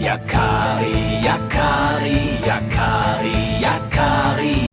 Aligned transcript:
Yakari, 0.00 1.20
Yakari, 1.22 2.40
Yakari, 2.46 3.60
Yakari. 3.60 4.64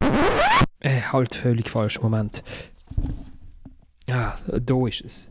Äh, 0.80 1.02
halt 1.02 1.36
völlig 1.36 1.70
falsch. 1.70 2.00
Moment. 2.02 2.42
Ja, 4.08 4.38
da 4.48 4.88
ist 4.88 5.02
es. 5.02 5.30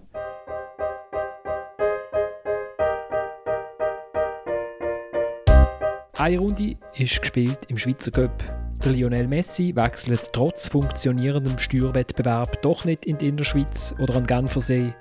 Eine 6.18 6.38
Runde 6.40 6.76
ist 6.94 7.20
gespielt 7.22 7.60
im 7.68 7.78
Schweizer 7.78 8.10
Cup. 8.10 8.65
Der 8.86 8.94
Lionel 8.94 9.26
Messi 9.26 9.74
wechselt 9.74 10.32
trotz 10.32 10.68
funktionierendem 10.68 11.58
Steuerwettbewerb 11.58 12.62
doch 12.62 12.84
nicht 12.84 13.04
in 13.04 13.18
die 13.18 13.26
Innerschweiz 13.26 13.92
oder 13.98 14.14
an 14.14 14.28
Genfersee. 14.28 14.94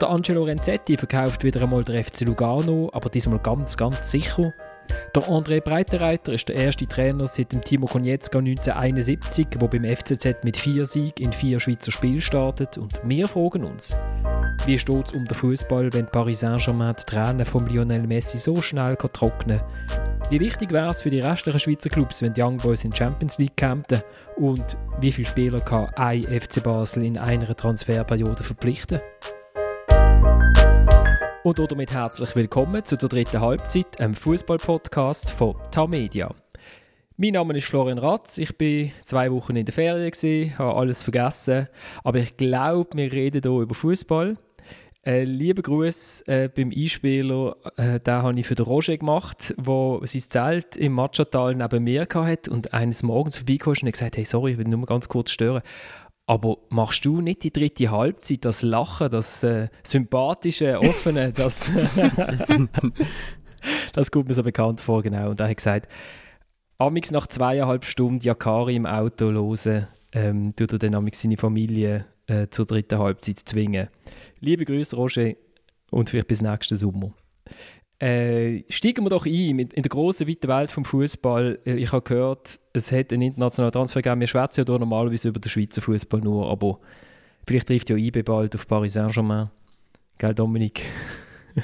Der 0.00 0.10
Angelo 0.10 0.42
Renzetti 0.42 0.96
verkauft 0.96 1.44
wieder 1.44 1.62
einmal 1.62 1.84
der 1.84 2.02
FC 2.02 2.22
Lugano, 2.22 2.90
aber 2.92 3.08
diesmal 3.08 3.38
ganz, 3.38 3.76
ganz 3.76 4.10
sicher. 4.10 4.52
Der 5.14 5.22
André 5.22 5.60
Breitereiter 5.60 6.32
ist 6.32 6.48
der 6.48 6.56
erste 6.56 6.88
Trainer 6.88 7.28
seit 7.28 7.52
dem 7.52 7.62
Timo 7.62 7.86
Konietzka 7.86 8.40
1971, 8.40 9.46
der 9.46 9.68
beim 9.68 9.84
FCZ 9.84 10.42
mit 10.42 10.56
vier 10.56 10.86
Siegen 10.86 11.26
in 11.26 11.32
vier 11.32 11.60
Schweizer 11.60 11.92
Spielen 11.92 12.20
startet. 12.20 12.78
Und 12.78 13.00
wir 13.04 13.28
fragen 13.28 13.62
uns, 13.62 13.96
wie 14.66 14.76
steht 14.76 15.06
es 15.06 15.12
um 15.12 15.24
den 15.24 15.36
Fußball, 15.36 15.92
wenn 15.92 16.06
Paris 16.06 16.40
Saint-Germain 16.40 16.96
die 16.98 17.04
Tränen 17.04 17.46
von 17.46 17.68
Lionel 17.68 18.08
Messi 18.08 18.40
so 18.40 18.60
schnell 18.60 18.96
kann 18.96 19.12
trocknen 19.12 19.60
Wie 20.30 20.38
wichtig 20.38 20.70
wäre 20.70 20.90
es 20.90 21.02
für 21.02 21.10
die 21.10 21.18
restlichen 21.18 21.58
Schweizer 21.58 21.90
Clubs, 21.90 22.22
wenn 22.22 22.32
die 22.32 22.40
Young 22.40 22.56
Boys 22.58 22.84
in 22.84 22.92
die 22.92 22.96
Champions 22.96 23.38
League 23.38 23.56
kämpften? 23.56 24.00
Und 24.36 24.76
wie 25.00 25.10
viele 25.10 25.26
Spieler 25.26 25.58
kann 25.58 25.88
ein 25.96 26.22
FC 26.22 26.62
Basel 26.62 27.04
in 27.04 27.18
einer 27.18 27.56
Transferperiode 27.56 28.44
verpflichten? 28.44 29.00
Und 31.42 31.58
damit 31.58 31.92
herzlich 31.92 32.36
willkommen 32.36 32.84
zu 32.84 32.94
der 32.96 33.08
dritten 33.08 33.40
Halbzeit, 33.40 34.00
einem 34.00 34.14
Fußball-Podcast 34.14 35.30
von 35.30 35.56
Tamedia. 35.72 36.32
Mein 37.16 37.32
Name 37.32 37.56
ist 37.56 37.66
Florian 37.66 37.98
Ratz, 37.98 38.38
ich 38.38 38.56
bin 38.56 38.92
zwei 39.04 39.32
Wochen 39.32 39.56
in 39.56 39.66
der 39.66 39.74
Ferien, 39.74 40.12
gewesen, 40.12 40.56
habe 40.56 40.76
alles 40.76 41.02
vergessen, 41.02 41.66
aber 42.04 42.18
ich 42.18 42.36
glaube, 42.36 42.96
wir 42.96 43.10
reden 43.10 43.42
hier 43.42 43.62
über 43.62 43.74
Fußball. 43.74 44.36
Äh, 45.02 45.24
liebe 45.24 45.62
Gruß 45.62 46.22
äh, 46.26 46.50
beim 46.54 46.70
Einspieler, 46.76 47.56
äh, 47.76 47.98
den 48.00 48.14
habe 48.14 48.38
ich 48.38 48.46
für 48.46 48.54
den 48.54 48.66
Roger 48.66 48.98
gemacht, 48.98 49.54
der 49.56 50.00
sein 50.04 50.20
Zelt 50.28 50.76
im 50.76 50.92
Matschatal 50.92 51.54
neben 51.54 51.84
mir 51.84 52.06
hatte 52.12 52.50
und 52.50 52.74
eines 52.74 53.02
Morgens 53.02 53.38
vorbeikam 53.38 53.74
und 53.82 53.92
gesagt 53.92 54.18
hey, 54.18 54.26
sorry, 54.26 54.52
ich 54.52 54.58
will 54.58 54.68
nur 54.68 54.84
ganz 54.84 55.08
kurz 55.08 55.30
stören. 55.30 55.62
Aber 56.26 56.58
machst 56.68 57.04
du 57.06 57.22
nicht 57.22 57.44
die 57.44 57.52
dritte 57.52 57.90
Halbzeit, 57.90 58.44
das 58.44 58.60
Lachen, 58.60 59.10
das 59.10 59.42
äh, 59.42 59.68
sympathische, 59.84 60.78
offene, 60.78 61.32
das, 61.34 61.70
das 63.94 64.10
kommt 64.10 64.28
mir 64.28 64.34
so 64.34 64.42
bekannt 64.42 64.82
vor, 64.82 65.02
genau. 65.02 65.30
Und 65.30 65.40
er 65.40 65.48
hat 65.48 65.56
gesagt, 65.56 65.88
amix 66.76 67.10
nach 67.10 67.26
zweieinhalb 67.26 67.86
Stunden 67.86 68.22
Jakari 68.22 68.76
im 68.76 68.84
Auto 68.84 69.32
hören, 69.32 69.86
ähm, 70.12 70.54
tut 70.54 70.72
er 70.72 70.78
dann 70.78 70.94
amix 70.94 71.22
seine 71.22 71.38
Familie 71.38 72.04
äh, 72.26 72.48
zur 72.50 72.66
dritten 72.66 72.98
Halbzeit 72.98 73.38
zwingen. 73.40 73.88
Liebe 74.40 74.64
Grüße, 74.64 74.96
Roger, 74.96 75.34
und 75.90 76.08
vielleicht 76.08 76.28
bis 76.28 76.40
nächsten 76.40 76.76
Sommer. 76.76 77.12
Äh, 77.98 78.62
steigen 78.70 79.04
wir 79.04 79.10
doch 79.10 79.26
ein 79.26 79.58
in 79.58 79.68
der 79.68 79.90
großen, 79.90 80.26
weiten 80.26 80.48
Welt 80.48 80.70
vom 80.70 80.86
Fußball. 80.86 81.58
Äh, 81.66 81.74
ich 81.74 81.92
habe 81.92 82.02
gehört, 82.02 82.58
es 82.72 82.90
hat 82.90 83.12
einen 83.12 83.22
internationalen 83.22 83.72
Transfer 83.72 84.00
gegeben. 84.00 84.20
Wir 84.20 84.26
schwätzen 84.26 84.64
ja 84.66 84.78
normalerweise 84.78 85.28
über 85.28 85.40
den 85.40 85.50
Schweizer 85.50 85.82
Fußball 85.82 86.20
nur, 86.20 86.48
aber 86.50 86.78
vielleicht 87.46 87.66
trifft 87.66 87.90
ja 87.90 87.96
IB 87.96 88.22
bald 88.22 88.54
auf 88.54 88.66
Paris 88.66 88.94
Saint-Germain. 88.94 89.50
Gell, 90.16 90.34
Dominik? 90.34 90.82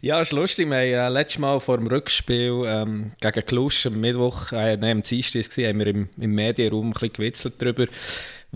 Ja, 0.00 0.20
ist 0.20 0.32
lustig. 0.32 0.68
Wir 0.68 0.76
haben 0.76 0.84
äh, 0.84 1.08
letztes 1.08 1.40
Mal 1.40 1.58
vor 1.58 1.78
dem 1.78 1.86
Rückspiel 1.86 2.64
ähm, 2.66 3.12
gegen 3.20 3.46
Klusch 3.46 3.86
am 3.86 4.00
Mittwoch, 4.00 4.52
äh, 4.52 4.76
nein, 4.76 4.98
am 4.98 5.02
Dienstag, 5.02 5.42
haben 5.42 5.78
wir 5.80 5.86
im, 5.88 6.08
im 6.18 6.34
Medienraum 6.34 6.86
ein 6.86 6.92
bisschen 6.92 7.12
gewitzelt 7.12 7.54
darüber. 7.58 7.86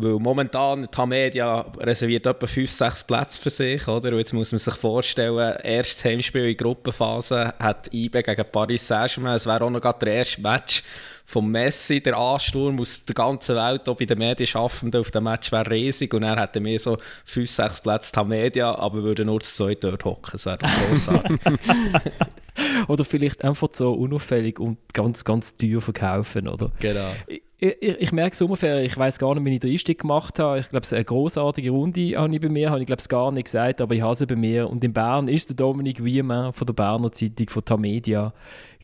Weil 0.01 0.19
momentan 0.19 0.89
die 0.93 1.07
Media 1.07 1.61
reserviert 1.79 2.27
etwa 2.27 2.47
5, 2.47 2.71
6 2.71 3.05
Plätze 3.05 3.41
für 3.41 3.51
sich. 3.51 3.87
Oder? 3.87 4.11
Und 4.13 4.19
jetzt 4.19 4.33
muss 4.33 4.53
man 4.53 4.59
sich 4.59 4.75
vorstellen, 4.75 5.57
erstes 5.63 6.05
Heimspiel 6.05 6.47
in 6.47 6.57
Gruppenphase 6.57 7.55
hat 7.59 7.93
IB 7.93 8.23
gegen 8.23 8.45
Paris 8.51 8.87
Saint-Germain. 8.87 9.37
Es 9.37 9.47
wäre 9.47 9.65
auch 9.65 9.71
noch 9.71 9.81
der 9.81 10.15
erste 10.15 10.41
Match 10.41 10.83
von 11.31 11.49
Messi, 11.49 12.03
der 12.03 12.17
Ansturm 12.17 12.81
aus 12.81 13.05
der 13.05 13.15
ganzen 13.15 13.55
Welt, 13.55 13.89
auch 13.89 13.97
bei 13.97 14.05
den 14.05 14.19
Medienschaffenden 14.19 15.01
auf 15.01 15.13
dem 15.13 15.25
Match 15.25 15.53
wäre 15.53 15.71
riesig 15.71 16.13
und 16.13 16.25
er 16.25 16.41
hätte 16.41 16.59
mehr 16.59 16.81
so 16.81 16.99
5, 17.25 17.49
6 17.49 17.81
Plätze 17.83 18.25
Media, 18.25 18.75
aber 18.75 19.05
würde 19.05 19.25
nur 19.25 19.41
zu 19.41 19.55
zweit 19.55 19.85
dort 19.85 20.05
hocken. 20.05 20.31
Das 20.33 20.47
wäre 20.47 20.59
doch 20.59 20.69
grossartig. 20.89 21.41
oder 22.89 23.05
vielleicht 23.05 23.45
einfach 23.45 23.69
so 23.73 23.93
unauffällig 23.93 24.59
und 24.59 24.79
ganz, 24.93 25.25
ganz 25.25 25.57
teuer 25.57 25.81
verkaufen, 25.81 26.49
oder? 26.49 26.71
Genau. 26.81 27.11
Ich, 27.27 27.43
ich, 27.59 28.01
ich 28.01 28.13
merke 28.13 28.33
es 28.33 28.41
ungefähr, 28.41 28.83
ich 28.83 28.97
weiß 28.97 29.19
gar 29.19 29.35
nicht, 29.35 29.45
wie 29.45 29.55
ich 29.55 29.61
den 29.61 29.73
Einstieg 29.73 30.01
gemacht 30.01 30.39
habe. 30.39 30.61
Ich 30.61 30.71
glaube, 30.71 30.87
eine 30.91 31.05
großartige 31.05 31.71
Runde 31.71 32.17
habe 32.17 32.35
ich 32.35 32.41
bei 32.41 32.49
mir, 32.49 32.71
habe 32.71 32.81
ich 32.81 32.87
glaube 32.87 33.01
es 33.01 33.09
gar 33.09 33.31
nicht 33.33 33.45
gesagt, 33.45 33.81
aber 33.81 33.95
ich 33.95 34.01
habe 34.01 34.15
sie 34.15 34.27
bei 34.27 34.37
mir. 34.37 34.69
Und 34.71 34.83
in 34.83 34.93
Bern 34.93 35.29
ist 35.29 35.51
der 35.51 35.57
Dominik 35.57 36.03
Wiemann 36.03 36.53
von 36.53 36.67
der 36.67 36.73
Berner 36.73 37.13
Zeitung, 37.13 37.49
von 37.51 37.65
Tamedia, 37.65 38.33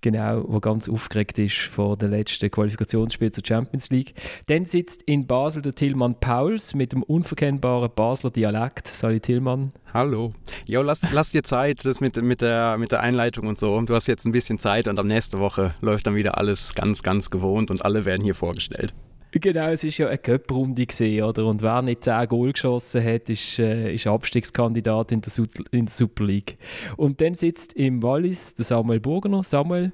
genau, 0.00 0.42
der 0.42 0.60
ganz 0.60 0.88
aufgeregt 0.88 1.38
ist 1.38 1.56
vor 1.56 1.96
dem 1.96 2.10
letzten 2.10 2.50
Qualifikationsspiel 2.50 3.32
zur 3.32 3.44
Champions 3.46 3.90
League. 3.90 4.14
Dann 4.46 4.64
sitzt 4.64 5.02
in 5.02 5.26
Basel 5.26 5.62
der 5.62 5.74
Tillmann 5.74 6.18
Pauls 6.20 6.74
mit 6.74 6.92
dem 6.92 7.02
unverkennbaren 7.02 7.90
Basler 7.94 8.30
Dialekt. 8.30 8.88
Sali 8.88 9.20
Tillmann. 9.20 9.72
Hallo. 9.92 10.30
Jo, 10.66 10.82
lass, 10.82 11.02
lass 11.12 11.30
dir 11.30 11.42
Zeit, 11.42 11.84
das 11.84 12.00
mit, 12.00 12.20
mit, 12.22 12.40
der, 12.40 12.76
mit 12.78 12.92
der 12.92 13.00
Einleitung 13.00 13.46
und 13.46 13.58
so. 13.58 13.80
Du 13.82 13.94
hast 13.94 14.06
jetzt 14.06 14.26
ein 14.26 14.32
bisschen 14.32 14.58
Zeit 14.58 14.88
und 14.88 14.98
am 14.98 15.06
nächsten 15.06 15.38
Woche 15.38 15.74
läuft 15.80 16.06
dann 16.06 16.14
wieder 16.14 16.38
alles 16.38 16.74
ganz, 16.74 17.02
ganz 17.02 17.30
gewohnt 17.30 17.70
und 17.70 17.84
alle 17.84 18.04
werden 18.04 18.24
hier 18.24 18.34
vorgestellt. 18.34 18.94
Genau, 19.38 19.68
es 19.68 19.84
war 19.84 19.90
ja 19.90 20.08
eine 20.08 20.18
Cup-Runde, 20.18 20.86
oder? 21.24 21.46
Und 21.46 21.60
wer 21.60 21.82
nicht 21.82 22.04
10 22.04 22.28
Goal 22.28 22.52
geschossen 22.52 23.04
hat, 23.04 23.28
ist, 23.28 23.58
äh, 23.58 23.92
ist 23.92 24.06
Abstiegskandidat 24.06 25.12
in 25.12 25.20
der, 25.20 25.32
in 25.72 25.86
der 25.86 25.92
Super 25.92 26.24
League. 26.24 26.58
Und 26.96 27.20
dann 27.20 27.34
sitzt 27.34 27.74
im 27.74 28.02
Wallis 28.02 28.54
der 28.54 28.64
Samuel 28.64 29.00
Burgener. 29.00 29.42
Samuel, 29.42 29.92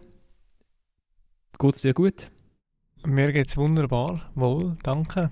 geht 1.59 1.75
es 1.75 1.83
dir 1.83 1.95
gut? 1.95 2.31
Mir 3.05 3.33
geht 3.33 3.49
es 3.49 3.57
wunderbar, 3.57 4.31
wohl, 4.35 4.77
danke. 4.85 5.31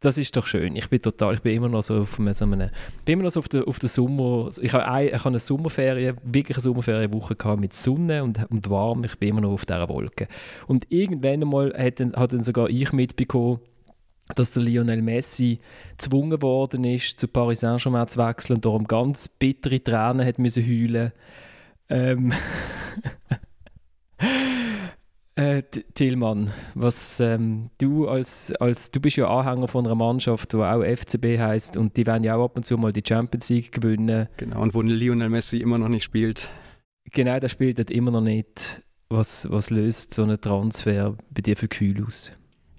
Das 0.00 0.16
ist 0.16 0.34
doch 0.34 0.46
schön. 0.46 0.76
Ich 0.76 0.88
bin 0.88 1.02
total, 1.02 1.34
ich 1.34 1.42
bin 1.42 1.54
immer 1.54 1.68
noch 1.68 1.82
so 1.82 2.00
auf 2.00 2.18
einem, 2.18 2.32
so 2.32 2.46
einem 2.46 2.70
bin 3.04 3.12
immer 3.12 3.24
noch 3.24 3.30
so 3.30 3.40
auf 3.40 3.50
der, 3.50 3.68
auf 3.68 3.78
der 3.78 3.90
Sommer, 3.90 4.50
ich 4.60 4.72
habe, 4.72 4.88
ein, 4.88 5.08
ich 5.08 5.12
habe 5.12 5.28
eine 5.28 5.38
Sommerferien, 5.38 6.16
wirklich 6.22 6.56
eine 6.56 6.62
Sommerferienwoche 6.62 7.36
gehabt 7.36 7.60
mit 7.60 7.74
Sonne 7.74 8.24
und, 8.24 8.50
und 8.50 8.70
warm. 8.70 9.04
Ich 9.04 9.18
bin 9.18 9.28
immer 9.28 9.42
noch 9.42 9.52
auf 9.52 9.66
dieser 9.66 9.90
Wolke. 9.90 10.26
Und 10.66 10.86
irgendwann 10.90 11.42
einmal 11.42 11.74
hat 11.76 12.00
dann, 12.00 12.14
hat 12.14 12.32
dann 12.32 12.42
sogar 12.42 12.70
ich 12.70 12.94
mitbekommen, 12.94 13.60
dass 14.34 14.54
der 14.54 14.62
Lionel 14.62 15.02
Messi 15.02 15.58
gezwungen 15.98 16.40
worden 16.40 16.84
ist, 16.84 17.20
zu 17.20 17.28
Paris 17.28 17.60
Saint-Germain 17.60 18.08
zu 18.08 18.18
wechseln 18.18 18.56
und 18.56 18.64
darum 18.64 18.86
ganz 18.86 19.28
bittere 19.28 19.84
Tränen 19.84 20.26
hat 20.26 20.38
müssen 20.38 20.64
heulen. 20.64 21.12
Ähm 21.90 22.32
Äh, 25.40 25.62
Tillmann, 25.94 26.52
was 26.74 27.18
ähm, 27.18 27.70
du 27.78 28.06
als, 28.06 28.52
als 28.60 28.90
du 28.90 29.00
bist 29.00 29.16
ja 29.16 29.26
Anhänger 29.26 29.68
von 29.68 29.86
einer 29.86 29.94
Mannschaft, 29.94 30.52
die 30.52 30.58
auch 30.58 30.84
FCB 30.84 31.38
heißt 31.38 31.78
und 31.78 31.96
die 31.96 32.04
werden 32.04 32.24
ja 32.24 32.36
auch 32.36 32.44
ab 32.44 32.56
und 32.56 32.66
zu 32.66 32.76
mal 32.76 32.92
die 32.92 33.02
Champions 33.06 33.48
League 33.48 33.72
gewinnen. 33.72 34.28
Genau, 34.36 34.60
und 34.60 34.74
wo 34.74 34.82
Lionel 34.82 35.30
Messi 35.30 35.56
immer 35.56 35.78
noch 35.78 35.88
nicht 35.88 36.04
spielt. 36.04 36.50
Genau, 37.12 37.40
der 37.40 37.48
spielt 37.48 37.78
dort 37.78 37.90
immer 37.90 38.10
noch 38.10 38.20
nicht. 38.20 38.82
Was, 39.08 39.50
was 39.50 39.70
löst 39.70 40.12
so 40.12 40.24
ein 40.24 40.38
Transfer 40.38 41.16
bei 41.30 41.40
dir 41.40 41.56
für 41.56 41.68
Kühl 41.68 42.04
aus? 42.06 42.30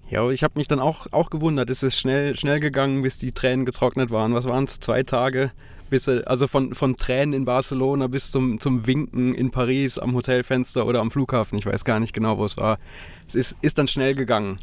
Ja, 0.08 0.30
ich 0.30 0.44
habe 0.44 0.56
mich 0.56 0.68
dann 0.68 0.78
auch, 0.78 1.08
auch 1.10 1.30
gewundert. 1.30 1.68
Es 1.68 1.82
ist 1.82 1.98
schnell, 1.98 2.36
schnell 2.36 2.60
gegangen, 2.60 3.02
bis 3.02 3.18
die 3.18 3.32
Tränen 3.32 3.66
getrocknet 3.66 4.12
waren. 4.12 4.34
Was 4.34 4.48
waren 4.48 4.64
es? 4.64 4.78
Zwei 4.78 5.02
Tage? 5.02 5.50
Bis, 5.92 6.08
also 6.08 6.48
von, 6.48 6.74
von 6.74 6.96
Tränen 6.96 7.34
in 7.34 7.44
Barcelona 7.44 8.06
bis 8.06 8.30
zum, 8.30 8.58
zum 8.60 8.86
Winken 8.86 9.34
in 9.34 9.50
Paris 9.50 9.98
am 9.98 10.14
Hotelfenster 10.14 10.86
oder 10.86 11.00
am 11.00 11.10
Flughafen. 11.10 11.58
Ich 11.58 11.66
weiß 11.66 11.84
gar 11.84 12.00
nicht 12.00 12.14
genau, 12.14 12.38
wo 12.38 12.46
es 12.46 12.56
war. 12.56 12.78
Es 13.28 13.34
ist, 13.34 13.56
ist 13.60 13.76
dann 13.76 13.88
schnell 13.88 14.14
gegangen. 14.14 14.58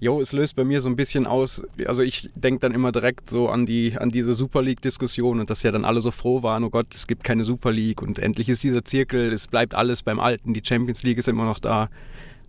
Jo, 0.00 0.20
es 0.20 0.32
löst 0.32 0.54
bei 0.54 0.64
mir 0.64 0.82
so 0.82 0.90
ein 0.90 0.96
bisschen 0.96 1.26
aus. 1.26 1.64
Also 1.86 2.02
ich 2.02 2.28
denke 2.34 2.60
dann 2.60 2.74
immer 2.74 2.92
direkt 2.92 3.30
so 3.30 3.48
an 3.48 3.64
die 3.64 3.96
an 3.96 4.10
diese 4.10 4.34
Super 4.34 4.60
League-Diskussion 4.60 5.40
und 5.40 5.48
dass 5.48 5.62
ja 5.62 5.72
dann 5.72 5.86
alle 5.86 6.02
so 6.02 6.10
froh 6.10 6.42
waren, 6.42 6.62
oh 6.64 6.68
Gott, 6.68 6.94
es 6.94 7.06
gibt 7.06 7.24
keine 7.24 7.46
Super 7.46 7.72
League 7.72 8.02
und 8.02 8.18
endlich 8.18 8.50
ist 8.50 8.62
dieser 8.62 8.84
Zirkel, 8.84 9.32
es 9.32 9.48
bleibt 9.48 9.74
alles 9.74 10.02
beim 10.02 10.20
Alten, 10.20 10.52
die 10.52 10.62
Champions 10.62 11.02
League 11.04 11.16
ist 11.16 11.28
immer 11.28 11.46
noch 11.46 11.58
da. 11.58 11.88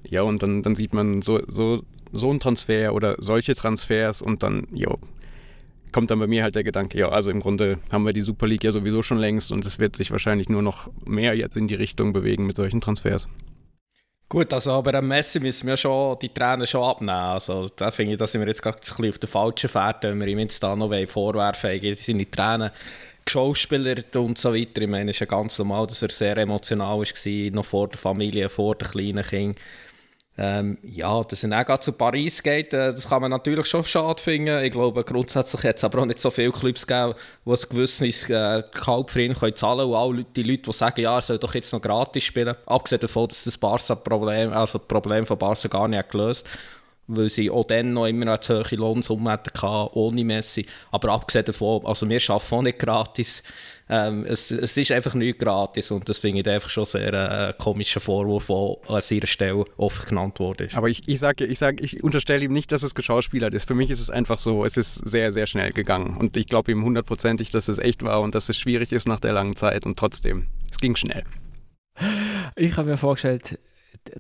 Ja, 0.10 0.24
und 0.24 0.44
dann, 0.44 0.64
dann 0.64 0.76
sieht 0.76 0.94
man 0.94 1.22
so, 1.22 1.40
so, 1.48 1.82
so 2.12 2.30
einen 2.30 2.42
Transfer 2.42 2.94
oder 2.94 3.16
solche 3.20 3.56
Transfers 3.56 4.22
und 4.22 4.44
dann, 4.44 4.68
jo, 4.74 5.00
kommt 5.92 6.12
dann 6.12 6.20
bei 6.20 6.28
mir 6.28 6.44
halt 6.44 6.56
der 6.56 6.64
Gedanke, 6.64 6.98
ja, 6.98 7.10
also 7.10 7.30
im 7.30 7.40
Grunde 7.40 7.80
haben 7.92 8.06
wir 8.06 8.14
die 8.14 8.22
Super 8.22 8.48
League 8.48 8.64
ja 8.64 8.72
sowieso 8.72 9.04
schon 9.04 9.18
längst 9.18 9.52
und 9.52 9.66
es 9.66 9.80
wird 9.80 9.96
sich 9.96 10.12
wahrscheinlich 10.12 10.50
nur 10.50 10.62
noch 10.62 10.90
mehr 11.06 11.36
jetzt 11.36 11.58
in 11.58 11.68
die 11.68 11.76
Richtung 11.76 12.14
bewegen 12.14 12.46
mit 12.46 12.56
solchen 12.56 12.82
Transfers. 12.82 13.28
Gut, 14.30 14.52
also 14.52 14.74
aber 14.74 14.94
am 14.96 15.08
Messi 15.08 15.40
müssen 15.40 15.68
wir 15.68 15.78
schon 15.78 16.20
die 16.20 16.28
Tränen 16.28 16.68
schon 16.68 16.84
abnehmen. 16.84 17.12
Also 17.12 17.70
da 17.74 17.92
finde 17.92 18.14
ich, 18.14 18.18
da 18.18 18.28
sind 18.28 18.42
wir 18.42 18.48
jetzt 18.48 18.62
gerade 18.62 18.78
auf 19.10 19.18
der 19.20 19.30
falschen 19.30 19.70
Fährte, 19.70 20.10
wenn 20.10 20.20
wir 20.20 20.28
ihm 20.28 20.40
jetzt 20.40 20.62
da 20.62 20.76
noch 20.76 20.92
vorwerfen 21.08 21.82
wollen, 21.82 21.96
seine 21.96 22.30
Tränen 22.30 22.72
geschauspielert 23.24 24.14
und 24.18 24.38
so 24.38 24.54
weiter. 24.54 24.82
Ich 24.82 24.90
meine, 24.90 25.12
es 25.12 25.18
ist 25.18 25.22
ja 25.22 25.28
ganz 25.28 25.58
normal, 25.58 25.88
dass 25.88 26.02
er 26.02 26.10
sehr 26.10 26.36
emotional 26.38 27.00
war, 27.00 27.52
noch 27.52 27.66
vor 27.66 27.88
der 27.88 27.98
Familie, 27.98 28.50
vor 28.50 28.76
den 28.76 28.90
kleinen 28.90 29.24
Kindern. 29.24 29.56
Ähm, 30.40 30.78
ja, 30.84 31.24
dass 31.24 31.44
er 31.44 31.50
dann 31.50 31.82
zu 31.82 31.94
Paris 31.94 32.44
geht, 32.44 32.72
äh, 32.72 32.92
das 32.92 33.10
kann 33.10 33.22
man 33.24 33.32
natürlich 33.32 33.66
schon 33.66 33.84
schade 33.84 34.22
finden. 34.22 34.64
Ich 34.64 34.72
glaube, 34.72 35.04
grundsätzlich 35.04 35.64
hat 35.64 35.78
es 35.78 35.84
aber 35.84 36.02
auch 36.02 36.06
nicht 36.06 36.22
so 36.22 36.30
viele 36.30 36.52
Clubs 36.52 36.86
gegeben, 36.86 37.16
die 37.44 37.52
ein 37.52 37.58
gewisses 37.70 38.30
äh, 38.30 38.62
Gehalt 38.72 39.10
für 39.10 39.22
ihn 39.24 39.34
können 39.34 39.56
zahlen 39.56 39.80
können. 39.80 39.90
Und 39.90 39.96
alle 39.96 40.26
die 40.36 40.44
Leute, 40.44 40.62
die 40.64 40.74
sagen, 40.74 41.02
ja, 41.02 41.16
er 41.16 41.22
soll 41.24 41.40
doch 41.40 41.56
jetzt 41.56 41.74
noch 41.74 41.82
gratis 41.82 42.24
spielen, 42.24 42.56
abgesehen 42.68 43.02
davon, 43.02 43.30
dass 43.30 43.46
das 43.46 43.58
Barca-Problem, 43.58 44.54
also 44.54 44.78
das 44.78 44.88
Problem 44.88 45.26
von 45.26 45.40
Barca 45.40 45.68
gar 45.70 45.88
nicht 45.88 46.12
gelöst 46.12 46.46
weil 47.08 47.30
sie 47.30 47.50
auch 47.50 47.66
dann 47.66 47.94
noch 47.94 48.06
immer 48.06 48.28
eine 48.28 48.40
zu 48.40 48.64
hohe 48.64 48.76
Lohnsumme 48.76 49.32
hatten, 49.32 49.66
ohne 49.94 50.24
Messi. 50.24 50.66
Aber 50.92 51.14
abgesehen 51.14 51.46
davon, 51.46 51.86
also 51.86 52.08
wir 52.08 52.20
arbeiten 52.30 52.56
auch 52.56 52.62
nicht 52.62 52.80
gratis. 52.80 53.44
Ähm, 53.90 54.26
es, 54.26 54.52
es 54.52 54.76
ist 54.76 54.92
einfach 54.92 55.14
nicht 55.14 55.40
gratis 55.40 55.92
und 55.92 56.10
das 56.10 56.18
finde 56.18 56.42
ich 56.42 56.48
einfach 56.48 56.70
schon 56.70 56.86
sehr 56.86 57.14
äh, 57.14 57.54
komischer 57.58 58.00
Vorwurf, 58.00 58.48
der 58.48 58.96
an 58.96 59.02
seiner 59.02 59.28
Stelle 59.28 59.66
oft 59.78 60.08
genannt 60.08 60.40
wurde. 60.40 60.68
Aber 60.74 60.90
ich, 60.90 61.08
ich 61.08 61.20
sage, 61.20 61.46
ich, 61.46 61.58
sag, 61.60 61.82
ich 61.82 62.04
unterstelle 62.04 62.44
ihm 62.44 62.54
nicht, 62.54 62.72
dass 62.72 62.84
es 62.84 62.96
geschauspielert 62.96 63.54
ist. 63.54 63.68
Für 63.68 63.76
mich 63.76 63.90
ist 63.90 64.02
es 64.02 64.10
einfach 64.10 64.40
so, 64.40 64.66
es 64.66 64.76
ist 64.76 64.96
sehr, 65.08 65.32
sehr 65.32 65.46
schnell 65.46 65.72
gegangen 65.72 66.18
und 66.18 66.36
ich 66.36 66.48
glaube 66.48 66.72
ihm 66.72 66.84
hundertprozentig, 66.84 67.50
dass 67.50 67.70
es 67.70 67.78
echt 67.78 68.04
war 68.04 68.22
und 68.22 68.36
dass 68.36 68.50
es 68.50 68.58
schwierig 68.58 68.92
ist 68.92 69.08
nach 69.08 69.20
der 69.20 69.32
langen 69.32 69.56
Zeit 69.56 69.86
und 69.86 69.98
trotzdem, 69.98 70.48
es 70.70 70.80
ging 70.80 70.96
schnell. 70.96 71.24
Ich 72.56 72.76
habe 72.78 72.90
mir 72.90 72.98
vorgestellt, 72.98 73.58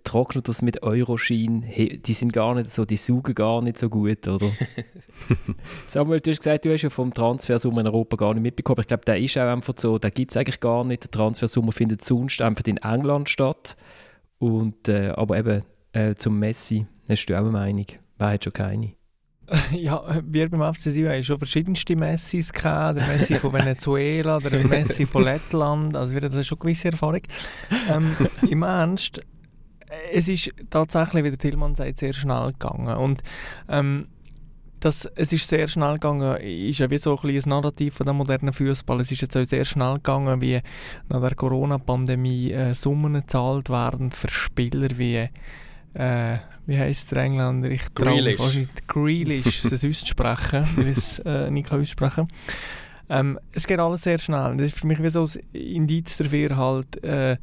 trocknet 0.04 0.48
das 0.48 0.62
mit 0.62 0.84
Euroschein, 0.84 1.66
die 1.68 2.14
sind 2.14 2.34
gar 2.34 2.56
nicht 2.56 2.70
so, 2.70 2.86
die 2.86 2.98
saugen 2.98 3.36
gar 3.36 3.62
nicht 3.62 3.78
so 3.78 3.90
gut, 3.90 4.28
oder? 4.28 4.50
Samuel, 5.88 6.22
du 6.22 6.32
hast 6.32 6.40
gesagt, 6.40 6.66
du 6.66 6.74
hast 6.74 6.82
ja 6.82 6.90
vom 6.90 7.14
Transfersummer 7.14 7.82
in 7.82 7.88
Europa 7.88 8.18
gar 8.18 8.34
nicht 8.34 8.44
mitbekommen. 8.44 8.82
Ich 8.82 8.88
glaube, 8.88 9.06
der 9.06 9.20
ist 9.20 9.38
auch 9.38 9.52
einfach 9.52 9.74
so, 9.78 9.98
da 9.98 10.10
gibt 10.10 10.32
es 10.32 10.38
eigentlich 10.38 10.60
gar 10.60 10.84
nicht. 10.84 11.04
Der 11.04 11.12
Transfersummer 11.12 11.72
findet 11.72 12.04
sonst 12.04 12.42
einfach 12.42 12.64
in 12.66 12.78
England 12.78 13.30
statt. 13.30 13.76
Und, 14.40 14.88
äh, 14.88 15.10
aber 15.16 15.38
eben 15.38 15.64
äh, 15.94 16.16
zum 16.16 16.40
Messi, 16.40 16.86
hast 17.10 17.26
du 17.26 17.34
auch 17.36 17.40
eine 17.40 17.52
Meinung? 17.52 17.88
Wer 18.18 18.30
hat 18.30 18.44
schon 18.44 18.54
keine? 18.54 18.94
Ja, 19.72 20.04
wir 20.26 20.50
beim 20.50 20.74
FC 20.74 20.82
Sion 20.82 21.10
haben 21.10 21.24
schon 21.24 21.38
verschiedenste 21.38 21.96
Messis 21.96 22.52
gehabt. 22.52 23.00
Der 23.00 23.08
Messi 23.08 23.36
von 23.36 23.54
Venezuela, 23.54 24.40
der 24.40 24.66
Messi 24.66 25.06
von 25.06 25.24
Lettland. 25.24 25.96
Also 25.96 26.14
wir 26.14 26.22
haben 26.22 26.44
schon 26.44 26.60
gewisse 26.60 26.90
Erfahrung. 26.90 27.22
Ähm, 27.90 28.16
Im 28.50 28.64
Ernst, 28.64 29.22
es 30.12 30.28
ist 30.28 30.52
tatsächlich, 30.70 31.24
wie 31.24 31.30
der 31.30 31.38
Tillmann 31.38 31.76
sagt, 31.76 31.98
sehr 31.98 32.14
schnell 32.14 32.54
gegangen. 32.54 32.96
Und 32.98 33.22
ähm, 33.70 34.08
das, 34.80 35.06
es 35.16 35.34
ist 35.34 35.48
sehr 35.48 35.68
schnell 35.68 35.94
gegangen, 35.94 36.38
ist 36.38 36.80
ja 36.80 36.90
wie 36.90 36.98
so 36.98 37.18
ein, 37.18 37.30
ein 37.30 37.42
Narrativ 37.46 37.96
von 37.96 38.06
dem 38.06 38.18
modernen 38.18 38.54
Fußball. 38.54 39.02
Es 39.02 39.12
ist 39.12 39.22
jetzt 39.22 39.36
auch 39.36 39.44
sehr 39.44 39.66
schnell 39.66 39.96
gegangen, 39.96 40.42
wie 40.42 40.62
nach 41.10 41.22
der 41.22 41.36
Corona-Pandemie 41.36 42.52
äh, 42.52 42.74
Summen 42.74 43.14
gezahlt 43.14 43.70
werden 43.70 44.12
für 44.12 44.30
Spieler 44.30 44.90
wie 44.98 45.30
äh, 45.94 46.38
wie 46.68 46.78
heißt 46.78 47.12
der 47.12 47.24
Engländer? 47.24 47.72
Ich 47.72 47.82
mich 47.98 48.38
fast 48.38 48.88
Grealish, 48.88 49.66
es 49.72 49.86
auszusprechen, 49.86 50.66
weil 50.76 50.88
ich 50.90 50.98
es 50.98 51.20
äh, 51.20 51.50
nicht 51.50 51.72
aussprechen 51.72 52.28
ähm, 53.10 53.40
Es 53.54 53.66
geht 53.66 53.80
alles 53.80 54.04
sehr 54.04 54.20
schnell. 54.20 54.58
Das 54.58 54.68
ist 54.68 54.78
für 54.78 54.86
mich 54.86 55.02
wie 55.02 55.10
so 55.10 55.24
ein 55.24 55.40
Indiz 55.54 56.18
dafür 56.18 56.58
halt, 56.58 57.04
äh, 57.04 57.38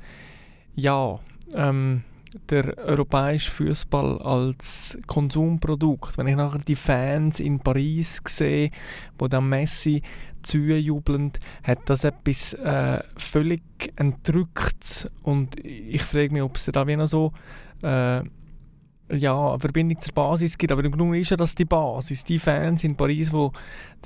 ja, 0.74 1.18
ähm, 1.54 2.02
der 2.48 2.76
europäische 2.78 3.50
Fußball 3.50 4.18
als 4.18 4.98
Konsumprodukt. 5.06 6.18
Wenn 6.18 6.26
ich 6.26 6.36
nachher 6.36 6.58
die 6.58 6.76
Fans 6.76 7.40
in 7.40 7.60
Paris 7.60 8.20
sehe, 8.26 8.70
wo 9.18 9.28
dann 9.28 9.48
Messi 9.48 10.02
zujubeln, 10.42 11.32
hat 11.62 11.78
das 11.86 12.04
etwas 12.04 12.52
äh, 12.54 13.02
völlig 13.16 13.62
entrückt 13.96 15.10
und 15.22 15.64
ich 15.64 16.02
frage 16.02 16.32
mich, 16.32 16.42
ob 16.42 16.56
es 16.56 16.66
da 16.66 16.86
wie 16.86 16.96
noch 16.96 17.06
so 17.06 17.32
äh, 17.82 18.22
ja, 19.12 19.50
eine 19.50 19.60
Verbindung 19.60 20.00
zur 20.00 20.14
Basis 20.14 20.56
gibt. 20.56 20.72
Aber 20.72 20.84
im 20.84 20.92
Grunde 20.92 21.18
ist 21.18 21.30
ja 21.30 21.36
das 21.36 21.54
die 21.54 21.64
Basis. 21.64 22.24
Die 22.24 22.38
Fans 22.38 22.84
in 22.84 22.96
Paris, 22.96 23.30
die 23.30 23.48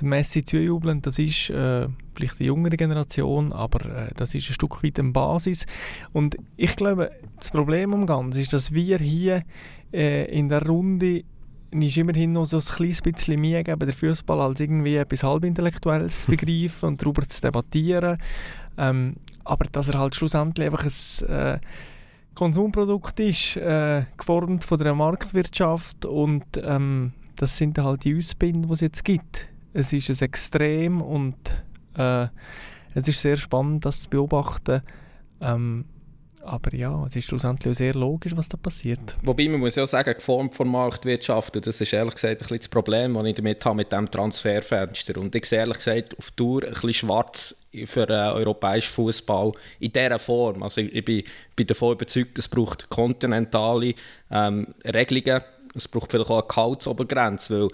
dem 0.01 0.09
Messi 0.09 0.43
zujubeln, 0.43 1.01
das 1.01 1.19
ist 1.19 1.49
äh, 1.49 1.87
vielleicht 2.15 2.39
die 2.39 2.45
jüngere 2.45 2.75
Generation, 2.75 3.53
aber 3.53 3.85
äh, 3.85 4.11
das 4.15 4.35
ist 4.35 4.49
ein 4.49 4.53
Stück 4.53 4.83
weit 4.83 4.99
eine 4.99 5.11
Basis. 5.11 5.65
Und 6.11 6.35
ich 6.57 6.75
glaube, 6.75 7.11
das 7.37 7.51
Problem 7.51 7.93
am 7.93 8.05
Ganzen 8.05 8.41
ist, 8.41 8.53
dass 8.53 8.73
wir 8.73 8.97
hier 8.97 9.43
äh, 9.93 10.25
in 10.37 10.49
der 10.49 10.65
Runde 10.65 11.23
ist 11.71 11.97
immerhin 11.97 12.31
noch 12.31 12.45
so 12.45 12.57
ein 12.57 12.63
kleines 12.63 13.01
bisschen 13.01 13.39
Mühe 13.39 13.63
geben, 13.63 13.79
den 13.79 13.93
Fußball 13.93 14.41
als 14.41 14.59
irgendwie 14.59 14.95
etwas 14.95 15.23
halbintellektuelles 15.23 16.23
zu 16.23 16.31
begreifen 16.35 16.89
und 16.89 17.01
darüber 17.01 17.27
zu 17.27 17.41
debattieren. 17.41 18.17
Ähm, 18.77 19.17
aber 19.43 19.65
dass 19.71 19.89
er 19.89 19.99
halt 19.99 20.15
schlussendlich 20.15 20.65
einfach 20.65 20.85
ein 20.85 21.29
äh, 21.29 21.59
Konsumprodukt 22.39 23.19
ist, 23.19 23.57
äh, 23.57 24.05
geformt 24.15 24.63
von 24.63 24.77
der 24.77 24.95
Marktwirtschaft 24.95 26.05
und 26.05 26.45
ähm, 26.63 27.11
das 27.35 27.57
sind 27.57 27.77
halt 27.77 28.05
die 28.05 28.17
Ausbildungen, 28.17 28.65
die 28.65 28.73
es 28.75 28.79
jetzt 28.79 29.03
gibt. 29.03 29.49
Es 29.73 29.91
ist 29.91 30.09
ein 30.09 30.25
Extrem 30.25 31.01
und 31.01 31.35
äh, 31.97 32.27
es 32.93 33.09
ist 33.09 33.19
sehr 33.19 33.35
spannend, 33.35 33.85
das 33.85 34.03
zu 34.03 34.09
beobachten. 34.09 34.83
Ähm, 35.41 35.83
aber 36.41 36.73
ja, 36.73 37.05
es 37.07 37.17
ist 37.17 37.25
schlussendlich 37.25 37.77
sehr 37.77 37.93
logisch, 37.93 38.31
was 38.37 38.47
da 38.47 38.55
passiert. 38.55 39.17
Wobei 39.21 39.49
man 39.49 39.59
muss 39.59 39.75
ja 39.75 39.85
sagen, 39.85 40.13
geformt 40.13 40.55
von 40.55 40.69
Marktwirtschaft, 40.69 41.57
und 41.57 41.67
das 41.67 41.81
ist 41.81 41.91
ehrlich 41.91 42.13
gesagt 42.13 42.35
ein 42.35 42.37
bisschen 42.37 42.57
das 42.59 42.69
Problem, 42.69 43.15
das 43.15 43.25
ich 43.25 43.35
damit 43.35 43.65
habe 43.65 43.75
mit 43.75 43.91
diesem 43.91 44.09
Transferfenster. 44.09 45.17
Und 45.17 45.35
ich 45.35 45.43
sehe 45.43 45.59
ehrlich 45.59 45.79
gesagt 45.79 46.17
auf 46.17 46.31
Tour 46.31 46.63
ein 46.63 46.71
bisschen 46.71 46.93
schwarz 46.93 47.58
für 47.85 48.05
den 48.05 48.17
europäischen 48.17 48.91
Fußball 48.91 49.51
in 49.79 49.91
dieser 49.91 50.19
Form. 50.19 50.63
Also 50.63 50.81
ich, 50.81 51.05
bin, 51.05 51.23
bin 51.55 51.67
davon 51.67 51.93
überzeugt, 51.93 52.37
es 52.39 52.47
braucht 52.47 52.89
kontinentale 52.89 53.93
ähm, 54.31 54.67
Regelungen, 54.85 55.43
es 55.75 55.87
braucht 55.87 56.11
vielleicht 56.11 56.29
auch 56.29 56.39
eine 56.39 56.47
Gehaltsobergrenze, 56.47 57.61
weil 57.61 57.69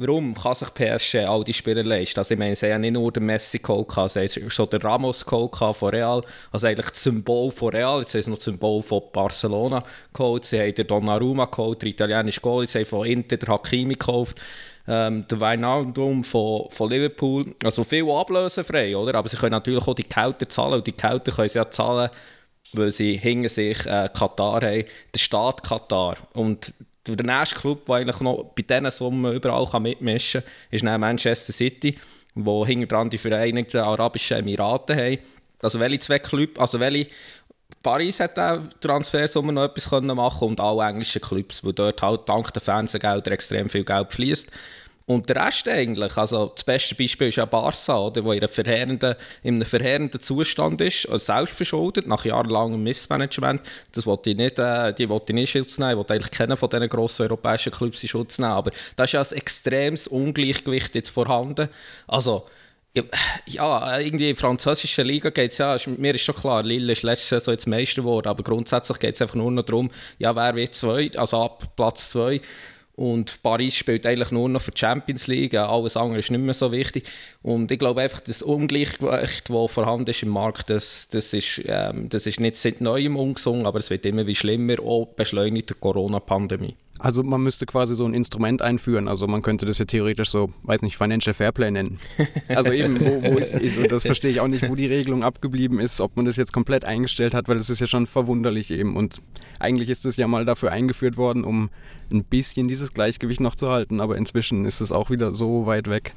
warum 0.00 0.34
kann 0.34 0.54
sich 0.54 0.72
PSG 0.72 1.16
all 1.26 1.44
die 1.44 1.52
Spieler 1.52 1.82
leisten? 1.82 2.20
Also 2.20 2.34
ich 2.34 2.38
meine, 2.38 2.56
sie 2.56 2.72
haben 2.72 2.80
nicht 2.80 2.94
nur 2.94 3.12
den 3.12 3.26
Messi 3.26 3.58
geholt, 3.58 3.90
sie 4.08 4.20
haben 4.20 4.50
schon 4.50 4.70
den 4.70 4.80
Ramos 4.80 5.24
geholt 5.26 5.56
von 5.56 5.90
Real, 5.90 6.22
also 6.52 6.66
eigentlich 6.66 6.90
das 6.90 7.02
Symbol 7.02 7.50
von 7.50 7.70
Real, 7.70 8.00
jetzt 8.00 8.14
haben 8.14 8.22
sie 8.22 8.30
noch 8.30 8.38
das 8.38 8.44
Symbol 8.44 8.82
von 8.82 9.02
Barcelona 9.12 9.82
geholt, 10.12 10.44
sie 10.44 10.60
haben 10.60 10.74
den 10.74 10.86
Donnarumma 10.86 11.46
geholt, 11.46 11.82
der 11.82 11.90
italienische 11.90 12.40
Goal, 12.40 12.66
sie 12.66 12.78
haben 12.78 12.86
von 12.86 13.06
Inter 13.06 13.36
den 13.36 13.48
Hakimi 13.48 13.94
gekauft, 13.94 14.40
ähm, 14.88 15.26
der 15.28 15.40
Wijnaldum 15.40 16.24
von, 16.24 16.70
von 16.70 16.90
Liverpool, 16.90 17.54
also 17.62 17.84
viel 17.84 18.08
ablösefrei, 18.10 18.96
oder? 18.96 19.14
Aber 19.14 19.28
sie 19.28 19.36
können 19.36 19.52
natürlich 19.52 19.86
auch 19.86 19.94
die 19.94 20.08
Gehälter 20.08 20.48
zahlen 20.48 20.74
und 20.74 20.86
die 20.86 20.96
Gehälter 20.96 21.32
können 21.32 21.48
sie 21.48 21.58
ja 21.58 21.70
zahlen, 21.70 22.10
weil 22.72 22.90
sie 22.90 23.16
hinter 23.16 23.48
sich 23.48 23.78
äh, 23.86 24.08
Katar 24.12 24.62
haben, 24.62 24.84
der 25.14 25.18
Staat 25.18 25.62
Katar. 25.62 26.16
Und 26.32 26.72
der 27.06 27.24
nächste 27.24 27.56
Club, 27.56 27.86
der 27.86 27.96
eigentlich 27.96 28.20
noch 28.20 28.44
bei 28.54 28.62
diesen 28.62 28.90
Summen 28.90 29.34
überall 29.34 29.66
kann 29.66 29.82
mitmischen 29.82 30.42
kann, 30.42 30.50
ist 30.70 30.82
Manchester 30.84 31.52
City, 31.52 31.96
wo 32.34 32.66
hinter 32.66 32.86
dran 32.86 33.10
die 33.10 33.18
Vereinigten 33.18 33.78
Arabischen 33.78 34.38
Emirate 34.38 34.96
haben. 34.96 35.18
Also 35.62 35.78
welche 35.78 35.98
zwei 35.98 36.18
Clubs, 36.18 36.58
also 36.58 36.80
welche 36.80 37.10
Paris 37.82 38.20
hat 38.20 38.38
auch 38.38 38.60
Transfersummen 38.80 39.54
noch 39.54 39.64
etwas 39.64 39.90
machen 39.90 40.38
können 40.38 40.50
und 40.50 40.60
alle 40.60 40.88
englischen 40.88 41.20
Clubs, 41.20 41.64
wo 41.64 41.72
dort 41.72 42.02
halt 42.02 42.28
dank 42.28 42.52
der 42.52 42.60
Fernsehgelder 42.60 43.32
extrem 43.32 43.70
viel 43.70 43.84
Geld 43.84 44.12
fließt. 44.12 44.50
Und 45.10 45.28
der 45.28 45.44
Rest 45.44 45.66
eigentlich, 45.66 46.16
also 46.16 46.52
das 46.54 46.62
beste 46.62 46.94
Beispiel 46.94 47.28
ist 47.28 47.36
ja 47.36 47.44
Barca, 47.44 47.98
oder, 47.98 48.22
wo 48.22 48.30
in, 48.30 48.46
verheerenden, 48.46 49.16
in 49.42 49.56
einem 49.56 49.64
verheerenden 49.64 50.20
Zustand 50.20 50.80
ist, 50.82 51.08
also 51.08 51.24
selbstverschuldet, 51.24 52.06
nach 52.06 52.24
jahrelangem 52.24 52.80
Missmanagement. 52.80 53.60
Das 53.90 54.06
wollte 54.06 54.30
ich 54.30 54.36
nicht, 54.36 54.60
äh, 54.60 54.94
die 54.94 55.08
wollte 55.08 55.32
ich 55.32 55.34
nicht 55.34 55.50
Schutz 55.50 55.78
nehmen, 55.78 55.90
ich 55.90 55.96
wollte 55.96 56.14
eigentlich 56.14 56.30
keinen 56.30 56.56
von 56.56 56.70
diesen 56.70 56.88
grossen 56.88 57.22
europäischen 57.22 57.72
Clubs 57.72 58.00
in 58.04 58.08
Schutz 58.08 58.38
nehmen, 58.38 58.52
aber 58.52 58.70
da 58.94 59.02
ist 59.02 59.12
ja 59.12 59.20
ein 59.20 59.32
extremes 59.32 60.06
Ungleichgewicht 60.06 60.94
jetzt 60.94 61.10
vorhanden. 61.10 61.68
Also, 62.06 62.46
ja, 63.46 63.98
irgendwie 63.98 64.30
in 64.30 64.36
französischen 64.36 65.06
Liga 65.06 65.30
geht 65.30 65.52
es 65.52 65.58
ja, 65.58 65.76
mir 65.96 66.14
ist 66.14 66.22
schon 66.22 66.34
klar, 66.34 66.62
Lille 66.62 66.92
ist 66.92 67.02
letztes 67.02 67.30
Jahr 67.30 67.40
so 67.40 67.52
jetzt 67.52 67.66
Meister 67.66 68.02
geworden, 68.02 68.28
aber 68.28 68.42
grundsätzlich 68.42 68.98
geht 68.98 69.14
es 69.14 69.22
einfach 69.22 69.36
nur 69.36 69.50
noch 69.50 69.62
darum, 69.62 69.90
ja, 70.18 70.34
wer 70.34 70.56
wird 70.56 70.74
zwei, 70.74 71.10
also 71.16 71.42
ab 71.42 71.76
Platz 71.76 72.10
zwei 72.10 72.40
und 73.00 73.42
Paris 73.42 73.76
spielt 73.76 74.04
eigentlich 74.04 74.30
nur 74.30 74.46
noch 74.50 74.60
für 74.60 74.72
die 74.72 74.78
Champions 74.78 75.26
League. 75.26 75.54
Alles 75.54 75.96
andere 75.96 76.18
ist 76.18 76.30
nicht 76.30 76.38
mehr 76.38 76.52
so 76.52 76.70
wichtig. 76.70 77.08
Und 77.40 77.70
ich 77.70 77.78
glaube 77.78 78.02
einfach, 78.02 78.20
das 78.20 78.42
Ungleichgewicht, 78.42 79.48
das 79.48 79.72
vorhanden 79.72 80.10
ist 80.10 80.22
im 80.22 80.28
Markt, 80.28 80.68
das, 80.68 81.08
das, 81.08 81.32
ist, 81.32 81.62
ähm, 81.64 82.10
das 82.10 82.26
ist 82.26 82.40
nicht 82.40 82.56
seit 82.56 82.82
Neuem 82.82 83.16
umgesungen, 83.16 83.64
aber 83.64 83.78
es 83.78 83.88
wird 83.88 84.04
immer 84.04 84.26
wie 84.26 84.34
schlimmer, 84.34 84.80
auch 84.80 85.06
beschleunigt 85.16 85.70
durch 85.70 85.80
Corona-Pandemie. 85.80 86.76
Also 87.00 87.22
man 87.22 87.42
müsste 87.42 87.64
quasi 87.64 87.94
so 87.94 88.04
ein 88.04 88.12
Instrument 88.12 88.60
einführen. 88.60 89.08
Also 89.08 89.26
man 89.26 89.40
könnte 89.40 89.64
das 89.64 89.78
ja 89.78 89.86
theoretisch 89.86 90.28
so, 90.28 90.50
weiß 90.64 90.82
nicht, 90.82 90.98
Financial 90.98 91.32
Fairplay 91.32 91.70
nennen. 91.70 91.98
Also 92.48 92.72
eben, 92.72 93.00
wo, 93.00 93.22
wo 93.22 93.38
ist, 93.38 93.54
ist, 93.54 93.90
das 93.90 94.02
verstehe 94.02 94.30
ich 94.30 94.40
auch 94.40 94.48
nicht, 94.48 94.68
wo 94.68 94.74
die 94.74 94.86
Regelung 94.86 95.24
abgeblieben 95.24 95.80
ist, 95.80 96.00
ob 96.00 96.16
man 96.16 96.26
das 96.26 96.36
jetzt 96.36 96.52
komplett 96.52 96.84
eingestellt 96.84 97.32
hat, 97.32 97.48
weil 97.48 97.56
es 97.56 97.70
ist 97.70 97.80
ja 97.80 97.86
schon 97.86 98.06
verwunderlich 98.06 98.70
eben. 98.70 98.96
Und 98.96 99.22
eigentlich 99.58 99.88
ist 99.88 100.04
es 100.04 100.16
ja 100.16 100.28
mal 100.28 100.44
dafür 100.44 100.72
eingeführt 100.72 101.16
worden, 101.16 101.44
um 101.44 101.70
ein 102.12 102.24
bisschen 102.24 102.68
dieses 102.68 102.92
Gleichgewicht 102.92 103.40
noch 103.40 103.54
zu 103.54 103.70
halten. 103.70 104.00
Aber 104.00 104.18
inzwischen 104.18 104.66
ist 104.66 104.82
es 104.82 104.92
auch 104.92 105.08
wieder 105.08 105.34
so 105.34 105.64
weit 105.64 105.88
weg. 105.88 106.12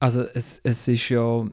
Also 0.00 0.22
es, 0.22 0.58
es 0.64 0.88
ist 0.88 1.08
ja 1.10 1.44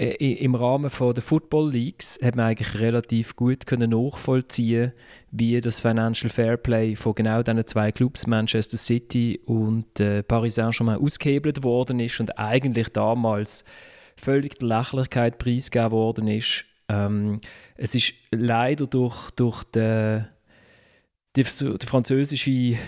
im 0.00 0.54
Rahmen 0.54 0.88
von 0.88 1.12
der 1.12 1.22
Football 1.22 1.72
Leagues 1.72 2.18
hat 2.22 2.34
man 2.34 2.46
eigentlich 2.46 2.78
relativ 2.80 3.36
gut 3.36 3.66
können 3.66 3.90
nachvollziehen, 3.90 4.92
wie 5.30 5.60
das 5.60 5.80
Financial 5.80 6.30
Fairplay 6.30 6.96
von 6.96 7.14
genau 7.14 7.42
diesen 7.42 7.66
zwei 7.66 7.92
Clubs 7.92 8.26
Manchester 8.26 8.78
City 8.78 9.40
und 9.44 10.00
äh, 10.00 10.22
Paris 10.22 10.54
Saint-Germain 10.54 10.98
ausgehebelt 10.98 11.62
worden 11.62 12.00
ist 12.00 12.18
und 12.18 12.38
eigentlich 12.38 12.88
damals 12.88 13.62
völlig 14.16 14.58
der 14.58 14.68
Lächerlichkeit 14.68 15.36
preisgegeben 15.38 15.90
worden 15.90 16.28
ist. 16.28 16.64
Ähm, 16.88 17.42
es 17.76 17.94
ist 17.94 18.14
leider 18.30 18.86
durch, 18.86 19.30
durch 19.32 19.64
die, 19.64 20.24
die, 21.36 21.44
die 21.44 21.86
französische 21.86 22.78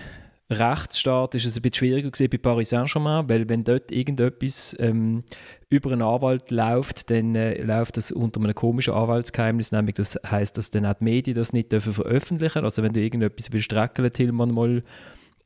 Rechtsstaat 0.51 1.35
ist 1.35 1.47
es 1.47 1.57
ein 1.57 1.63
bisschen 1.63 1.75
schwieriger 1.77 2.11
gewesen 2.11 2.29
bei 2.31 2.37
Paris 2.39 2.71
Saint-Germain, 2.71 3.29
weil 3.29 3.49
wenn 3.49 3.65
dort 3.65 3.91
irgendetwas 3.91 4.77
ähm, 4.79 5.25
über 5.71 5.93
einen 5.93 6.03
Anwalt 6.03 6.51
läuft, 6.51 7.11
dann 7.11 7.35
äh, 7.35 7.63
läuft 7.63 7.97
das 7.97 8.11
unter 8.13 8.41
einem 8.41 8.55
komischen 8.55 8.93
Anwaltsgeheimnis, 8.93 9.73
nämlich 9.73 9.95
das 9.95 10.19
heißt, 10.27 10.57
dass 10.59 10.71
dann 10.71 10.85
auch 10.85 10.95
die 10.95 11.05
Medien 11.05 11.37
das 11.37 11.53
nicht 11.55 11.73
dürfen 11.73 11.95
veröffentlichen. 11.95 12.65
Also 12.65 12.83
wenn 12.83 12.93
du 12.93 13.01
irgendetwas 13.01 13.51
willst 13.53 13.73
recken, 13.73 14.13
Tillmann 14.13 14.53
mal 14.53 14.83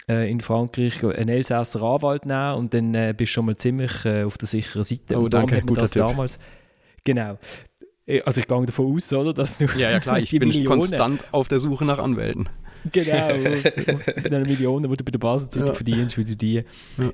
äh, 0.09 0.29
in 0.29 0.41
Frankreich 0.41 1.05
einen 1.05 1.29
Elsässer 1.29 1.83
Anwalt 1.83 2.27
nehmen 2.27 2.55
und 2.55 2.75
dann 2.75 2.93
äh, 2.95 3.15
bist 3.17 3.31
du 3.31 3.35
schon 3.35 3.47
mal 3.47 3.57
ziemlich 3.57 4.05
äh, 4.05 4.25
auf 4.25 4.39
der 4.39 4.49
sicheren 4.49 4.83
Seite. 4.85 5.17
Oh, 5.17 5.25
und 5.25 5.35
danke, 5.35 5.57
hat 5.57 5.67
man 5.67 5.75
das 5.77 5.91
Tipp. 5.91 6.03
damals. 6.03 6.39
Genau. 7.05 7.39
Äh, 8.07 8.23
Also 8.23 8.41
ich 8.41 8.49
gehe 8.49 8.67
davon 8.67 8.97
aus, 8.97 9.13
oder, 9.13 9.33
dass 9.33 9.59
du 9.59 9.67
Ja, 9.77 9.91
ja, 9.93 10.01
klar, 10.01 10.19
ich 10.19 10.31
bin 10.31 10.49
Millionen- 10.49 10.81
konstant 10.81 11.23
auf 11.31 11.47
der 11.47 11.61
Suche 11.61 11.85
nach 11.85 12.01
Anwälten. 12.01 12.49
Genau, 12.93 13.37
mit 14.17 14.33
den 14.33 14.43
Millionen, 14.43 14.91
die 14.91 14.97
du 14.97 15.05
bei 15.05 15.11
der 15.11 15.19
Basel-Zeitung 15.19 15.69
Ja. 15.69 15.75
verdienst, 15.75 16.17
weil 16.19 16.25
du 16.25 16.37
die 16.37 16.63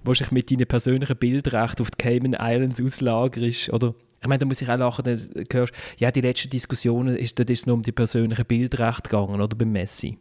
wahrscheinlich 0.05 0.33
mit 0.33 0.51
deinen 0.51 0.67
persönlichen 0.67 1.17
Bildrechten 1.17 1.83
auf 1.83 1.91
die 1.91 1.99
Cayman 1.99 2.37
Islands 2.39 2.81
auslagerst, 2.81 3.73
oder? 3.73 3.95
Ich 4.21 4.29
meine, 4.29 4.39
da 4.39 4.47
muss 4.47 4.63
ich 4.63 4.69
auch 4.69 4.77
lachen, 4.79 5.05
dann 5.05 5.21
hörst 5.53 5.73
ja, 5.99 6.11
die 6.13 6.21
letzten 6.21 6.51
Diskussionen, 6.51 7.17
ist, 7.17 7.39
dort 7.39 7.51
ist 7.51 7.61
es 7.61 7.67
nur 7.67 7.75
um 7.75 7.83
die 7.83 7.91
persönlichen 7.93 8.45
Bildrechte 8.45 9.03
gegangen, 9.03 9.41
oder, 9.41 9.57
beim 9.57 9.73
Messi. 9.73 10.19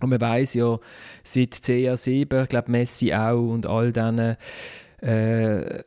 Und 0.00 0.10
man 0.10 0.20
weiß 0.20 0.54
ja, 0.54 0.78
seit 1.22 1.54
CR7, 1.54 2.42
ich 2.42 2.48
glaube 2.48 2.70
Messi 2.70 3.14
auch 3.14 3.40
und 3.40 3.64
all 3.64 3.92
diesen, 3.92 4.36
äh, 5.00 5.82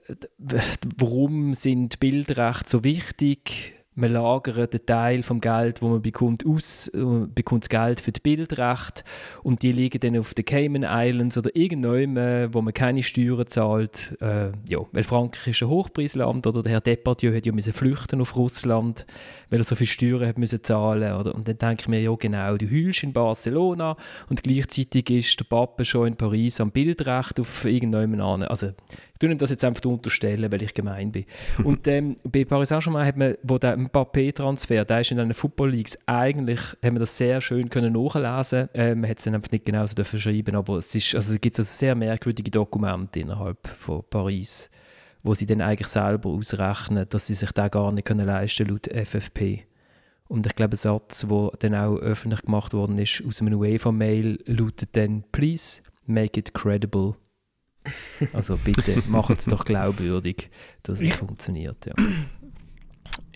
warum 0.97 1.53
sind 1.53 1.99
Bildrechte 1.99 2.69
so 2.69 2.83
wichtig? 2.83 3.75
Man 3.99 4.13
lagert 4.13 4.75
einen 4.75 4.85
Teil 4.85 5.23
vom 5.23 5.41
Geld, 5.41 5.81
wo 5.81 5.87
man 5.87 6.03
bekommt, 6.03 6.45
aus, 6.45 6.87
äh, 6.89 7.25
bekommt 7.33 7.63
das 7.63 7.69
Geld 7.69 7.99
für 7.99 8.11
die 8.11 8.19
Bildrechte 8.19 9.03
und 9.41 9.63
die 9.63 9.71
liegen 9.71 9.99
dann 9.99 10.19
auf 10.19 10.35
den 10.35 10.45
Cayman 10.45 10.85
Islands 10.87 11.35
oder 11.35 11.49
irgendwo, 11.55 12.53
wo 12.53 12.61
man 12.61 12.75
keine 12.75 13.01
Steuern 13.01 13.47
zahlt. 13.47 14.15
Äh, 14.21 14.51
ja, 14.69 14.77
weil 14.91 15.03
Frankreich 15.03 15.47
ist 15.47 15.63
ein 15.63 15.69
Hochpreisland 15.69 16.45
oder 16.45 16.61
der 16.61 16.73
Herr 16.73 16.81
Depardieu 16.81 17.35
hat 17.35 17.47
ja 17.47 17.51
müssen 17.51 17.73
flüchten 17.73 18.21
auf 18.21 18.35
Russland, 18.35 19.07
weil 19.49 19.59
er 19.59 19.63
so 19.63 19.75
viel 19.75 19.87
Steuern 19.87 20.27
hat 20.27 20.37
müssen 20.37 20.63
zahlen 20.63 21.13
oder? 21.13 21.33
Und 21.35 21.47
dann 21.47 21.57
denke 21.57 21.81
ich 21.81 21.87
mir, 21.87 22.01
ja 22.01 22.13
genau, 22.15 22.57
du 22.57 22.69
heulst 22.69 23.03
in 23.03 23.13
Barcelona 23.13 23.95
und 24.29 24.43
gleichzeitig 24.43 25.09
ist 25.09 25.39
der 25.39 25.45
Papa 25.45 25.83
schon 25.85 26.07
in 26.07 26.15
Paris 26.15 26.59
am 26.59 26.71
Bildrecht 26.71 27.39
auf 27.39 27.65
irgendjemanden 27.65 28.21
an. 28.21 28.43
Also 28.43 28.67
ich 28.67 29.19
tue 29.19 29.31
ihm 29.31 29.37
das 29.39 29.49
jetzt 29.49 29.63
einfach 29.63 29.83
unterstellen, 29.85 30.51
weil 30.51 30.61
ich 30.61 30.75
gemein 30.75 31.11
bin. 31.11 31.25
Und 31.63 31.87
ähm, 31.87 32.17
bei 32.23 32.45
Paris 32.45 32.69
Saint-Germain 32.69 33.03
hat 33.03 33.17
man, 33.17 33.35
wo 33.41 33.57
der 33.57 33.75
Mbappé-Transfer, 33.75 34.85
der 34.85 35.01
ist 35.01 35.09
in 35.09 35.17
den 35.17 35.33
Football 35.33 35.71
Leagues, 35.71 35.97
eigentlich 36.05 36.59
hat 36.59 36.83
man 36.83 36.99
das 36.99 37.17
sehr 37.17 37.41
schön 37.41 37.67
können 37.71 37.93
nachlesen. 37.93 38.69
Äh, 38.75 38.93
man 38.93 39.09
hat 39.09 39.17
es 39.17 39.23
dann 39.23 39.33
einfach 39.33 39.51
nicht 39.51 39.65
genauso 39.65 39.95
schreiben, 40.03 40.55
aber 40.55 40.77
es 40.77 40.93
ist, 40.93 41.15
also 41.15 41.33
gibt 41.39 41.57
also 41.57 41.67
sehr 41.67 41.95
merkwürdige 41.95 42.51
Dokumente 42.51 43.21
innerhalb 43.21 43.67
von 43.79 44.03
Paris, 44.07 44.69
wo 45.27 45.33
sie 45.35 45.45
dann 45.45 45.61
eigentlich 45.61 45.87
selber 45.89 46.29
ausrechnen, 46.29 47.05
dass 47.09 47.27
sie 47.27 47.35
sich 47.35 47.51
da 47.51 47.67
gar 47.67 47.91
nicht 47.91 48.05
können 48.05 48.25
leisten 48.25 48.67
laut 48.67 48.87
FFP. 48.87 49.65
Und 50.29 50.45
ich 50.45 50.55
glaube, 50.55 50.75
ein 50.75 50.77
Satz, 50.77 51.25
der 51.27 51.51
dann 51.59 51.75
auch 51.75 51.97
öffentlich 51.97 52.41
gemacht 52.41 52.73
worden 52.73 52.97
ist 52.97 53.23
aus 53.27 53.41
einem 53.41 53.53
UEFA-Mail, 53.59 54.39
lautet 54.45 54.89
dann 54.95 55.23
«Please 55.31 55.81
make 56.05 56.39
it 56.39 56.53
credible». 56.53 57.15
Also 58.33 58.57
bitte, 58.57 59.01
macht 59.07 59.37
es 59.39 59.45
doch 59.45 59.63
glaubwürdig, 59.63 60.49
dass 60.83 60.99
es 60.99 61.05
Ich- 61.07 61.13
funktioniert. 61.13 61.85
Ja. 61.85 61.93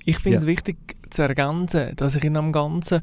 Ich 0.03 0.17
finde 0.19 0.37
es 0.39 0.43
Ja. 0.43 0.49
wichtig 0.49 0.77
zu 1.09 1.21
ergänzen, 1.21 1.95
dass 1.95 2.15
ich 2.15 2.23
in 2.23 2.33
dem 2.33 2.51
Ganzen 2.51 3.01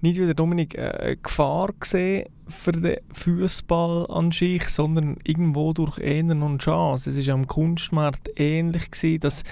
nicht 0.00 0.20
wie 0.20 0.24
der 0.24 0.34
Dominik 0.34 0.76
äh, 0.76 0.90
eine 0.90 1.16
Gefahr 1.16 1.70
sehe 1.84 2.26
für 2.48 2.72
den 2.72 2.98
Fußball 3.12 4.06
an 4.08 4.30
sich, 4.30 4.64
sondern 4.68 5.16
irgendwo 5.24 5.72
durch 5.72 5.98
noch 5.98 6.48
eine 6.48 6.58
Chance. 6.58 7.10
Es 7.10 7.26
war 7.26 7.34
am 7.34 7.46
Kunstmarkt 7.46 8.30
ähnlich, 8.36 8.90
gewesen, 8.90 9.20
dass 9.20 9.42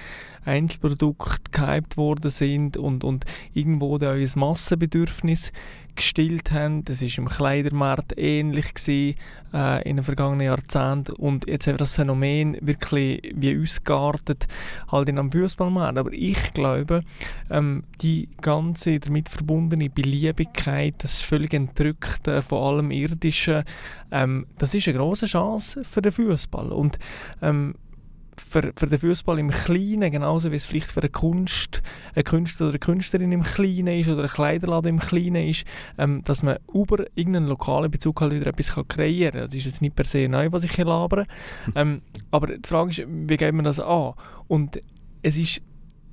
Einzelprodukte 0.45 1.51
gehypt 1.51 1.97
worden 1.97 2.31
sind 2.31 2.77
und, 2.77 3.03
und 3.03 3.25
irgendwo 3.53 3.99
dann 3.99 4.17
euer 4.17 4.29
Massenbedürfnis 4.37 5.53
gestillt 5.95 6.51
haben. 6.51 6.85
Das 6.85 7.03
war 7.03 7.19
im 7.19 7.29
Kleidermarkt 7.29 8.15
ähnlich 8.17 8.75
gewesen, 8.75 9.17
äh, 9.53 9.89
in 9.89 9.97
den 9.97 10.05
vergangenen 10.05 10.47
Jahrzehnten 10.47 11.13
und 11.13 11.47
jetzt 11.49 11.67
haben 11.67 11.75
wir 11.75 11.79
das 11.79 11.95
Phänomen 11.95 12.57
wirklich 12.61 13.33
wie 13.35 13.61
ausgeartet 13.61 14.47
halt 14.91 15.09
in 15.09 15.19
einem 15.19 15.31
Fußballmarkt. 15.31 15.99
Aber 15.99 16.13
ich 16.13 16.53
glaube, 16.53 17.03
ähm, 17.51 17.85
die 18.01 18.29
ganze 18.41 18.99
damit 18.99 19.29
verbundene 19.29 19.89
Beliebigkeit, 19.91 20.95
das 20.99 21.23
völlig 21.23 21.55
Entrückte 21.55 22.43
von 22.43 22.63
allem 22.63 22.91
Irdischen, 22.91 23.65
ähm, 24.11 24.47
das 24.59 24.75
ist 24.75 24.89
eine 24.89 24.99
große 24.99 25.27
Chance 25.27 25.85
für 25.85 26.03
den 26.03 26.13
Fußball 26.13 26.73
und 26.73 26.99
ähm, 27.41 27.75
für, 28.37 28.73
für 28.77 28.87
den 28.87 28.99
Fußball 28.99 29.39
im 29.39 29.51
Kleinen, 29.51 30.11
genauso 30.11 30.51
wie 30.51 30.57
es 30.57 30.65
vielleicht 30.65 30.93
für 30.93 31.01
eine 31.01 31.11
Kunst, 31.11 31.83
eine 32.15 32.25
Künstler 32.25 32.67
oder 32.67 32.73
eine 32.73 32.79
Künstlerin 32.79 33.33
im 33.33 33.43
Kleinen 33.43 34.01
ist 34.01 34.09
oder 34.09 34.25
ein 34.25 34.29
Kleiderladen 34.29 34.91
im 34.91 34.99
Kleinen 34.99 35.49
ist, 35.49 35.65
ähm, 35.99 36.23
dass 36.25 36.43
man 36.43 36.59
über 36.73 37.05
irgendeinen 37.15 37.47
lokalen 37.47 37.91
Bezug 37.91 38.21
halt 38.21 38.33
wieder 38.33 38.49
etwas 38.49 38.75
kann 38.75 38.89
kreieren 38.89 39.33
kann. 39.33 39.41
Das 39.43 39.55
ist 39.55 39.67
jetzt 39.67 39.83
nicht 39.83 39.97
per 39.97 40.05
se 40.05 40.29
neu, 40.29 40.51
was 40.53 40.65
ich 40.65 40.73
hier 40.73 40.85
labere. 40.85 41.27
ähm, 41.75 42.03
aber 42.31 42.47
die 42.49 42.69
Frage 42.69 42.91
ist, 42.91 43.07
wie 43.09 43.37
geht 43.37 43.55
man 43.55 43.65
das 43.65 43.81
an? 43.81 44.15
Und 44.49 44.81
es 45.23 45.39
ist 45.39 45.63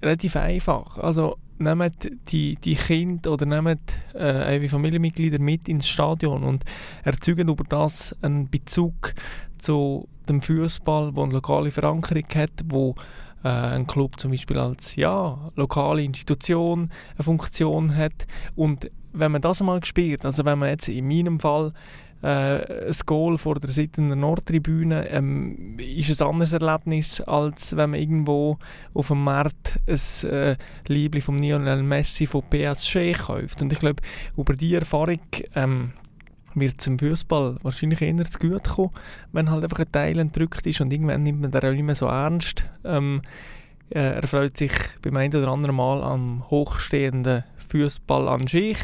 relativ 0.02 0.36
einfach. 0.36 0.98
Also 0.98 1.38
nehmt 1.62 2.10
die, 2.32 2.56
die 2.56 2.76
Kinder 2.76 3.32
oder 3.32 3.46
nehmt 3.46 3.82
äh, 4.14 4.68
Familienmitglieder 4.68 5.40
mit 5.40 5.70
ins 5.70 5.88
Stadion 5.88 6.44
und 6.44 6.64
erzeugen 7.04 7.50
über 7.50 7.64
das 7.64 8.16
einen 8.22 8.50
Bezug 8.50 9.14
zu 9.58 10.08
dem 10.28 10.42
Fußball, 10.42 11.16
wo 11.16 11.24
eine 11.24 11.34
lokale 11.34 11.72
Verankerung 11.72 12.28
hat, 12.36 12.52
wo 12.66 12.96
äh, 13.44 13.50
ein 13.50 13.88
Club 13.88 14.20
zum 14.20 14.32
Beispiel 14.32 14.58
als 14.58 14.96
ja, 14.96 15.52
lokale 15.56 16.04
Institution 16.04 16.90
eine 17.16 17.24
Funktion 17.24 17.96
hat. 17.96 18.28
Und 18.56 18.90
wenn 19.14 19.32
man 19.32 19.42
das 19.42 19.62
einmal 19.62 19.84
spielt, 19.84 20.26
also 20.26 20.46
wenn 20.46 20.60
man 20.60 20.70
jetzt 20.70 20.88
in 20.88 21.08
meinem 21.08 21.40
Fall 21.40 21.74
äh, 22.22 22.88
ein 22.88 22.96
Goal 23.06 23.38
vor 23.38 23.56
der 23.56 23.70
Seite 23.70 24.02
der 24.02 24.16
Nordtribüne 24.16 25.08
ähm, 25.10 25.78
ist 25.80 26.22
ein 26.22 26.28
anderes 26.28 26.54
Erlebnis, 26.54 27.22
als 27.22 27.76
wenn 27.76 27.92
man 27.92 28.00
irgendwo 28.00 28.58
auf 28.94 29.08
dem 29.08 29.24
Markt 29.24 29.80
ein 29.88 30.30
äh, 30.30 30.56
Liebling 30.88 31.24
von 31.24 31.40
Lionel 31.40 31.84
Messi 31.84 32.28
von 32.28 32.44
PSG 32.44 33.14
kauft. 33.14 33.62
Und 33.62 33.74
ich 33.74 33.80
glaube, 33.80 34.02
über 34.38 34.56
diese 34.56 34.78
Erfahrung 34.78 35.20
ähm, 35.56 35.94
wird 36.54 36.80
es 36.80 36.88
im 36.88 37.00
Fußball 37.00 37.58
wahrscheinlich 37.64 38.02
eher 38.02 38.26
zu 38.26 38.40
gut 38.40 38.68
kommen, 38.70 38.92
wenn 39.32 39.50
halt 39.50 39.64
einfach 39.64 39.80
ein 39.80 39.92
Teil 39.92 40.20
entrückt 40.20 40.66
ist 40.68 40.82
und 40.82 40.92
irgendwann 40.92 41.24
nimmt 41.24 41.42
man 41.42 41.52
den 41.52 41.62
auch 41.62 41.74
nicht 41.74 41.84
mehr 41.84 41.96
so 41.96 42.08
ernst. 42.08 42.70
Ähm, 42.84 43.22
äh, 43.90 44.16
er 44.16 44.28
freut 44.28 44.58
sich 44.58 44.72
beim 45.02 45.18
einen 45.18 45.36
oder 45.36 45.52
anderen 45.52 45.76
Mal 45.76 46.04
am 46.04 46.50
hochstehenden 46.50 47.44
Fußball 47.72 48.28
an 48.28 48.48
sich, 48.48 48.78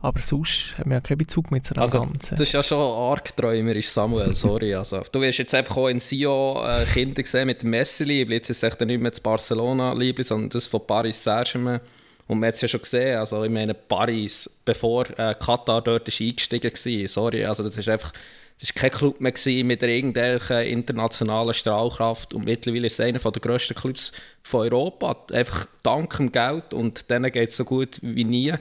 aber 0.00 0.20
sonst 0.20 0.76
haben 0.78 0.90
wir 0.90 0.96
ja 0.96 1.00
keinen 1.00 1.18
Bezug 1.18 1.50
mit 1.50 1.64
zu 1.64 1.74
dem 1.74 1.82
Also, 1.82 2.00
Ganzen. 2.00 2.36
Das 2.36 2.40
ist 2.40 2.52
ja 2.52 2.62
schon 2.62 2.78
arg 2.78 3.36
träumerisch, 3.36 3.88
Samuel, 3.88 4.34
sorry. 4.34 4.74
Also, 4.74 5.02
du 5.10 5.20
wirst 5.20 5.38
jetzt 5.38 5.54
einfach 5.54 5.76
auch 5.76 5.88
in 5.88 6.00
Sion 6.00 6.64
äh, 6.64 6.84
Kinder 6.92 7.22
gesehen 7.22 7.46
mit 7.46 7.62
dem 7.62 7.70
Messi-Liebling. 7.70 8.38
Jetzt 8.38 8.50
ist 8.50 8.62
es 8.62 8.80
nicht 8.80 9.00
mehr 9.00 9.10
das 9.10 9.20
Barcelona-Liebling, 9.20 10.26
sondern 10.26 10.50
das 10.50 10.66
von 10.66 10.86
Paris 10.86 11.22
Saint-Germain. 11.22 11.80
Und 12.28 12.38
man 12.40 12.48
hat 12.48 12.54
es 12.54 12.60
ja 12.62 12.68
schon 12.68 12.82
gesehen, 12.82 13.18
also 13.18 13.44
ich 13.44 13.50
meine 13.50 13.74
Paris, 13.74 14.48
bevor 14.64 15.06
äh, 15.18 15.34
Katar 15.34 15.82
dort 15.82 16.08
ist 16.08 16.20
eingestiegen 16.20 16.72
war, 16.72 17.08
sorry, 17.08 17.44
also 17.44 17.62
das 17.62 17.76
ist 17.76 17.88
einfach, 17.88 18.12
das 18.62 18.70
ist 18.70 18.76
kein 18.76 18.92
Club 18.92 19.20
mehr 19.20 19.32
mit 19.64 19.82
irgendwelcher 19.82 20.64
internationalen 20.64 21.52
Strahlkraft 21.52 22.32
und 22.32 22.44
mittlerweile 22.44 22.86
ist 22.86 22.92
es 22.92 23.00
einer 23.00 23.18
der 23.18 23.42
grössten 23.42 23.74
Clubs 23.74 24.12
von 24.40 24.60
Europa, 24.60 25.16
einfach 25.32 25.66
dank 25.82 26.16
dem 26.16 26.30
Geld 26.30 26.72
und 26.72 27.10
denen 27.10 27.32
geht 27.32 27.50
es 27.50 27.56
so 27.56 27.64
gut 27.64 27.98
wie 28.02 28.22
nie. 28.22 28.54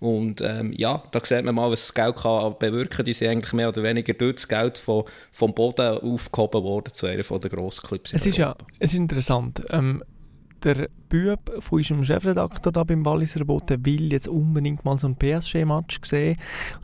Und 0.00 0.40
ähm, 0.40 0.72
ja, 0.72 1.02
da 1.12 1.20
sieht 1.22 1.44
man 1.44 1.54
mal, 1.54 1.70
was 1.70 1.80
das 1.80 1.92
Geld 1.92 2.16
kann 2.16 2.56
bewirken. 2.58 3.04
Die 3.04 3.12
sind 3.12 3.28
eigentlich 3.28 3.52
mehr 3.52 3.68
oder 3.68 3.82
weniger 3.82 4.14
durch 4.14 4.36
das 4.36 4.48
Geld 4.48 4.78
von, 4.78 5.04
vom 5.30 5.54
Boden 5.54 5.98
aufgehoben 5.98 6.62
worden 6.62 6.94
zu 6.94 7.06
einer 7.06 7.22
der 7.22 7.50
grossen 7.50 7.86
Clubs 7.86 8.14
Es 8.14 8.24
ist 8.24 8.38
ja 8.38 8.56
es 8.78 8.92
ist 8.92 8.98
interessant. 8.98 9.60
Ähm, 9.68 10.02
der 10.64 10.88
Büb 11.08 11.38
von 11.60 11.78
unserem 11.78 12.04
Chefredakteur 12.04 12.72
da 12.72 12.84
beim 12.84 13.04
Walliser 13.04 13.44
Boten 13.44 13.84
will 13.84 14.12
jetzt 14.12 14.28
unbedingt 14.28 14.84
mal 14.84 14.98
so 14.98 15.06
einen 15.06 15.16
PSG-Match 15.16 16.00
sehen. 16.02 16.36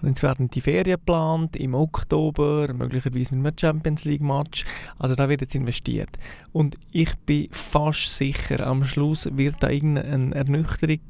Und 0.02 0.08
jetzt 0.08 0.22
werden 0.22 0.50
die 0.50 0.60
Ferien 0.60 0.96
geplant 0.96 1.56
im 1.56 1.74
Oktober, 1.74 2.72
möglicherweise 2.72 3.34
mit 3.34 3.46
einem 3.46 3.58
Champions 3.58 4.04
League-Match. 4.04 4.64
Also 4.98 5.14
da 5.14 5.28
wird 5.28 5.40
jetzt 5.40 5.54
investiert. 5.54 6.10
Und 6.52 6.76
ich 6.92 7.16
bin 7.26 7.48
fast 7.50 8.14
sicher, 8.14 8.66
am 8.66 8.84
Schluss 8.84 9.28
wird 9.32 9.56
da 9.60 9.70
irgendeine 9.70 10.34
Ernüchterung 10.34 11.00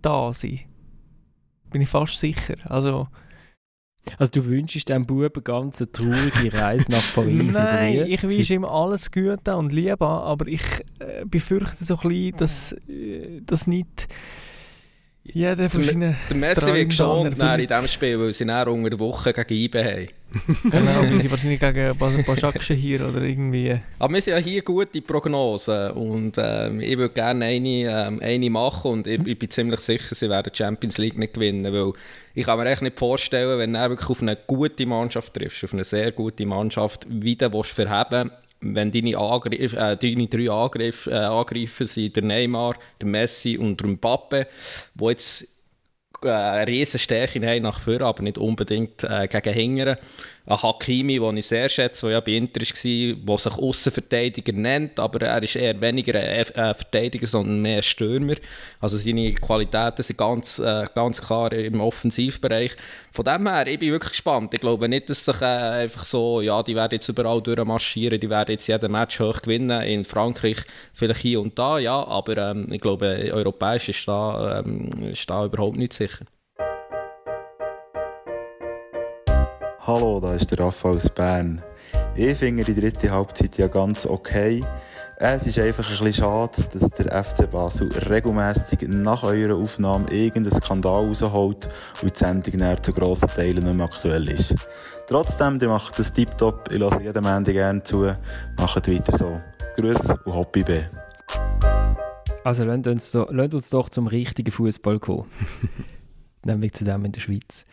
da 0.00 0.32
sein. 0.32 0.60
Bin 1.70 1.82
ich 1.82 1.88
fast 1.88 2.18
sicher. 2.18 2.56
Also 2.64 3.08
also 4.16 4.32
du 4.32 4.46
wünschst 4.46 4.88
dem 4.88 5.06
Buben 5.06 5.30
eine 5.34 5.42
ganz 5.42 5.84
traurige 5.92 6.52
Reise 6.52 6.90
nach 6.90 7.14
Paris? 7.14 7.52
Nein, 7.52 8.06
ich 8.06 8.22
wünsche 8.22 8.54
ihm 8.54 8.64
alles 8.64 9.10
Gute 9.10 9.56
und 9.56 9.72
Liebe, 9.72 10.06
aber 10.06 10.46
ich 10.46 10.62
äh, 10.98 11.24
befürchte 11.26 11.84
so 11.84 11.98
ein 11.98 12.08
bisschen, 12.08 12.36
dass 12.36 12.72
äh, 12.88 13.40
das 13.44 13.66
nicht 13.66 14.08
jeder 15.32 15.70
von 15.70 15.82
seinen 15.82 16.16
Der 16.30 16.36
Messi 16.36 16.72
wird 16.72 16.88
geschont 16.88 17.38
in 17.38 17.66
diesem 17.66 17.88
Spiel, 17.88 18.18
weil 18.20 18.32
sie 18.32 18.44
dann 18.44 18.68
unter 18.68 18.90
der 18.90 18.98
Woche 18.98 19.32
gegen 19.32 19.54
IBE 19.54 19.84
haben. 19.84 20.08
genau, 20.64 21.00
weil 21.00 21.20
sie 21.20 21.30
wahrscheinlich 21.30 21.60
gegen 21.60 22.24
Baschakschen 22.24 22.76
hier 22.76 23.06
oder 23.08 23.22
irgendwie... 23.22 23.78
Aber 23.98 24.14
wir 24.14 24.20
sind 24.20 24.34
ja 24.34 24.38
hier 24.38 24.62
gute 24.62 25.00
Prognosen 25.00 25.92
und 25.92 26.32
ähm, 26.38 26.80
ich 26.80 26.98
würde 26.98 27.14
gerne 27.14 27.46
eine, 27.46 27.68
ähm, 27.68 28.20
eine 28.22 28.50
machen 28.50 28.90
und 28.90 29.06
ich, 29.06 29.26
ich, 29.26 29.38
bin 29.38 29.50
ziemlich 29.50 29.80
sicher, 29.80 30.14
sie 30.14 30.28
werden 30.28 30.50
die 30.52 30.56
Champions 30.56 30.98
League 30.98 31.18
nicht 31.18 31.34
gewinnen, 31.34 31.72
weil 31.72 31.92
ich 32.34 32.44
kann 32.44 32.58
mir 32.58 32.70
echt 32.70 32.82
nicht 32.82 32.98
vorstellen, 32.98 33.58
wenn 33.58 33.72
du 33.72 33.88
wirklich 33.88 34.10
auf 34.10 34.22
eine 34.22 34.36
gute 34.46 34.86
Mannschaft 34.86 35.34
triffst, 35.34 35.64
auf 35.64 35.72
eine 35.72 35.84
sehr 35.84 36.12
gute 36.12 36.44
Mannschaft, 36.46 37.06
wie 37.08 37.36
du 37.36 37.62
verheben 37.62 38.30
wenn 38.60 38.90
deine, 38.90 39.16
Angriff, 39.16 39.72
äh, 39.72 39.96
deine 39.96 40.26
drei 40.26 40.50
Angriff, 40.50 41.06
äh, 41.06 41.14
Angreifer 41.14 41.86
sind 41.86 42.16
der 42.16 42.24
Neymar, 42.24 42.76
der 43.00 43.08
Messi 43.08 43.56
und 43.56 43.80
der 43.80 43.88
Mbappe, 43.88 44.46
wo 44.94 45.10
jetzt 45.10 45.46
äh, 46.22 46.28
riesen 46.28 46.98
Stärke 46.98 47.46
haben 47.46 47.62
nach 47.62 47.80
vorne, 47.80 48.04
aber 48.04 48.22
nicht 48.22 48.38
unbedingt 48.38 49.04
äh, 49.04 49.28
gegen 49.28 49.54
Hingern 49.54 49.96
ein 50.48 50.62
Hakimi, 50.62 51.18
den 51.18 51.36
ich 51.36 51.46
sehr 51.46 51.68
schätze, 51.68 52.06
der 52.06 52.14
ja 52.14 52.20
bei 52.20 52.32
Inter 52.32 52.60
war, 52.60 53.26
der 53.26 53.36
sich 53.36 53.52
Außenverteidiger 53.52 54.52
nennt, 54.52 54.98
aber 54.98 55.20
er 55.26 55.42
ist 55.42 55.56
eher 55.56 55.78
weniger 55.78 56.18
ein 56.18 56.44
Verteidiger, 56.74 57.26
sondern 57.26 57.60
mehr 57.60 57.76
ein 57.76 57.82
Stürmer. 57.82 58.34
Also 58.80 58.96
seine 58.96 59.32
Qualitäten 59.34 60.02
sind 60.02 60.16
ganz, 60.16 60.58
äh, 60.58 60.86
ganz 60.94 61.20
klar 61.20 61.52
im 61.52 61.80
Offensivbereich. 61.82 62.76
Von 63.12 63.26
dem 63.26 63.46
her, 63.46 63.66
ich 63.66 63.78
bin 63.78 63.92
wirklich 63.92 64.12
gespannt. 64.12 64.54
Ich 64.54 64.60
glaube 64.60 64.88
nicht, 64.88 65.10
dass 65.10 65.24
sich 65.24 65.40
äh, 65.42 65.44
einfach 65.44 66.04
so, 66.04 66.40
ja, 66.40 66.62
die 66.62 66.74
werden 66.74 66.94
jetzt 66.94 67.08
überall 67.08 67.42
durchmarschieren, 67.42 68.18
die 68.18 68.30
werden 68.30 68.52
jetzt 68.52 68.68
jeden 68.68 68.90
Match 68.90 69.20
hoch 69.20 69.42
gewinnen. 69.42 69.82
In 69.82 70.04
Frankreich 70.04 70.58
vielleicht 70.94 71.20
hier 71.20 71.42
und 71.42 71.58
da, 71.58 71.78
ja, 71.78 72.06
aber 72.06 72.38
ähm, 72.38 72.68
ich 72.72 72.80
glaube, 72.80 73.30
europäisch 73.32 73.90
ist 73.90 74.08
da, 74.08 74.60
ähm, 74.60 75.10
ist 75.12 75.28
da 75.28 75.44
überhaupt 75.44 75.76
nicht 75.76 75.92
sicher. 75.92 76.24
Hallo, 79.88 80.20
da 80.20 80.34
ist 80.34 80.50
der 80.50 80.58
Raphael 80.58 80.96
aus 80.96 81.08
Bern. 81.08 81.62
Ich 82.14 82.36
finde 82.36 82.62
die 82.62 82.78
dritte 82.78 83.10
Halbzeit 83.10 83.56
ja 83.56 83.68
ganz 83.68 84.04
okay. 84.04 84.62
Es 85.16 85.46
ist 85.46 85.58
einfach 85.58 85.82
ein 85.82 86.04
bisschen 86.04 86.12
schade, 86.12 86.62
dass 86.74 86.90
der 86.90 87.24
FC 87.24 87.50
Basel 87.50 87.90
regelmäßig 88.10 88.80
nach 88.86 89.22
eurer 89.22 89.56
Aufnahme 89.56 90.04
irgendeinen 90.10 90.60
Skandal 90.60 91.06
rausholt 91.06 91.70
und 92.02 92.14
die 92.14 92.18
Sendung 92.18 92.58
dann 92.58 92.82
zu 92.82 92.92
grossen 92.92 93.30
Teilen 93.30 93.64
nicht 93.64 93.76
mehr 93.76 93.86
aktuell 93.86 94.28
ist. 94.28 94.54
Trotzdem, 95.06 95.58
ihr 95.58 95.68
macht 95.68 95.98
das 95.98 96.12
tiptop. 96.12 96.68
Ich 96.70 96.78
lasse 96.78 97.00
jedem 97.00 97.24
Ende 97.24 97.54
gerne 97.54 97.82
zu. 97.82 98.14
Macht 98.58 98.88
weiter 98.88 99.16
so. 99.16 99.40
Grüß 99.78 100.10
und 100.26 100.34
Hoppi 100.34 100.64
B. 100.64 100.82
Also 102.44 102.64
lasst 102.64 102.86
uns, 102.86 103.14
uns 103.14 103.70
doch 103.70 103.88
zum 103.88 104.06
richtigen 104.06 104.50
Fußball 104.52 104.98
kommen. 104.98 105.24
Nämlich 106.44 106.74
zu 106.74 106.84
dem 106.84 107.06
in 107.06 107.12
der 107.12 107.22
Schweiz. 107.22 107.64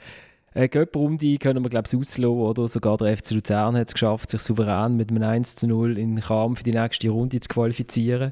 Äh, 0.55 0.69
Göpprunde 0.69 1.38
können 1.38 1.63
wir, 1.63 1.69
glaube 1.69 1.89
ich, 1.91 2.00
auslassen, 2.00 2.25
oder? 2.25 2.67
Sogar 2.69 2.95
der 2.95 3.17
FC 3.17 3.31
Luzern 3.31 3.75
hat 3.75 3.89
es 3.89 3.93
geschafft, 3.93 4.29
sich 4.29 4.41
souverän 4.41 4.95
mit 4.95 5.12
einem 5.12 5.21
1 5.21 5.57
zu 5.57 5.67
0 5.67 5.97
in 5.97 6.19
Kram 6.21 6.55
für 6.55 6.63
die 6.63 6.71
nächste 6.71 7.09
Runde 7.09 7.41
zu 7.41 7.50
qualifizieren. 7.50 8.31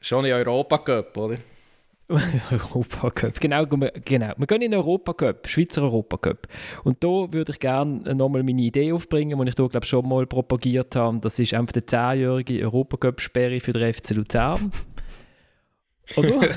Schon 0.00 0.24
in 0.26 0.32
Europa 0.32 0.78
Cup, 0.78 1.16
oder? 1.16 1.38
Europa 2.52 3.10
Cup, 3.10 3.40
genau, 3.40 3.66
genau. 3.66 4.32
Wir 4.36 4.46
gehen 4.46 4.62
in 4.62 4.70
den 4.70 4.78
Europa 4.78 5.12
Cup, 5.12 5.48
Schweizer 5.48 5.82
Europa 5.82 6.16
Cup. 6.18 6.46
Und 6.84 7.02
da 7.02 7.32
würde 7.32 7.50
ich 7.50 7.58
gerne 7.58 8.14
nochmal 8.14 8.44
meine 8.44 8.62
Idee 8.62 8.92
aufbringen, 8.92 9.36
die 9.36 9.48
ich 9.48 9.56
hier, 9.56 9.68
glaube 9.68 9.86
schon 9.86 10.08
mal 10.08 10.24
propagiert 10.24 10.94
habe. 10.94 11.18
Das 11.18 11.36
ist 11.40 11.52
einfach 11.52 11.72
die 11.72 11.80
10-jährige 11.80 12.62
Europa 12.62 12.96
Cup-Sperre 12.96 13.58
für 13.58 13.72
den 13.72 13.92
FC 13.92 14.10
Luzern. 14.10 14.70
Oder? 16.16 16.40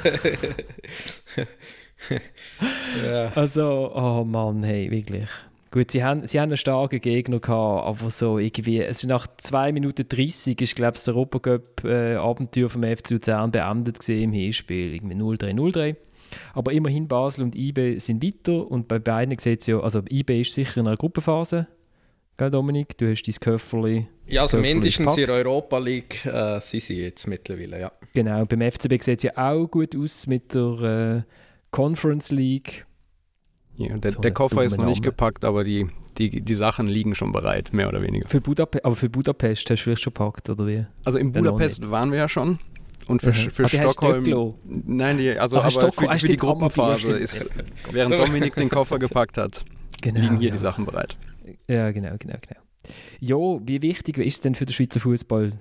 ja. 3.05 3.31
Also, 3.35 3.91
oh 3.93 4.23
Mann, 4.23 4.63
hey, 4.63 4.89
wirklich. 4.89 5.27
Gut, 5.71 5.91
sie 5.91 6.03
haben, 6.03 6.25
sie 6.25 6.39
haben 6.39 6.49
einen 6.49 6.57
starken 6.57 6.99
Gegner 6.99 7.39
gehabt, 7.39 7.85
aber 7.85 8.09
so 8.09 8.39
irgendwie, 8.39 8.81
es 8.81 9.03
ist 9.03 9.09
nach 9.09 9.27
2 9.37 9.71
Minuten 9.71 10.05
30 10.09 10.59
ist, 10.61 10.75
glaube 10.75 10.95
ich, 10.95 11.03
das 11.03 11.09
Europacup-Abenteuer 11.09 12.65
äh, 12.65 12.69
vom 12.69 12.83
FC 12.83 13.11
Luzern 13.11 13.51
beendet 13.51 14.09
im 14.09 14.33
Hinspiel. 14.33 14.95
Irgendwie 14.95 15.15
0-3, 15.15 15.53
0-3. 15.53 15.95
Aber 16.53 16.71
immerhin 16.71 17.07
Basel 17.07 17.43
und 17.43 17.55
IB 17.55 17.99
sind 17.99 18.23
weiter 18.23 18.69
und 18.69 18.87
bei 18.87 18.97
beiden 18.97 19.37
sieht 19.37 19.61
es 19.61 19.67
ja, 19.67 19.79
also 19.79 20.01
IB 20.09 20.41
ist 20.41 20.53
sicher 20.53 20.79
in 20.79 20.87
einer 20.87 20.97
Gruppenphase. 20.97 21.67
Gell, 22.37 22.49
Dominik? 22.49 22.97
Du 22.97 23.11
hast 23.11 23.23
dein 23.23 23.35
Köfferli. 23.35 24.07
Ja, 24.25 24.43
also 24.43 24.57
mindestens 24.57 25.17
in 25.17 25.25
der 25.25 25.35
Europa 25.35 25.77
League 25.77 26.25
äh, 26.25 26.59
sind 26.61 26.81
sie 26.81 27.03
jetzt 27.03 27.27
mittlerweile, 27.27 27.79
ja. 27.79 27.91
Genau, 28.13 28.45
beim 28.45 28.61
FCB 28.71 29.01
sieht 29.03 29.17
es 29.17 29.23
ja 29.23 29.31
auch 29.35 29.67
gut 29.67 29.95
aus 29.95 30.25
mit 30.25 30.53
der. 30.55 31.25
Äh, 31.27 31.38
Conference 31.71 32.31
League. 32.31 32.85
Ja, 33.75 33.97
der, 33.97 34.11
so 34.11 34.19
der 34.19 34.31
Koffer 34.31 34.63
ist 34.63 34.77
noch 34.77 34.85
nicht 34.85 35.03
gepackt, 35.03 35.45
aber 35.45 35.63
die, 35.63 35.87
die, 36.17 36.41
die 36.41 36.55
Sachen 36.55 36.87
liegen 36.87 37.15
schon 37.15 37.31
bereit, 37.31 37.71
mehr 37.71 37.87
oder 37.87 38.01
weniger. 38.01 38.27
Für 38.27 38.41
Budapest, 38.41 38.83
aber 38.83 38.95
für 38.95 39.09
Budapest 39.09 39.69
hast 39.69 39.79
du 39.79 39.83
vielleicht 39.83 40.03
schon 40.03 40.13
gepackt, 40.13 40.49
oder 40.49 40.67
wie? 40.67 40.85
Also 41.05 41.17
in 41.17 41.31
Budapest 41.31 41.89
waren 41.89 42.11
wir 42.11 42.19
ja 42.19 42.27
schon. 42.27 42.59
Und 43.07 43.21
für, 43.21 43.29
mhm. 43.29 43.51
für 43.51 43.67
Stockholm. 43.67 44.55
Nein, 44.65 45.17
die, 45.17 45.31
also 45.31 45.59
Ach, 45.59 45.75
aber 45.75 45.91
für, 45.91 46.19
für 46.19 46.27
die 46.27 46.37
Gruppenphase 46.37 47.13
ist, 47.13 47.49
während 47.91 48.19
Dominik 48.19 48.55
den 48.55 48.69
Koffer 48.69 48.99
gepackt 48.99 49.37
hat, 49.37 49.63
genau, 50.01 50.19
liegen 50.19 50.37
hier 50.37 50.49
ja. 50.49 50.51
die 50.51 50.59
Sachen 50.59 50.85
bereit. 50.85 51.17
Ja, 51.67 51.91
genau, 51.91 52.15
genau, 52.19 52.35
genau. 52.39 52.61
Jo, 53.19 53.61
wie 53.63 53.81
wichtig 53.81 54.17
ist 54.17 54.35
es 54.35 54.41
denn 54.41 54.55
für 54.55 54.65
den 54.65 54.73
Schweizer 54.73 54.99
Fußball, 54.99 55.53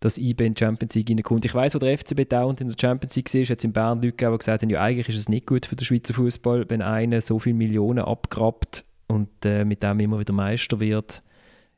dass 0.00 0.18
IB 0.18 0.46
in 0.46 0.54
die 0.54 0.60
Champions 0.60 0.94
League 0.94 1.10
reinkommt. 1.10 1.44
Ich 1.44 1.54
weiß, 1.54 1.74
wo 1.74 1.78
der 1.78 1.96
FCB 1.98 2.28
dauernd 2.28 2.60
in 2.60 2.68
der 2.68 2.76
Champions 2.80 3.16
League 3.16 3.32
war, 3.32 3.42
hat 3.42 3.58
es 3.58 3.64
in 3.64 3.72
Bern 3.72 3.98
Leute 3.98 4.12
gegeben, 4.12 4.32
die 4.32 4.38
gesagt 4.38 4.62
haben, 4.62 4.70
ja, 4.70 4.80
eigentlich 4.80 5.08
ist 5.08 5.16
es 5.16 5.28
nicht 5.28 5.46
gut 5.46 5.66
für 5.66 5.76
den 5.76 5.84
Schweizer 5.84 6.14
Fußball, 6.14 6.66
wenn 6.68 6.82
einer 6.82 7.20
so 7.20 7.38
viele 7.38 7.56
Millionen 7.56 8.00
abgrabt 8.00 8.84
und 9.08 9.28
äh, 9.44 9.64
mit 9.64 9.82
dem 9.82 10.00
immer 10.00 10.20
wieder 10.20 10.32
Meister 10.32 10.80
wird. 10.80 11.22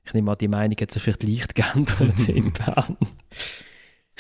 Ich 0.05 0.15
nehme 0.15 0.31
an, 0.33 0.39
die 0.39 0.49
Meinung 0.49 0.77
hat 0.81 0.91
sich 0.91 1.03
vielleicht 1.03 1.23
leicht 1.23 1.55
geändert 1.55 2.29
in 2.29 2.53
Bern. 2.53 2.97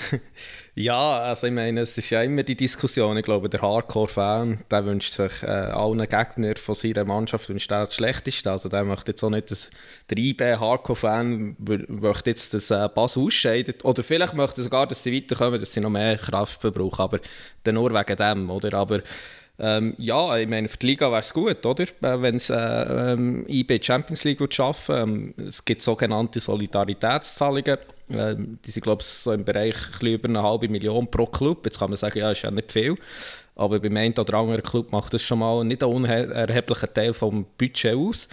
ja, 0.74 1.18
also 1.20 1.46
ich 1.46 1.52
meine, 1.52 1.80
es 1.80 1.96
ist 1.96 2.10
ja 2.10 2.22
immer 2.22 2.42
die 2.42 2.54
Diskussion. 2.54 3.16
Ich 3.16 3.24
glaube, 3.24 3.48
der 3.48 3.62
Hardcore-Fan, 3.62 4.64
der 4.70 4.84
wünscht 4.84 5.12
sich 5.12 5.42
äh, 5.42 5.46
allen 5.46 5.98
Gegnern 5.98 6.56
von 6.56 6.74
seiner 6.74 7.04
Mannschaft 7.04 7.48
wünscht 7.48 7.70
das 7.70 7.94
Schlechteste. 7.94 8.50
Also 8.50 8.68
der 8.68 8.84
möchte 8.84 9.12
jetzt 9.12 9.22
auch 9.22 9.30
nicht, 9.30 9.50
dass 9.50 9.70
der 10.08 10.18
IB-Hardcore-Fan 10.18 11.56
möchte 11.88 12.30
jetzt, 12.30 12.54
dass 12.54 12.70
äh, 12.70 12.88
Bass 12.94 13.16
ausscheidet. 13.16 13.84
Oder 13.84 14.02
vielleicht 14.02 14.34
möchte 14.34 14.62
sogar, 14.62 14.86
dass 14.86 15.02
sie 15.02 15.14
weiterkommen, 15.14 15.60
dass 15.60 15.72
sie 15.72 15.80
noch 15.80 15.90
mehr 15.90 16.16
Kraft 16.16 16.60
verbrauchen. 16.60 17.02
Aber 17.02 17.20
dann 17.64 17.74
nur 17.74 17.92
wegen 17.92 18.16
dem, 18.16 18.50
oder? 18.50 18.74
Aber 18.76 19.00
ähm, 19.60 19.94
ja, 19.98 20.38
ich 20.38 20.48
meine, 20.48 20.68
für 20.68 20.78
die 20.78 20.86
Liga 20.86 21.10
wäre 21.10 21.20
es 21.20 21.34
gut, 21.34 21.66
oder? 21.66 21.84
Äh, 21.84 22.22
Wenn 22.22 22.36
es 22.36 22.48
äh, 22.48 22.56
ähm, 23.12 23.44
IB 23.46 23.78
Champions 23.82 24.24
League 24.24 24.40
schaffen 24.54 24.96
ähm, 24.96 25.34
Es 25.46 25.64
gibt 25.64 25.82
sogenannte 25.82 26.40
Solidaritätszahlungen. 26.40 27.76
Ähm, 28.10 28.58
die 28.64 28.70
sind, 28.70 28.82
glaube 28.82 29.02
ich, 29.02 29.08
so 29.08 29.32
im 29.32 29.44
Bereich 29.44 29.74
über 30.02 30.28
eine 30.28 30.42
halbe 30.42 30.68
Million 30.68 31.10
pro 31.10 31.26
Club. 31.26 31.64
Jetzt 31.64 31.78
kann 31.78 31.90
man 31.90 31.96
sagen, 31.96 32.18
ja, 32.18 32.30
ist 32.30 32.42
ja 32.42 32.50
nicht 32.50 32.72
viel. 32.72 32.96
Aber 33.54 33.80
beim 33.80 33.96
einen 33.96 34.14
oder 34.18 34.34
anderen 34.34 34.62
Club 34.62 34.92
macht 34.92 35.14
das 35.14 35.22
schon 35.22 35.38
mal 35.38 35.64
nicht 35.64 35.82
einen 35.82 35.92
unerheblichen 35.92 36.94
Teil 36.94 37.12
vom 37.12 37.46
Budget 37.58 37.94
aus. 37.94 38.28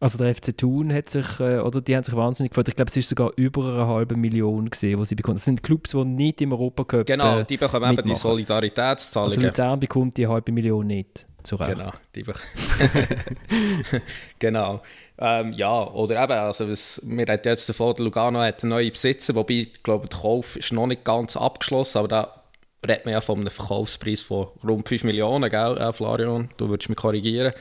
Also 0.00 0.16
der 0.16 0.34
FC 0.34 0.56
Thun 0.56 0.92
hat 0.94 1.10
sich, 1.10 1.40
äh, 1.40 1.58
oder 1.58 1.82
die 1.82 1.94
haben 1.94 2.04
sich 2.04 2.16
wahnsinnig 2.16 2.52
gefreut. 2.52 2.68
Ich 2.68 2.76
glaube, 2.76 2.88
es 2.88 2.96
ist 2.96 3.10
sogar 3.10 3.32
über 3.36 3.74
eine 3.74 3.86
halbe 3.86 4.16
Million 4.16 4.70
gesehen, 4.70 4.98
die 4.98 5.06
sie 5.06 5.14
bekommen. 5.14 5.36
Das 5.36 5.44
sind 5.44 5.62
Clubs, 5.62 5.90
die 5.90 6.04
nicht 6.04 6.40
im 6.40 6.52
Europacup 6.52 7.06
Genau, 7.06 7.42
die 7.42 7.58
bekommen 7.58 7.90
mitmachen. 7.90 7.98
eben 7.98 8.08
die 8.08 8.14
Solidaritätszahlungen. 8.14 9.36
Also 9.36 9.46
Luzern 9.46 9.78
bekommt 9.78 10.16
die 10.16 10.26
halbe 10.26 10.52
Million 10.52 10.86
nicht. 10.86 11.26
Zu 11.42 11.56
Recht. 11.56 11.72
Genau, 11.72 11.92
die 12.14 12.24
genau. 14.38 14.82
Ähm, 15.22 15.52
ja, 15.52 15.86
oder 15.86 16.22
eben, 16.22 16.32
also 16.32 16.70
was, 16.70 17.00
wir 17.04 17.26
hatten 17.26 17.48
jetzt 17.48 17.68
davon, 17.68 17.94
Lugano 17.98 18.40
hat 18.40 18.62
einen 18.62 18.70
neuen 18.70 18.90
Besitzer, 18.90 19.34
wobei, 19.34 19.54
ich 19.54 19.82
glaube, 19.82 20.08
der 20.08 20.18
Kauf 20.18 20.56
ist 20.56 20.72
noch 20.72 20.86
nicht 20.86 21.04
ganz 21.04 21.36
abgeschlossen, 21.36 21.98
aber 21.98 22.08
da 22.08 22.42
redet 22.86 23.04
man 23.04 23.12
ja 23.12 23.20
von 23.20 23.38
einem 23.38 23.50
Verkaufspreis 23.50 24.22
von 24.22 24.48
rund 24.66 24.88
5 24.88 25.04
Millionen, 25.04 25.50
gell, 25.50 25.76
äh, 25.76 25.92
Florian? 25.92 26.48
Du 26.56 26.70
würdest 26.70 26.88
mich 26.88 26.96
korrigieren. 26.96 27.52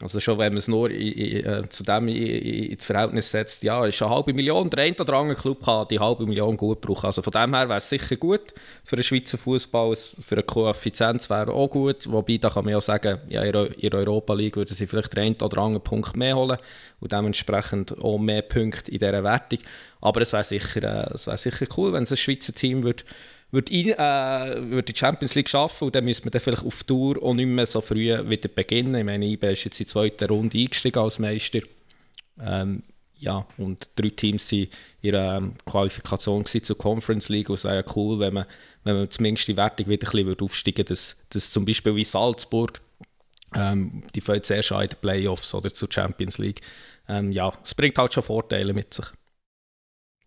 Also 0.00 0.20
schon, 0.20 0.38
wenn 0.38 0.52
man 0.52 0.58
es 0.58 0.68
nur 0.68 0.90
in, 0.90 1.12
in, 1.12 1.44
äh, 1.44 1.68
zu 1.68 1.82
dem 1.82 2.06
ins 2.06 2.84
Verhältnis 2.84 3.32
setzt, 3.32 3.64
ja, 3.64 3.84
ist 3.84 4.00
eine 4.00 4.12
halbe 4.12 4.32
Million. 4.32 4.70
Der 4.70 4.84
eine 4.84 4.94
oder 4.94 5.14
andere 5.14 5.40
Club 5.40 5.64
kann 5.64 5.88
die 5.88 5.98
halbe 5.98 6.24
Million 6.24 6.56
gut 6.56 6.80
brauchen. 6.80 7.06
Also 7.06 7.20
von 7.20 7.32
dem 7.32 7.52
her 7.52 7.68
wäre 7.68 7.78
es 7.78 7.88
sicher 7.88 8.14
gut 8.14 8.54
für 8.84 8.94
den 8.94 9.02
Schweizer 9.02 9.38
Fußball. 9.38 9.96
Für 9.96 10.36
eine 10.36 10.44
Koeffizienz 10.44 11.28
wäre 11.28 11.52
auch 11.52 11.68
gut. 11.68 12.10
Wobei, 12.10 12.36
da 12.36 12.48
kann 12.48 12.64
man 12.64 12.74
ja 12.74 12.80
sagen, 12.80 13.18
ja, 13.28 13.42
in 13.42 13.52
der 13.90 13.98
Europa 13.98 14.34
League 14.34 14.56
würden 14.56 14.74
sie 14.74 14.86
vielleicht 14.86 15.16
den 15.16 15.24
einen 15.24 15.42
oder 15.42 15.58
anderen 15.58 15.82
Punkt 15.82 16.16
mehr 16.16 16.36
holen 16.36 16.58
und 17.00 17.10
dementsprechend 17.10 17.98
auch 18.00 18.18
mehr 18.18 18.42
Punkte 18.42 18.92
in 18.92 18.98
dieser 18.98 19.24
Wertung. 19.24 19.58
Aber 20.00 20.20
es 20.20 20.32
wäre 20.32 20.44
sicher, 20.44 20.82
äh, 20.82 21.14
es 21.14 21.26
wäre 21.26 21.38
sicher 21.38 21.66
cool, 21.76 21.92
wenn 21.92 22.04
es 22.04 22.12
ein 22.12 22.16
Schweizer 22.16 22.54
Team 22.54 22.84
würde 22.84 23.02
würde, 23.50 23.72
äh, 23.72 24.70
würde 24.70 24.92
die 24.92 24.98
Champions 24.98 25.34
League 25.34 25.48
schaffen 25.48 25.86
und 25.86 25.94
dann 25.94 26.04
müsste 26.04 26.24
man 26.24 26.32
dann 26.32 26.40
vielleicht 26.40 26.64
auf 26.64 26.84
Tour 26.84 27.22
auch 27.22 27.34
nicht 27.34 27.46
mehr 27.46 27.66
so 27.66 27.80
früh 27.80 28.12
wieder 28.28 28.48
beginnen. 28.48 28.94
Ich 28.94 29.04
meine, 29.04 29.26
IB 29.26 29.52
ist 29.52 29.64
jetzt 29.64 29.80
in 29.80 29.86
die 29.86 29.90
zweite 29.90 30.28
Runde 30.28 30.58
eingestiegen 30.58 30.98
als 30.98 31.18
Meister. 31.18 31.60
Ähm, 32.40 32.82
ja, 33.18 33.46
und 33.56 33.90
drei 33.96 34.10
Teams 34.10 34.52
waren 34.52 34.60
in 34.60 34.68
ihrer 35.02 35.36
ähm, 35.38 35.54
Qualifikation 35.64 36.44
zur 36.46 36.78
Conference 36.78 37.28
League 37.28 37.48
und 37.48 37.56
es 37.56 37.64
wäre 37.64 37.76
ja 37.76 37.92
cool, 37.96 38.20
wenn 38.20 38.34
man, 38.34 38.46
wenn 38.84 38.96
man 38.96 39.10
zumindest 39.10 39.48
die 39.48 39.56
Wertung 39.56 39.88
wieder 39.88 40.08
ein 40.08 40.26
bisschen 40.26 40.40
aufsteigen 40.40 40.78
würde, 40.78 40.90
dass, 40.90 41.16
dass 41.30 41.50
zum 41.50 41.64
Beispiel 41.64 41.96
wie 41.96 42.04
Salzburg, 42.04 42.80
ähm, 43.54 44.04
die 44.14 44.20
fällt 44.20 44.46
zuerst 44.46 44.72
an 44.72 44.82
in 44.82 44.90
den 44.90 45.00
Playoffs 45.00 45.52
oder 45.54 45.72
zur 45.72 45.88
Champions 45.90 46.38
League. 46.38 46.60
Ähm, 47.08 47.32
ja, 47.32 47.52
es 47.64 47.74
bringt 47.74 47.98
halt 47.98 48.12
schon 48.12 48.22
Vorteile 48.22 48.72
mit 48.72 48.94
sich. 48.94 49.06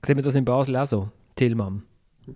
Sehen 0.06 0.18
wir 0.18 0.24
das 0.24 0.36
in 0.36 0.44
Basel 0.44 0.76
auch 0.76 0.88
so, 0.88 1.12
Tillmann? 1.36 1.84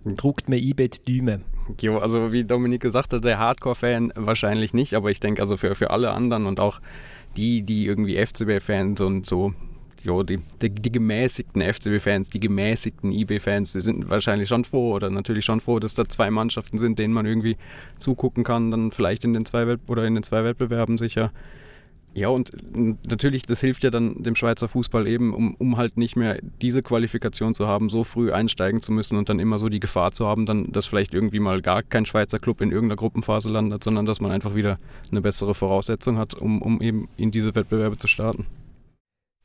Druckt 0.04 0.48
mir 0.48 0.58
eBay 0.58 0.88
die 0.88 1.18
Däume. 1.18 1.40
Jo, 1.80 1.98
also 1.98 2.32
wie 2.32 2.44
Dominik 2.44 2.82
gesagt 2.82 3.12
hat, 3.12 3.24
der 3.24 3.38
Hardcore-Fan 3.38 4.12
wahrscheinlich 4.16 4.74
nicht, 4.74 4.94
aber 4.94 5.10
ich 5.10 5.20
denke 5.20 5.42
also 5.42 5.56
für, 5.56 5.74
für 5.74 5.90
alle 5.90 6.10
anderen 6.12 6.46
und 6.46 6.60
auch 6.60 6.80
die, 7.36 7.62
die 7.62 7.86
irgendwie 7.86 8.24
FCB-Fans 8.24 9.00
und 9.00 9.26
so, 9.26 9.52
jo, 10.02 10.22
die, 10.22 10.38
die, 10.62 10.70
die 10.70 10.92
gemäßigten 10.92 11.62
FCB-Fans, 11.62 12.30
die 12.30 12.40
gemäßigten 12.40 13.12
eBay-Fans, 13.12 13.72
die 13.72 13.80
sind 13.80 14.08
wahrscheinlich 14.08 14.48
schon 14.48 14.64
froh 14.64 14.92
oder 14.94 15.10
natürlich 15.10 15.44
schon 15.44 15.60
froh, 15.60 15.78
dass 15.78 15.94
da 15.94 16.04
zwei 16.04 16.30
Mannschaften 16.30 16.78
sind, 16.78 16.98
denen 16.98 17.12
man 17.14 17.26
irgendwie 17.26 17.56
zugucken 17.98 18.44
kann, 18.44 18.70
dann 18.70 18.92
vielleicht 18.92 19.24
in 19.24 19.34
den 19.34 19.44
zwei 19.44 19.66
Welt 19.66 19.80
oder 19.88 20.04
in 20.04 20.14
den 20.14 20.22
zwei 20.22 20.44
Wettbewerben 20.44 20.98
sicher 20.98 21.16
ja, 21.16 21.30
und 22.30 22.50
natürlich, 23.06 23.42
das 23.42 23.60
hilft 23.60 23.82
ja 23.82 23.90
dann 23.90 24.22
dem 24.22 24.36
Schweizer 24.36 24.68
Fußball 24.68 25.06
eben, 25.06 25.34
um, 25.34 25.54
um 25.56 25.76
halt 25.76 25.98
nicht 25.98 26.16
mehr 26.16 26.40
diese 26.62 26.82
Qualifikation 26.82 27.52
zu 27.52 27.66
haben, 27.66 27.90
so 27.90 28.04
früh 28.04 28.32
einsteigen 28.32 28.80
zu 28.80 28.90
müssen 28.90 29.18
und 29.18 29.28
dann 29.28 29.38
immer 29.38 29.58
so 29.58 29.68
die 29.68 29.80
Gefahr 29.80 30.12
zu 30.12 30.26
haben, 30.26 30.46
dann, 30.46 30.72
dass 30.72 30.86
vielleicht 30.86 31.12
irgendwie 31.12 31.40
mal 31.40 31.60
gar 31.60 31.82
kein 31.82 32.06
Schweizer 32.06 32.38
Club 32.38 32.62
in 32.62 32.70
irgendeiner 32.70 32.96
Gruppenphase 32.96 33.50
landet, 33.50 33.84
sondern 33.84 34.06
dass 34.06 34.22
man 34.22 34.30
einfach 34.30 34.54
wieder 34.54 34.78
eine 35.10 35.20
bessere 35.20 35.54
Voraussetzung 35.54 36.16
hat, 36.16 36.32
um, 36.32 36.62
um 36.62 36.80
eben 36.80 37.06
in 37.18 37.32
diese 37.32 37.54
Wettbewerbe 37.54 37.98
zu 37.98 38.08
starten. 38.08 38.46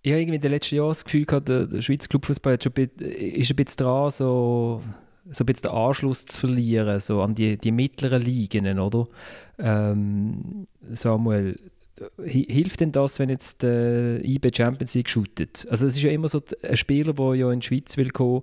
Ich 0.02 0.12
habe 0.14 0.22
irgendwie 0.22 0.38
in 0.38 0.42
den 0.42 0.52
letzten 0.52 0.76
Jahren 0.76 0.92
das 0.92 1.04
Gefühl 1.04 1.26
gehabt, 1.26 1.50
der, 1.50 1.68
der 1.68 1.82
Schweizer 1.82 2.08
Clubfußball 2.08 2.56
ist 2.56 2.66
ein 2.66 3.56
bisschen 3.58 3.86
dran, 3.86 4.12
so, 4.12 4.82
so 5.30 5.44
ein 5.44 5.46
bisschen 5.46 5.64
den 5.64 5.72
Anschluss 5.72 6.26
zu 6.26 6.40
verlieren, 6.40 7.02
so 7.02 7.22
an 7.22 7.36
die, 7.36 7.58
die 7.58 7.72
mittleren 7.74 8.22
Ligen, 8.22 8.80
oder? 8.80 9.08
Ähm, 9.60 10.68
Samuel, 10.90 11.60
hilft 12.24 12.80
denn 12.80 12.92
das, 12.92 13.20
wenn 13.20 13.30
jetzt 13.30 13.62
der 13.62 14.24
IB 14.24 14.52
Champions 14.56 14.94
League 14.94 15.10
shootet? 15.10 15.68
Also 15.70 15.88
es 15.88 15.96
ist 15.96 16.04
ja 16.04 16.12
immer 16.12 16.28
so, 16.28 16.42
ein 16.64 16.78
Spieler, 16.78 17.14
der 17.14 17.36
ja 17.36 17.52
in 17.52 17.60
die 17.60 17.68
Schweiz 17.68 17.98
will 17.98 18.10
kommen, 18.10 18.42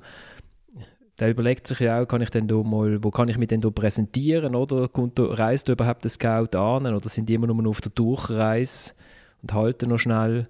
der 1.18 1.30
überlegt 1.30 1.66
sich 1.66 1.80
ja 1.80 2.00
auch, 2.00 2.06
kann 2.06 2.22
ich 2.22 2.30
denn 2.30 2.46
da 2.46 2.62
mal, 2.62 3.02
wo 3.02 3.10
kann 3.10 3.28
ich 3.28 3.38
mich 3.38 3.48
denn 3.48 3.60
da 3.60 3.70
präsentieren, 3.70 4.54
oder? 4.54 4.88
Kommt 4.88 5.18
da, 5.18 5.24
reist 5.24 5.68
da 5.68 5.72
überhaupt 5.72 6.04
der 6.04 6.10
Scout 6.10 6.56
an, 6.56 6.86
oder 6.86 7.08
sind 7.08 7.28
die 7.28 7.34
immer 7.34 7.48
nur 7.48 7.68
auf 7.68 7.80
der 7.80 7.90
Durchreise 7.90 8.92
und 9.42 9.52
halten 9.52 9.88
noch 9.88 9.98
schnell? 9.98 10.48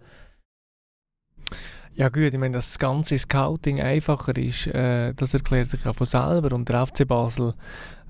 Ja 1.95 2.11
gut, 2.11 2.33
ich 2.33 2.39
meine, 2.39 2.55
dass 2.55 2.69
das 2.69 2.79
ganze 2.79 3.19
Scouting 3.19 3.81
einfacher 3.81 4.37
ist, 4.37 4.69
äh, 4.69 5.15
das 5.15 5.35
erklärt 5.35 5.69
sich 5.69 5.85
ja 5.85 5.93
von 5.93 6.07
selber. 6.07 6.55
Und 6.55 6.69
der 6.69 6.87
FC 6.87 7.09
Basel 7.09 7.55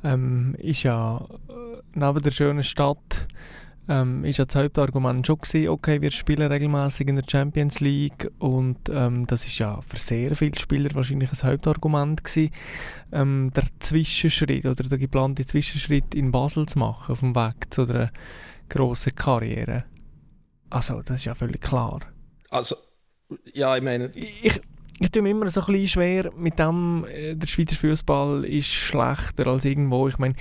ähm, 0.04 0.54
ist 0.58 0.82
ja 0.82 1.26
äh, 1.48 1.80
neben 1.94 2.22
der 2.22 2.30
schönen 2.30 2.62
Stadt 2.62 3.26
ähm, 3.88 4.24
ist 4.24 4.38
ja 4.38 4.44
das 4.44 4.54
Hauptargument 4.54 5.26
schon 5.26 5.38
gewesen, 5.38 5.68
okay, 5.68 6.00
wir 6.00 6.10
spielen 6.10 6.50
regelmäßig 6.50 7.08
in 7.08 7.16
der 7.16 7.24
Champions 7.28 7.80
League 7.80 8.30
und 8.38 8.78
ähm, 8.90 9.26
das 9.26 9.46
ist 9.46 9.58
ja 9.58 9.80
für 9.80 9.98
sehr 9.98 10.36
viele 10.36 10.58
Spieler 10.58 10.94
wahrscheinlich 10.94 11.32
ein 11.32 11.50
Hauptargument 11.50 12.22
gewesen, 12.22 12.52
ähm, 13.12 13.50
der 13.54 13.64
Zwischenschritt 13.80 14.66
oder 14.66 14.84
der 14.84 14.98
geplante 14.98 15.46
Zwischenschritt 15.46 16.14
in 16.14 16.30
Basel 16.30 16.66
zu 16.66 16.78
machen 16.78 17.12
auf 17.12 17.20
dem 17.20 17.34
Weg 17.34 17.72
zu 17.72 17.82
einer 17.82 18.10
grossen 18.68 19.14
Karriere. 19.14 19.84
Also, 20.70 21.02
das 21.02 21.16
ist 21.16 21.24
ja 21.24 21.34
völlig 21.34 21.62
klar. 21.62 22.00
Also, 22.50 22.76
ja, 23.54 23.76
ich 23.76 23.82
meine... 23.82 24.10
Ich, 24.14 24.60
ich 25.00 25.10
tue 25.10 25.22
mir 25.22 25.30
immer 25.30 25.48
so 25.50 25.60
ein 25.60 25.66
bisschen 25.66 25.88
schwer 25.88 26.30
mit 26.36 26.58
dem, 26.58 27.04
äh, 27.12 27.34
der 27.34 27.46
Schweizer 27.46 27.76
Fußball 27.76 28.44
ist 28.44 28.66
schlechter 28.66 29.46
als 29.46 29.64
irgendwo. 29.64 30.08
Ich 30.08 30.18
meine, 30.18 30.34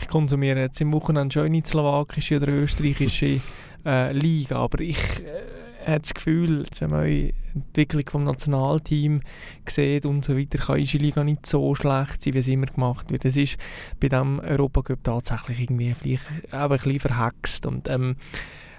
ich 0.00 0.08
konsumiere 0.08 0.60
jetzt 0.60 0.80
im 0.80 0.92
Wochenende 0.92 1.32
schon 1.32 1.50
nicht 1.50 1.66
slowakische 1.66 2.36
oder 2.36 2.48
österreichische 2.48 3.38
äh, 3.84 4.12
Liga, 4.12 4.56
aber 4.56 4.80
ich 4.80 4.98
äh, 5.20 5.90
habe 5.90 6.00
das 6.00 6.14
Gefühl, 6.14 6.64
wenn 6.78 6.90
man 6.90 7.06
die 7.06 7.34
Entwicklung 7.54 8.24
des 8.24 8.32
Nationalteams 8.32 9.24
sieht 9.66 10.06
und 10.06 10.24
so 10.24 10.36
weiter, 10.36 10.58
kann 10.58 10.80
unsere 10.80 11.02
Liga 11.02 11.24
nicht 11.24 11.46
so 11.46 11.74
schlecht 11.74 12.22
sein, 12.22 12.34
wie 12.34 12.38
es 12.38 12.48
immer 12.48 12.66
gemacht 12.66 13.10
wird. 13.10 13.24
Es 13.24 13.36
ist 13.36 13.56
bei 14.00 14.08
diesem 14.08 14.40
Europacup 14.40 15.02
tatsächlich 15.04 15.60
irgendwie 15.60 15.94
vielleicht 15.94 16.52
auch 16.52 16.70
ein 16.70 16.78
bisschen 16.78 17.00
verhext 17.00 17.66
und 17.66 17.88
ähm, 17.88 18.16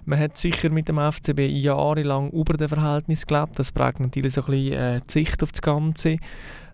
man 0.05 0.19
hat 0.19 0.37
sicher 0.37 0.69
mit 0.69 0.87
dem 0.87 0.97
FCB 0.97 1.39
jahrelang 1.39 2.29
über 2.31 2.55
dem 2.55 2.69
Verhältnis 2.69 3.25
gelebt. 3.25 3.57
Das 3.59 3.71
prägt 3.71 3.99
natürlich 3.99 4.33
so 4.33 4.41
ein 4.41 4.51
bisschen 4.51 4.73
äh, 4.73 4.99
die 5.01 5.11
Sicht 5.11 5.43
auf 5.43 5.51
das 5.51 5.61
Ganze. 5.61 6.17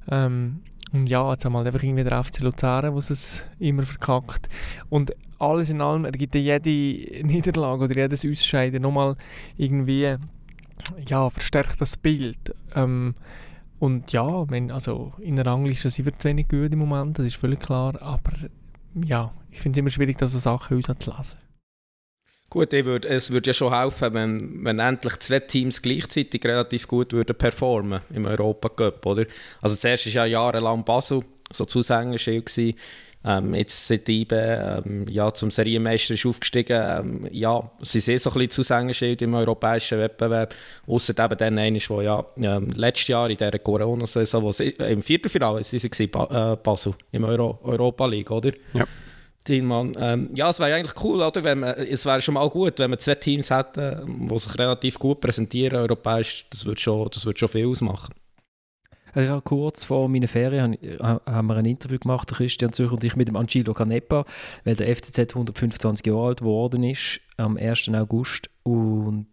Ähm, 0.10 0.62
und 0.94 1.08
ja, 1.08 1.32
jetzt 1.32 1.46
einmal 1.46 1.66
einfach 1.66 1.84
irgendwie 1.84 2.04
der 2.04 2.24
FC 2.24 2.40
Luzern, 2.40 2.94
wo 2.94 3.00
es 3.00 3.44
immer 3.60 3.84
verkackt. 3.84 4.48
Und 4.90 5.14
alles 5.40 5.70
in 5.70 5.82
allem 5.82 6.06
ergibt 6.06 6.36
jede 6.36 6.70
Niederlage 7.26 7.84
oder 7.84 7.96
jedes 7.96 8.26
Ausscheiden 8.26 8.82
nochmal 8.82 9.16
irgendwie, 9.58 10.16
ja, 11.08 11.30
verstärkt 11.30 11.82
das 11.82 11.98
Bild. 11.98 12.56
Ähm, 12.76 13.16
und 13.80 14.12
ja, 14.12 14.50
wenn, 14.50 14.72
also 14.72 15.14
in 15.20 15.36
der 15.36 15.46
Rangliste 15.46 15.90
sind 15.90 16.06
wir 16.06 16.14
zu 16.14 16.30
wenig 16.30 16.48
gut 16.48 16.72
im 16.72 16.80
Moment, 16.80 17.20
das 17.20 17.26
ist 17.26 17.36
völlig 17.36 17.60
klar. 17.60 18.02
Aber 18.02 18.32
ja, 19.06 19.32
ich 19.52 19.60
finde 19.60 19.78
es 19.78 19.82
immer 19.82 19.92
schwierig, 19.92 20.18
so 20.20 20.40
Sachen 20.40 20.78
uns 20.78 20.90
Gut, 22.50 22.72
würd, 22.72 23.06
es 23.06 23.32
würde 23.32 23.48
ja 23.48 23.54
schon 23.54 23.74
helfen, 23.74 24.14
wenn, 24.14 24.66
wenn 24.66 24.80
endlich 24.80 25.20
zwei 25.20 25.40
Teams 25.40 25.82
gleichzeitig 25.82 26.44
relativ 26.46 26.88
gut 26.88 27.12
würden 27.12 27.36
performen 27.36 28.02
im 28.14 28.26
Europa 28.26 28.70
Cup, 28.70 29.06
oder? 29.06 29.26
Also 29.62 29.76
zuerst 29.76 30.06
war 30.06 30.14
ja 30.14 30.26
jahrelang 30.26 30.86
Basel 30.86 31.24
so 31.52 31.66
Zusängerschild 31.66 32.50
ähm, 33.28 33.54
jetzt 33.56 33.88
sind 33.88 34.08
die 34.08 34.26
ähm, 34.32 35.06
ja, 35.10 35.34
zum 35.34 35.52
Serienmeister 35.52 36.14
ist 36.14 36.26
aufgestiegen. 36.26 36.82
Ähm, 36.82 37.28
ja, 37.32 37.70
sie 37.82 38.00
sind 38.00 38.22
so 38.22 38.30
ein 38.30 38.34
bisschen 38.36 38.52
Zusängerschild 38.52 39.22
im 39.22 39.34
europäischen 39.34 40.00
Wettbewerb. 40.00 40.56
Ausser 40.86 41.14
eben 41.18 41.38
dann 41.38 41.58
einer, 41.58 41.78
der 41.78 42.04
ja 42.04 42.26
ähm, 42.38 42.72
letztes 42.76 43.10
Jahr 43.10 43.30
in 43.30 43.36
dieser 43.36 43.60
Corona-Saison, 43.60 44.44
wo 44.44 44.52
im 44.84 45.02
Viertelfinale 45.02 45.64
sie 45.64 46.14
waren, 46.14 46.54
äh, 46.54 46.56
Basel 46.56 46.94
im 47.12 47.26
Euro 47.26 47.60
Europa 47.64 48.06
League, 48.06 48.32
oder? 48.32 48.52
Ja. 48.74 48.86
Thielmann. 49.48 49.96
Ähm, 50.00 50.30
ja, 50.36 50.50
es 50.50 50.60
wäre 50.60 50.76
eigentlich 50.76 51.04
cool, 51.04 51.22
oder? 51.22 51.44
Wenn 51.44 51.60
man, 51.60 51.70
es 51.76 52.06
wäre 52.06 52.22
schon 52.22 52.36
mal 52.36 52.50
gut, 52.50 52.80
wenn 52.80 52.90
man 52.90 53.00
zwei 53.00 53.16
Teams 53.16 53.50
hätten, 53.50 54.28
die 54.28 54.38
sich 54.38 54.58
relativ 54.58 55.00
gut 55.00 55.22
präsentieren, 55.22 55.80
europäisch. 55.80 56.46
Das 56.50 56.66
würde 56.66 56.80
schon, 56.80 57.10
das 57.12 57.28
schon 57.36 57.50
viel 57.50 57.68
ausmachen. 57.68 58.14
Ich 59.16 59.44
kurz 59.46 59.84
vor 59.84 60.08
meiner 60.10 60.28
Ferien 60.28 60.78
haben 61.00 61.48
wir 61.48 61.56
ein 61.56 61.66
Interview 61.66 61.98
gemacht, 61.98 62.28
Christian 62.28 62.72
Zürcher 62.72 62.94
und 62.94 63.04
ich, 63.04 63.16
mit 63.16 63.28
dem 63.28 63.36
Angelo 63.36 63.74
Canepa, 63.74 64.26
weil 64.64 64.76
der 64.76 64.96
FCZ 64.96 65.30
125 65.30 66.06
Jahre 66.06 66.28
alt 66.28 66.40
geworden 66.40 66.84
ist, 66.84 67.20
am 67.38 67.58
1. 67.58 67.90
August. 67.96 68.52
Und 68.62 69.28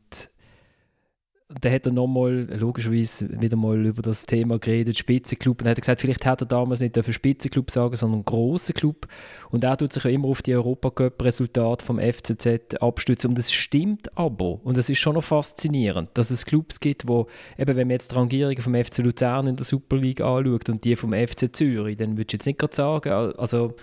dann 1.64 1.72
hat 1.72 1.86
er 1.86 1.92
nochmal, 1.92 2.46
logischerweise, 2.58 3.40
wieder 3.40 3.56
mal 3.56 3.86
über 3.86 4.02
das 4.02 4.26
Thema 4.26 4.58
geredet, 4.58 4.98
Spitzenclub. 4.98 5.62
Und 5.62 5.68
hat 5.68 5.78
er 5.78 5.80
gesagt, 5.80 6.02
vielleicht 6.02 6.26
hätte 6.26 6.44
er 6.44 6.48
damals 6.48 6.80
nicht 6.80 6.96
für 6.96 7.12
Spitzenclub 7.12 7.70
sagen, 7.70 7.96
sondern 7.96 8.24
großer 8.24 8.74
Club. 8.74 9.06
Und 9.50 9.64
er 9.64 9.76
tut 9.76 9.92
sich 9.92 10.04
ja 10.04 10.10
immer 10.10 10.28
auf 10.28 10.42
die 10.42 10.54
Europacup-Resultate 10.54 11.82
vom 11.82 11.98
FCZ 11.98 12.76
abstützen. 12.80 13.30
Und 13.30 13.38
das 13.38 13.50
stimmt 13.50 14.16
aber. 14.16 14.60
Und 14.64 14.76
es 14.76 14.90
ist 14.90 14.98
schon 14.98 15.14
noch 15.14 15.24
faszinierend, 15.24 16.10
dass 16.14 16.30
es 16.30 16.44
Clubs 16.44 16.80
gibt, 16.80 17.08
wo, 17.08 17.28
eben 17.58 17.76
wenn 17.76 17.88
man 17.88 17.94
jetzt 17.94 18.12
die 18.12 18.16
Rangierungen 18.16 18.62
vom 18.62 18.74
FC 18.74 18.98
Luzern 18.98 19.46
in 19.46 19.56
der 19.56 19.64
Super 19.64 19.96
League 19.96 20.20
anschaut 20.20 20.68
und 20.68 20.84
die 20.84 20.96
vom 20.96 21.14
FC 21.14 21.54
Zürich, 21.54 21.96
dann 21.96 22.18
würde 22.18 22.28
ich 22.28 22.32
jetzt 22.34 22.46
nicht 22.46 22.58
gerade 22.58 22.74
sagen, 22.74 23.10
also 23.10 23.74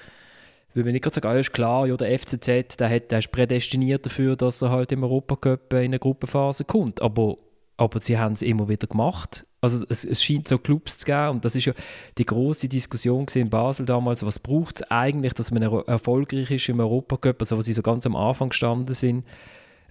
würde 0.74 0.86
man 0.86 0.94
nicht 0.94 1.04
gerade 1.04 1.16
sagen, 1.16 1.28
ah, 1.28 1.40
ist 1.40 1.52
klar, 1.52 1.88
ja, 1.88 1.98
der 1.98 2.18
FCZ, 2.20 2.78
der, 2.78 2.90
hat, 2.90 3.12
der 3.12 3.20
ist 3.20 3.32
prädestiniert 3.32 4.06
dafür, 4.06 4.36
dass 4.36 4.62
er 4.62 4.70
halt 4.70 4.92
im 4.92 5.04
Europacup 5.04 5.74
in 5.74 5.80
eine 5.80 6.00
Gruppenphase 6.00 6.64
kommt. 6.64 7.02
Aber 7.02 7.38
aber 7.78 8.00
sie 8.00 8.18
haben 8.18 8.34
es 8.34 8.42
immer 8.42 8.70
wieder 8.70 8.88
gemacht. 8.88 9.46
Also 9.60 9.86
es, 9.90 10.06
es, 10.06 10.24
scheint 10.24 10.48
so 10.48 10.58
Clubs 10.58 11.00
zu 11.00 11.06
geben 11.06 11.30
und 11.30 11.46
das 11.46 11.56
ist 11.56 11.66
ja 11.66 11.74
die 12.18 12.26
große 12.26 12.68
Diskussion 12.68 13.28
in 13.36 13.50
Basel 13.50 13.86
damals, 13.86 14.26
was 14.26 14.40
braucht 14.40 14.78
es 14.78 14.84
eigentlich, 14.90 15.34
dass 15.34 15.52
man 15.52 15.62
erfolgreich 15.62 16.50
ist 16.50 16.68
im 16.70 16.80
Europacup, 16.80 17.40
also 17.40 17.58
wo 17.58 17.62
sie 17.62 17.74
so 17.74 17.84
ganz 17.84 18.06
am 18.08 18.16
Anfang 18.16 18.50
gestanden 18.50 18.96
sind. 18.96 19.24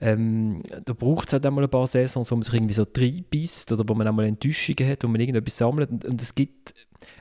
ähm, 0.01 0.63
da 0.85 0.93
braucht 0.93 1.29
es 1.29 1.35
halt 1.35 1.47
einmal 1.47 1.65
ein 1.65 1.71
paar 1.71 1.87
Saisons, 1.87 2.31
wo 2.33 2.35
man 2.35 2.43
sich 2.43 2.55
irgendwie 2.55 2.75
so 2.75 2.85
reinbisst 2.97 3.71
oder 3.71 3.85
wo 3.87 3.95
man 3.95 4.09
einmal 4.09 4.25
Enttäuschungen 4.25 4.89
hat, 4.89 5.05
wo 5.05 5.09
man 5.09 5.21
irgendetwas 5.21 5.57
sammelt 5.57 5.91
und, 5.91 6.05
und 6.05 6.21
es 6.21 6.35
gibt 6.35 6.75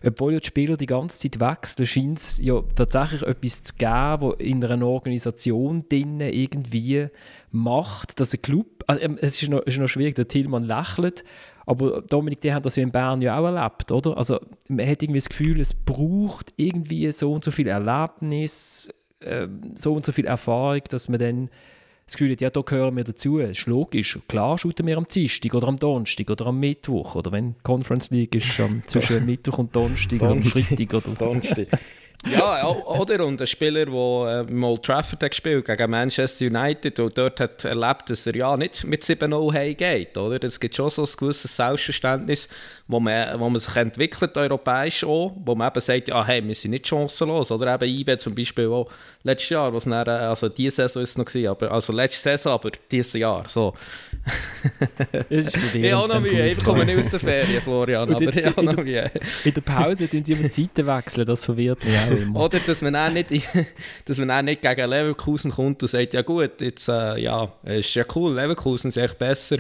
obwohl 0.06 0.34
ja 0.34 0.40
die 0.40 0.48
Spieler 0.48 0.78
die 0.78 0.86
ganze 0.86 1.20
Zeit 1.20 1.40
wechseln, 1.40 1.86
scheint 1.86 2.20
es 2.20 2.40
ja 2.40 2.62
tatsächlich 2.76 3.22
etwas 3.24 3.64
zu 3.64 3.74
geben, 3.76 4.22
wo 4.22 4.32
in 4.32 4.64
einer 4.64 4.88
Organisation 4.88 5.86
drinnen 5.90 6.34
irgendwie 6.34 7.08
macht, 7.52 8.20
dass 8.20 8.34
ein 8.34 8.42
Club, 8.42 8.79
also 8.90 9.02
ähm, 9.04 9.18
es 9.22 9.42
ist 9.42 9.50
noch, 9.50 9.62
ist 9.62 9.78
noch 9.78 9.88
schwierig, 9.88 10.16
der 10.16 10.28
Tillmann 10.28 10.64
lächelt, 10.64 11.24
aber 11.68 12.02
Dominik, 12.02 12.42
die 12.42 12.52
haben 12.52 12.64
das 12.64 12.76
ja 12.76 12.82
in 12.82 12.92
Bern 12.92 13.22
ja 13.22 13.38
auch 13.38 13.46
erlebt, 13.46 13.92
oder? 13.92 14.18
Also 14.18 14.40
man 14.68 14.88
hat 14.88 15.04
irgendwie 15.04 15.20
das 15.20 15.30
Gefühl, 15.30 15.60
es 15.60 15.76
braucht 15.76 16.54
irgendwie 16.58 17.12
so 17.12 17.32
und 17.32 17.44
so 17.44 17.52
viel 17.52 17.68
Erlebnis, 17.68 18.92
äh, 19.20 19.48
so 19.76 19.94
und 19.94 20.06
so 20.06 20.12
viel 20.12 20.26
Erfahrung, 20.26 20.82
dass 20.90 21.08
man 21.08 21.20
dann 21.20 21.50
das 22.08 22.18
Gefühl 22.18 22.32
hat, 22.32 22.42
ja, 22.42 22.50
da 22.50 22.62
gehören 22.62 22.98
wir 22.98 23.04
dazu. 23.04 23.38
Das 23.38 23.52
ist 23.52 23.68
logisch. 23.68 24.18
Klar 24.28 24.58
shooten 24.58 24.88
wir 24.88 24.98
am 24.98 25.08
Dienstag 25.08 25.54
oder 25.54 25.68
am 25.68 25.78
Donnerstag 25.78 26.28
oder 26.32 26.48
am 26.48 26.60
Mittwoch. 26.60 27.14
Oder 27.14 27.32
wenn 27.32 27.54
Conference 27.62 28.10
League 28.10 28.34
ist, 28.34 28.60
um, 28.60 28.82
zwischen 28.88 29.28
Mittwoch 29.28 29.60
und 29.60 29.76
Donnerstag 29.76 30.20
oder 30.20 30.32
am 30.32 30.42
Freitag. 30.42 30.92
Oder 30.96 31.16
Donnerstag. 31.16 31.68
Ja, 32.28 32.68
oder? 32.68 33.26
Und 33.26 33.40
ein 33.40 33.48
Spieler, 33.48 33.86
der 33.86 34.46
äh, 34.50 34.52
mal 34.52 34.78
Trafford 34.78 35.24
hat 35.24 35.32
gespielt 35.32 35.66
gegen 35.66 35.90
Manchester 35.90 36.48
United 36.48 37.00
und 37.00 37.18
dort 37.18 37.40
hat 37.40 37.64
erlebt, 37.64 38.10
dass 38.10 38.28
er 38.28 38.36
ja 38.36 38.58
nicht 38.58 38.84
mit 38.84 39.04
7-0 39.04 39.54
heimgeht, 39.54 40.18
oder? 40.18 40.44
Es 40.44 40.60
gibt 40.60 40.76
schon 40.76 40.90
so 40.90 41.04
ein 41.04 41.10
gewisses 41.18 41.56
Selbstverständnis, 41.56 42.50
wo 42.90 43.00
man, 43.00 43.40
wo 43.40 43.48
man 43.48 43.60
sich 43.60 43.76
entwickelt, 43.76 44.36
europäisch 44.36 45.04
auch, 45.04 45.32
wo 45.46 45.54
man 45.54 45.68
eben 45.68 45.80
sagt, 45.80 46.08
ja, 46.08 46.26
hey, 46.26 46.46
wir 46.46 46.56
sind 46.56 46.72
nicht 46.72 46.88
chancenlos, 46.88 47.52
oder? 47.52 47.76
Eben 47.76 48.00
IB 48.00 48.18
zum 48.18 48.34
Beispiel 48.34 48.68
auch 48.68 48.90
letztes 49.22 49.50
Jahr, 49.50 49.72
was 49.72 49.84
dann, 49.84 50.08
also 50.08 50.50
diese 50.50 50.78
Saison 50.78 51.04
ist 51.04 51.12
es 51.12 51.18
noch 51.20 51.26
gewesen, 51.26 51.50
aber, 51.50 51.72
also 51.72 51.94
letzte 51.94 52.20
Saison, 52.20 52.54
aber 52.54 52.72
dieses 52.92 53.14
Jahr, 53.14 53.44
so. 53.48 53.76
ich 55.30 55.94
habe 55.94 56.08
noch 56.08 56.20
Mühe, 56.20 56.48
ich 56.48 56.64
komme 56.64 56.84
nicht 56.84 56.98
aus 56.98 57.12
der 57.12 57.20
Ferien, 57.20 57.62
Florian, 57.62 58.12
aber 58.12 58.22
ich 58.36 58.44
habe 58.44 58.64
noch 58.64 58.78
Mühe. 58.78 59.12
In 59.46 59.54
der 59.54 59.62
Pause 59.62 60.10
tun 60.10 60.24
sie 60.24 60.34
immer 60.34 60.48
die 60.48 60.50
Seiten 60.50 60.88
wechseln, 60.88 61.28
das 61.28 61.46
verwirrt 61.46 61.86
mich 61.86 61.96
auch 61.96 62.10
immer. 62.10 62.40
Oder, 62.40 62.58
dass 62.58 62.82
man 62.82 62.96
auch 62.96 63.12
nicht, 63.12 63.30
dass 64.06 64.18
man 64.18 64.32
auch 64.32 64.42
nicht 64.42 64.64
gegen 64.64 64.90
Leverkusen 64.90 65.52
kommt 65.52 65.84
und 65.84 65.90
sagt, 65.90 66.16
ja 66.16 66.24
gut, 66.24 66.60
jetzt, 66.60 66.90
äh, 66.90 67.20
ja, 67.20 67.54
ist 67.66 67.94
ja 67.94 68.04
cool, 68.16 68.34
Leverkusen 68.34 68.88
ist 68.88 68.98
echt 68.98 69.20
besser, 69.20 69.58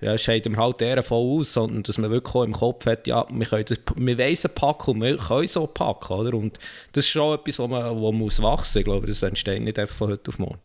ja, 0.00 0.16
scheiden 0.16 0.52
wir 0.52 0.62
halt 0.62 0.80
eher 0.80 1.02
voll 1.02 1.40
aus, 1.40 1.52
sondern 1.52 1.82
dass 1.82 1.98
man 1.98 2.10
wirklich 2.10 2.34
auch 2.34 2.44
im 2.44 2.52
Kopf 2.52 2.86
hat, 2.86 3.06
ja, 3.06 3.26
wir, 3.30 3.46
können 3.46 3.64
das, 3.66 3.78
wir 3.96 4.18
weiss 4.18 4.48
packen 4.54 4.92
und 4.92 5.02
wir 5.02 5.16
können 5.16 5.48
so 5.48 5.66
packen, 5.66 6.12
oder? 6.12 6.34
Und 6.34 6.58
das 6.92 7.04
ist 7.04 7.10
schon 7.10 7.34
etwas, 7.38 7.58
wo 7.58 7.66
man, 7.66 7.96
wo 7.96 8.12
man 8.12 8.20
muss 8.20 8.40
wachsen, 8.42 8.78
ich 8.78 8.84
glaube, 8.84 9.06
das 9.06 9.22
entsteht 9.22 9.62
nicht 9.62 9.78
einfach 9.78 9.96
von 9.96 10.10
heute 10.10 10.28
auf 10.28 10.38
morgen. 10.38 10.60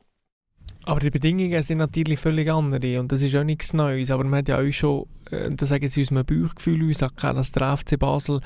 Aber 0.86 1.00
die 1.00 1.10
Bedingungen 1.10 1.64
sind 1.64 1.78
natürlich 1.78 2.20
völlig 2.20 2.52
andere 2.52 3.00
und 3.00 3.12
das 3.12 3.22
ist 3.22 3.36
auch 3.36 3.44
nichts 3.44 3.74
Neues. 3.74 4.12
Aber 4.12 4.24
man 4.26 4.40
hat 4.40 4.50
ja 4.50 4.60
auch 4.60 4.72
schon, 4.72 5.06
äh, 5.32 5.50
das 5.50 5.70
sagen 5.70 5.88
sie 5.88 6.02
aus 6.02 6.12
einem 6.12 6.26
Bauchgefühl, 6.26 6.94
auch 7.02 7.34
dass 7.34 7.52
der 7.54 7.78
FC 7.78 7.98
Basel 7.98 8.42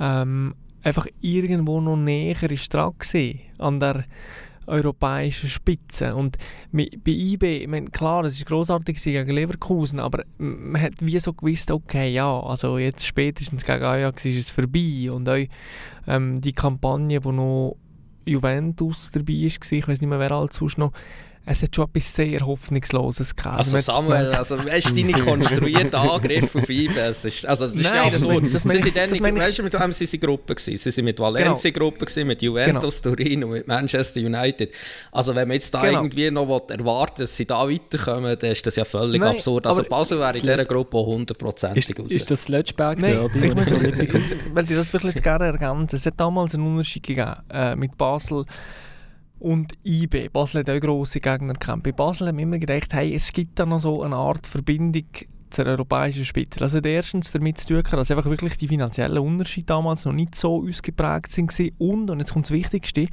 ähm, 0.00 0.54
einfach 0.82 1.06
irgendwo 1.20 1.80
noch 1.80 1.96
näher 1.96 2.50
ist 2.50 2.72
dran 2.74 2.94
war 2.98 3.66
an 3.66 3.80
der 3.80 4.04
europäischen 4.68 5.48
Spitze. 5.48 6.14
Und 6.14 6.36
bei 6.72 6.88
IB, 7.06 7.62
ich 7.62 7.68
meine, 7.68 7.90
klar, 7.90 8.24
es 8.24 8.38
war 8.40 8.46
grossartig 8.46 9.02
gegen 9.02 9.30
Leverkusen, 9.30 10.00
aber 10.00 10.24
man 10.38 10.80
hat 10.80 10.94
wie 11.00 11.18
so 11.18 11.32
gewusst, 11.32 11.70
okay, 11.70 12.12
ja, 12.12 12.40
also 12.40 12.78
jetzt 12.78 13.06
spätestens 13.06 13.64
gegen 13.64 13.84
Ajax 13.84 14.24
ist 14.24 14.38
es 14.38 14.50
vorbei. 14.50 15.10
Und 15.10 15.28
auch 15.28 15.44
ähm, 16.06 16.40
die 16.40 16.52
Kampagne, 16.52 17.24
wo 17.24 17.32
noch 17.32 17.76
Juventus 18.24 19.10
dabei 19.10 19.32
war, 19.32 19.72
ich 19.72 19.88
weiß 19.88 20.00
nicht 20.00 20.08
mehr, 20.08 20.18
wer 20.18 20.32
alles 20.32 20.56
sonst 20.56 20.78
noch, 20.78 20.92
es 21.50 21.62
hat 21.62 21.74
schon 21.74 21.86
etwas 21.86 22.14
sehr 22.14 22.40
Hoffnungsloses 22.40 23.34
gehabt. 23.34 23.58
Also, 23.58 23.78
Samuel, 23.78 24.32
also 24.32 24.58
weißt 24.58 24.90
du, 24.90 24.94
deine 24.94 25.12
konstruierten 25.12 25.94
Angriffe 25.94 26.58
auf 26.58 26.68
IBE, 26.68 27.00
es 27.00 27.24
ist, 27.24 27.46
also 27.46 27.66
das 27.66 27.74
ist 27.74 27.82
Nein, 27.84 27.94
ja 27.94 28.02
absurd. 28.04 28.44
Das, 28.52 28.62
das 28.64 28.72
sie 28.72 28.90
sind 28.90 29.20
dann, 29.20 29.36
weißt 29.36 29.58
du, 29.58 29.62
mit 29.62 29.80
wem 29.80 29.92
sind 29.92 30.10
sie 30.10 30.20
Gruppe 30.20 30.54
gewesen? 30.54 30.76
Sie 30.76 30.90
sind 30.90 31.04
mit 31.06 31.18
Valencia 31.18 31.70
genau. 31.70 31.86
Gruppe 31.86 32.04
gewesen, 32.04 32.26
mit 32.26 32.42
Juventus, 32.42 33.02
genau. 33.02 33.16
Turin 33.16 33.44
und 33.44 33.50
mit 33.50 33.66
Manchester 33.66 34.20
United. 34.20 34.72
Also 35.10 35.34
wenn 35.34 35.48
man 35.48 35.54
jetzt 35.54 35.72
da 35.72 35.80
genau. 35.80 36.02
irgendwie 36.02 36.30
noch 36.30 36.68
erwartet, 36.68 37.20
dass 37.20 37.36
sie 37.36 37.46
da 37.46 37.68
weiterkommen, 37.68 38.36
dann 38.38 38.50
ist 38.50 38.66
das 38.66 38.76
ja 38.76 38.84
völlig 38.84 39.20
Nein, 39.20 39.36
absurd. 39.36 39.66
Also 39.66 39.82
Basel 39.84 40.18
wäre 40.18 40.36
in 40.36 40.42
dieser 40.42 40.64
Gruppe 40.66 40.98
hundertprozentig 40.98 41.88
ist, 41.98 42.10
ist 42.10 42.30
das 42.30 42.48
Lötschberg 42.48 42.98
Derby? 42.98 43.46
Ich 43.46 43.54
muss, 43.54 43.70
weil 43.70 44.64
ich 44.70 44.76
das 44.76 44.92
wirklich 44.92 45.14
jetzt 45.14 45.22
gerne 45.22 45.46
ergänzen. 45.46 45.96
Es 45.96 46.04
hat 46.04 46.14
damals 46.18 46.54
einen 46.54 46.66
Unterschied 46.66 47.04
gegeben 47.04 47.36
äh, 47.50 47.74
mit 47.74 47.96
Basel 47.96 48.44
und 49.38 49.72
IB. 49.84 50.28
Basel 50.28 50.60
hat 50.60 50.70
auch 50.70 50.80
grosse 50.80 51.20
Gegner 51.20 51.54
gekämpft. 51.54 51.84
Bei 51.84 51.92
Basel 51.92 52.28
haben 52.28 52.38
wir 52.38 52.42
immer 52.42 52.58
gedacht, 52.58 52.92
hey, 52.92 53.14
es 53.14 53.32
gibt 53.32 53.58
da 53.58 53.66
noch 53.66 53.80
so 53.80 54.02
eine 54.02 54.16
Art 54.16 54.46
Verbindung 54.46 55.06
zur 55.50 55.66
europäischen 55.66 56.24
Spitze. 56.24 56.60
Also 56.62 56.78
erstens 56.78 57.32
damit 57.32 57.58
zu 57.58 57.68
tun, 57.68 57.82
dass 57.90 58.10
einfach 58.10 58.26
wirklich 58.26 58.56
die 58.56 58.68
finanziellen 58.68 59.18
Unterschiede 59.18 59.66
damals 59.66 60.04
noch 60.04 60.12
nicht 60.12 60.34
so 60.34 60.64
ausgeprägt 60.66 61.30
sind 61.30 61.52
und, 61.78 62.10
und 62.10 62.18
jetzt 62.20 62.32
kommt 62.32 62.46
das 62.46 62.50
Wichtigste, 62.50 63.06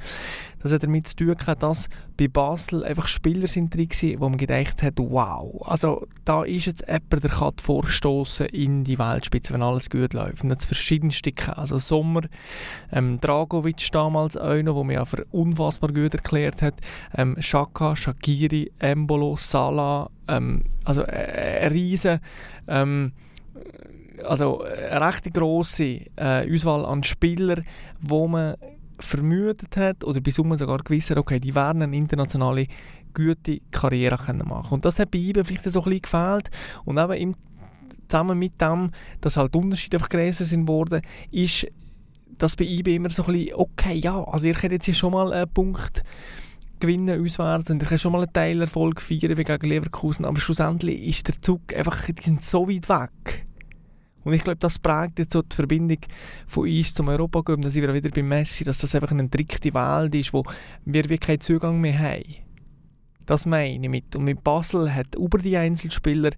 das 0.62 0.72
hat 0.72 0.82
damit 0.82 1.06
zu 1.08 1.16
tun 1.16 1.36
dass 1.60 1.88
bei 2.16 2.28
Basel 2.28 2.82
einfach 2.84 3.06
Spieler 3.06 3.46
sind 3.46 3.74
drin 3.74 3.88
waren, 3.88 4.20
wo 4.20 4.28
man 4.28 4.38
gedacht 4.38 4.82
hat, 4.82 4.94
wow, 4.96 5.62
also 5.66 6.06
da 6.24 6.44
ist 6.44 6.66
jetzt 6.66 6.86
jemand, 6.88 7.22
der 7.22 7.30
kann 7.30 7.52
vorstoßen 7.60 8.46
in 8.46 8.84
die 8.84 8.98
Weltspitze, 8.98 9.52
wenn 9.52 9.62
alles 9.62 9.90
gut 9.90 10.14
läuft. 10.14 10.42
Und 10.42 10.48
das 10.48 10.64
verschiedenste, 10.64 11.32
also 11.56 11.78
Sommer, 11.78 12.22
ähm, 12.90 13.20
Dragovic 13.20 13.90
damals 13.92 14.36
einer, 14.36 14.74
wo 14.74 14.82
mir 14.82 14.94
ja 14.94 15.04
für 15.04 15.24
unfassbar 15.30 15.92
gut 15.92 16.14
erklärt 16.14 16.62
hat, 16.62 16.74
ähm, 17.14 17.36
Shaka, 17.38 17.94
Shakiri, 17.94 18.72
Embolo, 18.78 19.36
Salah, 19.36 20.10
ähm, 20.28 20.64
also 20.84 21.02
äh, 21.02 21.60
eine 21.60 21.70
riesen 21.70 22.20
ähm, 22.68 23.12
also 24.24 24.62
eine 24.62 25.06
recht 25.06 25.32
grosse 25.32 26.00
äh, 26.16 26.52
Auswahl 26.52 26.84
an 26.84 27.02
Spielern, 27.02 27.64
wo 28.00 28.26
man 28.26 28.56
vermutet 28.98 29.76
hat 29.76 30.04
oder 30.04 30.20
bis 30.20 30.38
man 30.38 30.58
sogar 30.58 30.78
gewiss 30.78 31.10
hat, 31.10 31.18
okay, 31.18 31.38
die 31.38 31.54
werden 31.54 31.82
eine 31.82 31.96
internationale 31.96 32.66
gute 33.14 33.60
Karriere 33.70 34.18
können 34.18 34.46
machen 34.46 34.74
Und 34.74 34.84
das 34.84 34.98
hat 34.98 35.10
bei 35.10 35.18
ihm 35.18 35.44
vielleicht 35.44 35.64
so 35.64 35.80
ein 35.80 35.84
bisschen 35.84 36.02
gefehlt. 36.02 36.50
Und 36.84 36.98
eben 36.98 37.12
im, 37.12 37.34
zusammen 38.08 38.38
mit 38.38 38.60
dem, 38.60 38.90
dass 39.20 39.36
halt 39.36 39.56
Unterschiede 39.56 39.96
einfach 39.96 40.10
größer 40.10 40.44
sind 40.44 40.68
worden, 40.68 41.02
ist 41.30 41.66
das 42.38 42.56
bei 42.56 42.64
IB 42.64 42.94
immer 42.96 43.10
so 43.10 43.24
ein 43.24 43.32
bisschen, 43.32 43.54
okay, 43.54 43.94
ja, 43.94 44.22
also 44.22 44.46
ihr 44.46 44.54
könnt 44.54 44.72
jetzt 44.72 44.84
hier 44.84 44.94
schon 44.94 45.12
mal 45.12 45.32
einen 45.32 45.48
Punkt 45.50 46.02
gewinnen 46.80 47.22
auswärts 47.22 47.70
und 47.70 47.82
ihr 47.82 47.88
könnt 47.88 48.00
schon 48.00 48.12
mal 48.12 48.22
einen 48.22 48.32
Teilerfolg 48.32 49.00
feiern 49.00 49.36
wie 49.36 49.44
gegen 49.44 49.68
Leverkusen, 49.68 50.24
aber 50.24 50.40
schlussendlich 50.40 51.02
ist 51.02 51.28
der 51.28 51.40
Zug 51.40 51.74
einfach, 51.74 52.04
die 52.04 52.22
sind 52.22 52.42
so 52.42 52.68
weit 52.68 52.88
weg. 52.88 53.46
Und 54.24 54.32
ich 54.32 54.42
glaube, 54.42 54.58
das 54.58 54.80
prägt 54.80 55.20
jetzt 55.20 55.34
so 55.34 55.42
die 55.42 55.54
Verbindung 55.54 55.98
von 56.48 56.68
uns 56.68 56.92
zum 56.92 57.06
Europacup. 57.06 57.60
Da 57.60 57.70
sind 57.70 57.82
wir 57.82 57.94
wieder 57.94 58.10
beim 58.10 58.26
Messi, 58.26 58.64
dass 58.64 58.78
das 58.78 58.92
einfach 58.96 59.12
eine 59.12 59.28
dritte 59.28 59.72
Welt 59.72 60.16
ist, 60.16 60.32
wo 60.32 60.42
wir 60.84 61.04
wirklich 61.04 61.20
keinen 61.20 61.40
Zugang 61.40 61.80
mehr 61.80 61.96
haben. 61.96 62.34
Das 63.24 63.46
meine 63.46 63.84
ich 63.84 63.88
mit. 63.88 64.16
Und 64.16 64.24
mit 64.24 64.42
Basel 64.42 64.92
hat 64.92 65.14
über 65.14 65.38
die 65.38 65.56
Einzelspieler 65.56 66.30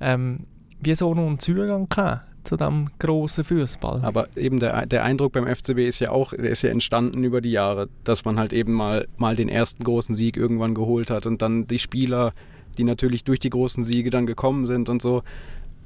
ähm, 0.00 0.46
wie 0.80 0.94
so 0.94 1.12
noch 1.14 1.26
einen 1.26 1.40
Zugang 1.40 1.88
gehabt 1.88 2.31
zu 2.44 2.56
dem 2.56 2.90
großen 2.98 3.44
Fußball. 3.44 4.00
Aber 4.02 4.28
eben 4.36 4.60
der, 4.60 4.86
der 4.86 5.04
Eindruck 5.04 5.32
beim 5.32 5.46
FCB 5.46 5.78
ist 5.80 6.00
ja 6.00 6.10
auch, 6.10 6.32
der 6.32 6.50
ist 6.50 6.62
ja 6.62 6.70
entstanden 6.70 7.24
über 7.24 7.40
die 7.40 7.50
Jahre, 7.50 7.88
dass 8.04 8.24
man 8.24 8.38
halt 8.38 8.52
eben 8.52 8.72
mal, 8.72 9.06
mal 9.16 9.36
den 9.36 9.48
ersten 9.48 9.84
großen 9.84 10.14
Sieg 10.14 10.36
irgendwann 10.36 10.74
geholt 10.74 11.10
hat 11.10 11.26
und 11.26 11.42
dann 11.42 11.66
die 11.66 11.78
Spieler, 11.78 12.32
die 12.78 12.84
natürlich 12.84 13.24
durch 13.24 13.40
die 13.40 13.50
großen 13.50 13.82
Siege 13.82 14.10
dann 14.10 14.26
gekommen 14.26 14.66
sind 14.66 14.88
und 14.88 15.02
so, 15.02 15.22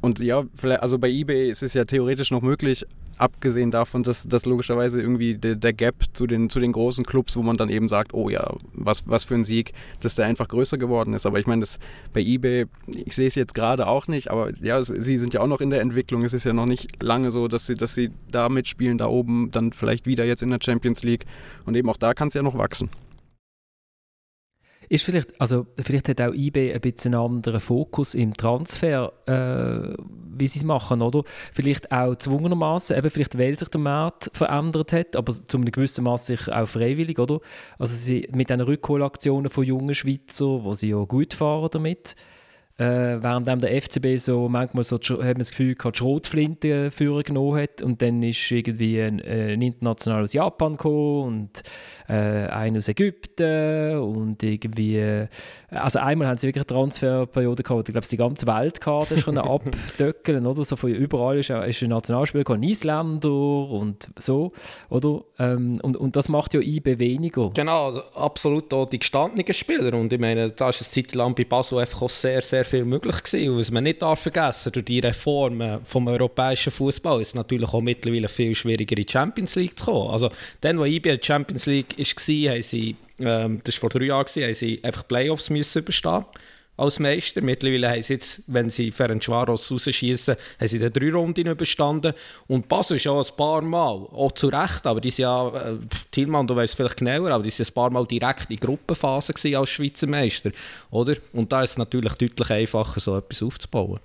und 0.06 0.20
ja, 0.20 0.44
also 0.78 0.98
bei 0.98 1.10
eBay 1.10 1.50
ist 1.50 1.64
es 1.64 1.74
ja 1.74 1.84
theoretisch 1.84 2.30
noch 2.30 2.40
möglich, 2.40 2.86
abgesehen 3.18 3.72
davon, 3.72 4.04
dass, 4.04 4.28
dass 4.28 4.46
logischerweise 4.46 5.00
irgendwie 5.00 5.36
der, 5.36 5.56
der, 5.56 5.72
Gap 5.72 5.96
zu 6.12 6.28
den, 6.28 6.48
zu 6.48 6.60
den 6.60 6.70
großen 6.70 7.04
Clubs, 7.04 7.36
wo 7.36 7.42
man 7.42 7.56
dann 7.56 7.70
eben 7.70 7.88
sagt, 7.88 8.14
oh 8.14 8.28
ja, 8.28 8.54
was, 8.72 9.08
was 9.08 9.24
für 9.24 9.34
ein 9.34 9.42
Sieg, 9.42 9.72
dass 9.98 10.14
der 10.14 10.26
einfach 10.26 10.46
größer 10.46 10.78
geworden 10.78 11.12
ist. 11.12 11.26
Aber 11.26 11.40
ich 11.40 11.48
meine, 11.48 11.62
das 11.62 11.80
bei 12.12 12.20
eBay, 12.20 12.66
ich 12.86 13.16
sehe 13.16 13.26
es 13.26 13.34
jetzt 13.34 13.56
gerade 13.56 13.88
auch 13.88 14.06
nicht, 14.06 14.30
aber 14.30 14.52
ja, 14.62 14.80
sie 14.80 15.18
sind 15.18 15.34
ja 15.34 15.40
auch 15.40 15.48
noch 15.48 15.60
in 15.60 15.70
der 15.70 15.80
Entwicklung. 15.80 16.22
Es 16.22 16.34
ist 16.34 16.44
ja 16.44 16.52
noch 16.52 16.66
nicht 16.66 17.02
lange 17.02 17.32
so, 17.32 17.48
dass 17.48 17.66
sie, 17.66 17.74
dass 17.74 17.94
sie 17.94 18.12
da 18.30 18.48
mitspielen, 18.48 18.98
da 18.98 19.08
oben, 19.08 19.50
dann 19.50 19.72
vielleicht 19.72 20.06
wieder 20.06 20.24
jetzt 20.24 20.44
in 20.44 20.50
der 20.50 20.60
Champions 20.62 21.02
League. 21.02 21.26
Und 21.64 21.74
eben 21.74 21.90
auch 21.90 21.96
da 21.96 22.14
kann 22.14 22.28
es 22.28 22.34
ja 22.34 22.44
noch 22.44 22.56
wachsen. 22.56 22.90
Ist 24.88 25.04
vielleicht, 25.04 25.40
also 25.40 25.66
vielleicht 25.78 26.08
hat 26.08 26.20
auch 26.20 26.32
IB 26.32 26.72
ein 26.72 26.80
bisschen 26.80 27.14
einen 27.14 27.24
anderen 27.24 27.60
Fokus 27.60 28.14
im 28.14 28.36
Transfer, 28.36 29.12
äh, 29.26 29.94
wie 30.38 30.46
sie 30.46 30.60
es 30.60 30.64
machen, 30.64 31.02
oder? 31.02 31.24
Vielleicht 31.52 31.90
auch 31.90 32.14
zwungenermaßen, 32.14 32.96
eben 32.96 33.10
vielleicht 33.10 33.38
weil 33.38 33.58
sich 33.58 33.68
der 33.68 33.80
Markt 33.80 34.30
verändert 34.32 34.92
hat, 34.92 35.16
aber 35.16 35.32
zu 35.32 35.56
einem 35.56 35.70
gewissen 35.70 36.04
Maß 36.04 36.26
sich 36.26 36.52
auch 36.52 36.66
freiwillig, 36.66 37.18
oder? 37.18 37.40
Also 37.78 37.96
sie, 37.96 38.28
mit 38.32 38.50
den 38.50 38.60
Rückholaktionen 38.60 39.50
von 39.50 39.64
jungen 39.64 39.94
Schweizer, 39.94 40.62
wo 40.64 40.74
sie 40.74 40.90
ja 40.90 41.02
gut 41.04 41.34
fahren 41.34 41.68
damit, 41.72 42.14
äh, 42.78 42.84
während 43.22 43.62
der 43.62 43.82
FCB 43.82 44.18
so 44.18 44.48
manchmal 44.48 44.84
so, 44.84 44.96
hat 44.96 45.18
man 45.18 45.38
das 45.38 45.50
Gefühl 45.50 45.74
gehabt, 45.74 45.96
die 45.96 45.98
Schrotflinte 45.98 46.90
führen 46.90 47.22
genommen 47.22 47.58
hat 47.58 47.80
und 47.80 48.02
dann 48.02 48.22
ist 48.22 48.50
irgendwie 48.50 49.00
ein, 49.00 49.20
ein 49.22 49.62
International 49.62 50.22
aus 50.24 50.34
Japan 50.34 50.72
gekommen 50.72 51.24
und 51.24 51.62
äh, 52.08 52.46
einer 52.48 52.78
aus 52.78 52.88
Ägypten 52.88 53.98
und 53.98 54.42
irgendwie, 54.42 54.98
äh, 54.98 55.28
also 55.70 55.98
einmal 55.98 56.28
haben 56.28 56.38
sie 56.38 56.46
wirklich 56.46 56.62
eine 56.62 56.76
Transferperiode 56.76 57.62
gehabt, 57.62 57.88
ich 57.88 57.92
glaube, 57.92 58.06
die 58.06 58.16
ganze 58.16 58.46
Weltkarte 58.46 59.14
ist 59.14 59.22
schon 59.22 59.38
abdöckeln, 59.38 60.46
oder? 60.46 60.64
So 60.64 60.76
von 60.76 60.90
überall 60.90 61.38
ist, 61.38 61.50
ist 61.50 61.82
ein 61.82 61.90
Nationalspieler 61.90 62.44
gekommen, 62.44 62.62
Isländer 62.62 63.30
und 63.30 64.08
so, 64.18 64.52
oder? 64.88 65.22
Ähm, 65.38 65.78
und, 65.82 65.96
und 65.96 66.16
das 66.16 66.28
macht 66.28 66.54
ja 66.54 66.60
IB 66.60 66.98
weniger. 66.98 67.50
Genau, 67.54 67.86
also 67.86 68.02
absolut 68.14 68.72
auch 68.72 68.86
die 68.86 68.98
gestandenen 68.98 69.52
Spieler 69.52 69.96
und 69.96 70.12
ich 70.12 70.20
meine, 70.20 70.50
da 70.50 70.70
ist 70.70 70.80
es 70.80 70.90
Zeit 70.90 71.14
lang 71.14 71.34
bei 71.34 71.44
Basel 71.44 71.78
einfach 71.78 72.02
auch 72.02 72.10
sehr, 72.10 72.42
sehr 72.42 72.64
viel 72.64 72.84
möglich 72.84 73.22
gewesen 73.22 73.52
und 73.52 73.58
was 73.58 73.70
man 73.70 73.84
nicht 73.84 74.02
darf 74.02 74.20
vergessen, 74.20 74.72
durch 74.72 74.84
die 74.84 75.00
Reformen 75.00 75.80
vom 75.84 76.08
europäischen 76.08 76.70
Fußball 76.70 77.20
ist 77.20 77.34
natürlich 77.34 77.72
auch 77.72 77.80
mittlerweile 77.80 78.28
viel 78.28 78.54
schwieriger 78.54 78.96
in 78.96 79.04
die 79.04 79.12
Champions 79.12 79.54
League 79.56 79.78
zu 79.78 79.86
kommen. 79.86 80.10
Also 80.10 80.30
dann, 80.60 80.78
wo 80.78 80.84
IB 80.84 81.08
in 81.08 81.16
der 81.16 81.24
Champions 81.24 81.66
League 81.66 81.95
war, 81.98 82.62
sie, 82.62 82.96
ähm, 83.18 83.60
das 83.64 83.74
war 83.76 83.80
vor 83.80 83.90
drei 83.90 84.06
Jahren, 84.06 84.26
haben 84.26 84.54
sie 84.54 84.80
einfach 84.82 85.06
Playoffs 85.06 85.50
müssen 85.50 85.82
überstehen 85.82 86.24
als 86.76 86.98
Meister. 86.98 87.40
Mittlerweile 87.40 87.90
haben 87.90 88.02
sie 88.02 88.14
jetzt, 88.14 88.42
wenn 88.46 88.70
sie 88.70 88.90
Ferencvaros 88.90 89.70
rausschießen, 89.70 90.36
haben 90.58 90.68
sie 90.68 90.78
dann 90.78 90.92
drei 90.92 91.10
Runden 91.10 91.46
überstanden. 91.46 92.12
Und 92.46 92.68
Basel 92.68 92.96
ist 92.96 93.06
auch 93.06 93.26
ein 93.26 93.36
paar 93.36 93.62
Mal, 93.62 94.06
auch 94.12 94.32
zu 94.32 94.48
Recht, 94.48 94.86
aber 94.86 95.00
die 95.00 95.10
sind 95.10 95.24
ja, 95.24 95.48
äh, 95.48 95.76
Thielmann, 96.10 96.46
du 96.46 96.56
weißt 96.56 96.76
vielleicht 96.76 96.98
genauer, 96.98 97.30
aber 97.30 97.44
die 97.44 97.50
sind 97.50 97.68
ein 97.68 97.74
paar 97.74 97.90
Mal 97.90 98.06
direkt 98.06 98.50
in 98.50 98.56
Gruppenphase 98.56 99.34
als 99.56 99.70
Schweizer 99.70 100.06
Meister, 100.06 100.50
oder? 100.90 101.16
Und 101.32 101.52
da 101.52 101.62
ist 101.62 101.70
es 101.70 101.78
natürlich 101.78 102.12
deutlich 102.14 102.50
einfacher, 102.50 103.00
so 103.00 103.16
etwas 103.16 103.42
aufzubauen. 103.42 104.00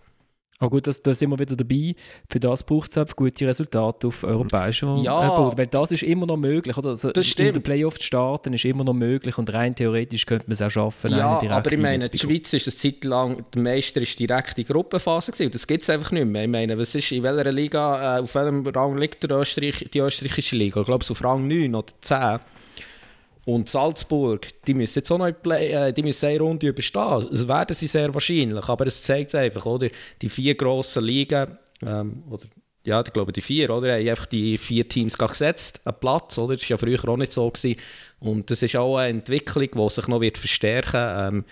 Aber 0.61 0.69
gut, 0.69 0.85
das, 0.85 1.01
da 1.01 1.15
sind 1.15 1.31
wir 1.31 1.39
wieder 1.39 1.55
dabei. 1.55 1.95
Für 2.29 2.39
das 2.39 2.63
braucht 2.63 2.95
es 2.95 3.15
gute 3.15 3.47
Resultate 3.47 4.05
auf 4.05 4.23
europäischer 4.23 4.95
ja, 5.01 5.29
Boden. 5.29 5.57
Weil 5.57 5.65
das 5.65 5.91
ist 5.91 6.03
immer 6.03 6.27
noch 6.27 6.37
möglich. 6.37 6.77
Oder? 6.77 6.89
Also 6.89 7.11
das 7.11 7.25
stimmt. 7.25 7.47
In 7.47 7.53
den 7.55 7.63
Playoffs 7.63 7.97
zu 7.97 8.03
starten 8.03 8.53
ist 8.53 8.63
immer 8.63 8.83
noch 8.83 8.93
möglich 8.93 9.39
und 9.39 9.51
rein 9.51 9.73
theoretisch 9.73 10.27
könnte 10.27 10.45
man 10.47 10.53
es 10.53 10.61
auch 10.61 10.69
schaffen. 10.69 11.11
Ja, 11.13 11.41
aber 11.49 11.71
ich 11.71 11.79
meine, 11.79 12.07
die 12.07 12.17
Schweiz 12.17 12.53
ist 12.53 12.67
eine 12.67 12.75
Zeit 12.75 13.03
lang, 13.05 13.43
der 13.55 13.61
Meister 13.63 14.01
ist 14.01 14.19
direkt 14.19 14.59
in 14.59 14.65
Gruppenphase 14.65 15.31
gewesen. 15.31 15.49
Das 15.49 15.65
gibt 15.65 15.81
es 15.81 15.89
einfach 15.89 16.11
nicht 16.11 16.27
mehr. 16.27 16.43
Ich 16.43 16.49
meine, 16.49 16.77
was 16.77 16.93
ist, 16.93 17.11
in 17.11 17.23
welcher 17.23 17.51
Liga, 17.51 18.17
äh, 18.17 18.21
auf 18.21 18.35
welchem 18.35 18.65
Rang 18.67 18.99
liegt 18.99 19.23
der 19.23 19.31
Österreich, 19.31 19.89
die 19.91 19.97
österreichische 19.97 20.55
Liga? 20.55 20.81
Ich 20.81 20.85
glaube, 20.85 21.03
es 21.03 21.09
auf 21.09 21.23
Rang 21.23 21.47
9 21.47 21.73
oder 21.73 21.91
10. 22.01 22.39
Und 23.45 23.69
Salzburg, 23.69 24.47
die 24.65 24.73
müssen 24.73 24.99
jetzt 24.99 25.11
auch 25.11 25.17
noch 25.17 25.31
Play, 25.31 25.71
äh, 25.71 25.93
die 25.93 26.03
müssen 26.03 26.27
eine 26.27 26.39
Runde 26.39 26.67
überstehen. 26.67 27.27
Das 27.31 27.47
werden 27.47 27.75
sie 27.75 27.87
sehr 27.87 28.13
wahrscheinlich, 28.13 28.67
aber 28.67 28.85
es 28.87 29.01
zeigt 29.01 29.33
einfach, 29.33 29.65
oder? 29.65 29.87
Die 30.21 30.29
vier 30.29 30.55
grossen 30.55 31.03
Ligen, 31.03 31.57
ähm, 31.83 32.23
oder 32.29 32.45
ja, 32.83 33.01
ich 33.01 33.13
glaube 33.13 33.31
die 33.31 33.41
vier, 33.41 33.69
oder? 33.69 33.93
Haben 33.93 34.07
einfach 34.07 34.25
die 34.25 34.57
vier 34.57 34.87
Teams 34.87 35.17
gesetzt, 35.17 35.81
einen 35.85 35.99
Platz, 35.99 36.37
oder? 36.37 36.55
Das 36.55 36.63
war 36.63 36.69
ja 36.69 36.77
früher 36.77 37.09
auch 37.09 37.17
nicht 37.17 37.33
so. 37.33 37.49
Gewesen. 37.49 37.79
Und 38.19 38.49
das 38.49 38.61
ist 38.61 38.75
auch 38.75 38.97
eine 38.97 39.09
Entwicklung, 39.09 39.69
die 39.71 39.93
sich 39.93 40.07
noch 40.07 40.21
wird 40.21 40.37
verstärken 40.37 41.35
ähm, 41.35 41.45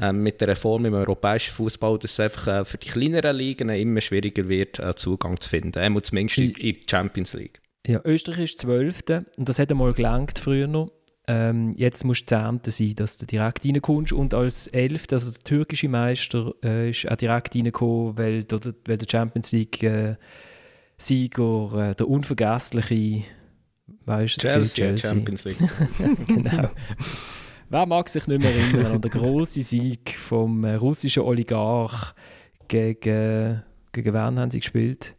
ähm, 0.00 0.22
mit 0.22 0.40
der 0.40 0.48
Reform 0.48 0.84
im 0.86 0.94
europäischen 0.94 1.52
Fußball, 1.52 1.98
dass 1.98 2.12
es 2.12 2.20
einfach 2.20 2.46
äh, 2.48 2.64
für 2.64 2.78
die 2.78 2.88
kleineren 2.88 3.36
Ligen 3.36 3.68
immer 3.68 4.00
schwieriger 4.00 4.48
wird, 4.48 4.78
äh, 4.78 4.94
Zugang 4.94 5.40
zu 5.40 5.48
finden. 5.48 5.78
Äh, 5.78 6.02
zumindest 6.02 6.38
in, 6.38 6.50
in 6.52 6.74
die 6.74 6.86
Champions 6.88 7.32
League. 7.32 7.60
Ja, 7.86 8.00
Österreich 8.04 8.44
ist 8.44 8.58
12. 8.60 9.02
Und 9.36 9.48
das 9.48 9.58
hat 9.58 9.70
einmal 9.70 9.92
gelangt 9.92 10.38
früher 10.38 10.66
noch. 10.66 10.90
Ähm, 11.26 11.72
jetzt 11.76 12.04
musst 12.04 12.30
du 12.30 12.36
Zehnte 12.36 12.70
sein, 12.70 12.94
dass 12.96 13.16
du 13.16 13.24
direkt 13.24 13.64
reinkommst. 13.64 14.12
Und 14.12 14.34
als 14.34 14.66
Elfter, 14.66 15.16
also 15.16 15.30
der 15.30 15.40
türkische 15.40 15.88
Meister, 15.88 16.52
äh, 16.62 16.90
ist 16.90 17.10
auch 17.10 17.16
direkt 17.16 17.54
reingekommen, 17.54 18.18
weil, 18.18 18.44
der, 18.44 18.60
weil 18.84 18.98
der 18.98 19.06
Champions 19.10 19.52
League-Sieger, 19.52 20.18
äh, 21.90 21.94
der 21.94 22.08
unvergessliche, 22.08 23.22
weißt 24.04 24.38
Chelsea, 24.40 24.86
Chelsea. 24.86 25.10
Champions 25.10 25.44
League. 25.44 25.56
genau. 26.26 26.68
Wer 27.70 27.86
mag 27.86 28.08
sich 28.10 28.26
nicht 28.26 28.42
mehr 28.42 28.54
erinnern 28.54 28.86
an 28.86 29.00
den 29.00 29.10
grossen 29.10 29.62
Sieg 29.62 30.18
vom 30.18 30.64
äh, 30.64 30.74
russischen 30.74 31.22
Oligarch 31.22 32.14
gegen, 32.68 33.62
gegen 33.92 34.14
wen 34.14 34.38
haben 34.38 34.50
sie 34.50 34.60
gespielt? 34.60 35.14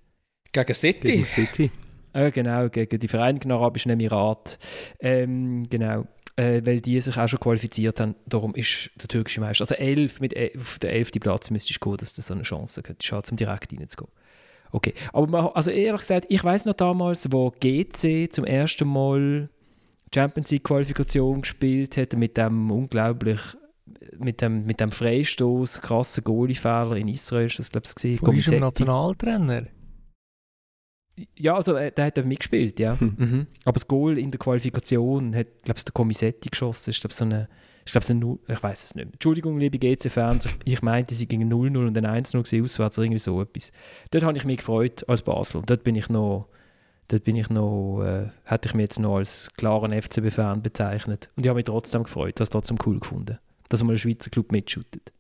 Gegen 0.52 0.74
City. 0.74 1.08
Gegen 1.08 1.26
City. 1.26 1.72
Äh, 2.16 2.32
genau, 2.32 2.70
gegen 2.70 2.98
die 2.98 3.08
Vereinigten 3.10 3.52
Arabischen 3.52 3.92
Emirate. 3.92 4.58
Ähm, 5.00 5.68
genau. 5.70 6.08
Äh, 6.38 6.62
weil 6.66 6.82
die 6.82 7.00
sich 7.00 7.18
auch 7.18 7.28
schon 7.28 7.40
qualifiziert 7.40 8.00
haben. 8.00 8.16
Darum 8.26 8.56
ist 8.56 8.90
der 8.96 9.08
türkische 9.08 9.42
Meister. 9.42 9.64
Also 9.64 9.76
elf, 9.76 10.20
mit 10.20 10.34
elf, 10.34 10.56
auf 10.56 10.80
den 10.80 10.90
elften 10.90 11.20
Platz 11.20 11.50
müsstest 11.50 11.84
du 11.84 11.90
gehen, 11.90 11.98
dass 11.98 12.14
du 12.14 12.22
so 12.22 12.34
eine 12.34 12.44
Chance 12.44 12.84
hast, 13.12 13.32
um 13.32 13.38
direkt 13.38 13.72
reinzugehen. 13.72 14.12
Okay, 14.72 14.94
aber 15.14 15.28
man, 15.28 15.46
also 15.48 15.72
ehrlich 15.72 16.02
gesagt, 16.02 16.26
ich 16.30 16.44
weiß 16.44 16.66
noch 16.66 16.74
damals, 16.74 17.32
wo 17.32 17.52
GC 17.52 18.34
zum 18.34 18.44
ersten 18.44 18.88
Mal 18.88 19.50
Champions 20.14 20.52
League 20.52 20.66
Qualifikation 20.66 21.42
gespielt 21.42 21.96
hat 21.96 22.14
mit 22.14 22.36
dem 22.36 22.72
unglaublich 22.72 23.40
mit 24.18 24.42
dem, 24.42 24.66
mit 24.66 24.80
dem 24.80 24.92
Freistoß 24.92 25.82
krassen 25.82 26.24
Goalie-Fehler 26.24 26.96
in 26.96 27.08
Israel 27.08 27.46
ist 27.46 27.60
das 27.60 27.96
glaube 27.96 28.10
ich 28.10 28.22
Wo 28.22 28.32
ist 28.32 28.52
der 28.52 28.60
Nationaltrainer? 28.60 29.68
Ja, 31.38 31.56
also 31.56 31.76
äh, 31.76 31.92
der 31.92 32.06
hat 32.06 32.26
mitgespielt, 32.26 32.80
ja. 32.80 33.00
Hm. 33.00 33.16
Mhm. 33.18 33.48
Aber 33.64 33.76
das 33.76 33.88
Goal 33.88 34.18
in 34.18 34.32
der 34.32 34.40
Qualifikation 34.40 35.36
hat, 35.36 35.48
glaube 35.64 35.78
ich, 35.78 35.86
der 35.86 35.94
Comisetti 35.94 36.50
geschossen. 36.50 36.90
Ich 36.90 37.00
glaube, 37.00 37.14
so 37.14 37.24
eine, 37.24 37.48
ich 37.86 37.92
glaube, 37.92 38.06
so 38.06 38.40
ich 38.48 38.64
weiß 38.64 38.84
es 38.84 38.96
nicht 38.96 39.06
mehr. 39.06 39.14
Entschuldigung, 39.14 39.58
liebe 39.58 39.80
GC-Fans, 39.80 40.48
ich 40.66 40.82
meinte, 40.82 41.16
sie 41.16 41.28
gingen 41.28 41.52
0-0 41.52 41.88
und 41.88 41.98
ein 41.98 42.24
1-0 42.26 42.64
auswärts, 42.64 42.98
irgendwie 42.98 43.20
so 43.20 43.42
etwas. 43.42 43.72
Dort 44.12 44.24
habe 44.26 44.38
ich 44.38 44.46
mich 44.46 44.58
gefreut 44.58 45.08
als 45.08 45.22
Basel 45.22 45.58
und 45.58 45.70
dort 45.70 45.84
bin 45.84 45.96
ich 45.96 46.10
noch, 46.10 46.48
dort 47.08 47.24
bin 47.24 47.38
ich 47.38 47.50
noch, 47.50 48.04
äh, 48.04 48.30
hätte 48.44 48.68
ich 48.68 48.74
mich 48.74 48.84
jetzt 48.84 49.00
noch 49.00 49.18
als 49.18 49.50
klaren 49.56 49.94
FCB-Fan 49.94 50.64
bezeichnet. 50.64 51.30
Und 51.38 51.46
ich 51.46 51.50
habe 51.50 51.58
mich 51.58 51.66
trotzdem 51.66 52.04
gefreut, 52.04 52.40
das 52.40 52.50
trotzdem 52.50 52.78
cool 52.86 53.00
gefunden, 53.00 53.38
dass 53.70 53.82
mal 53.84 53.94
ein 53.94 54.00
Schweizer 54.00 54.30
Club 54.30 54.52
mitschüttet. 54.52 55.14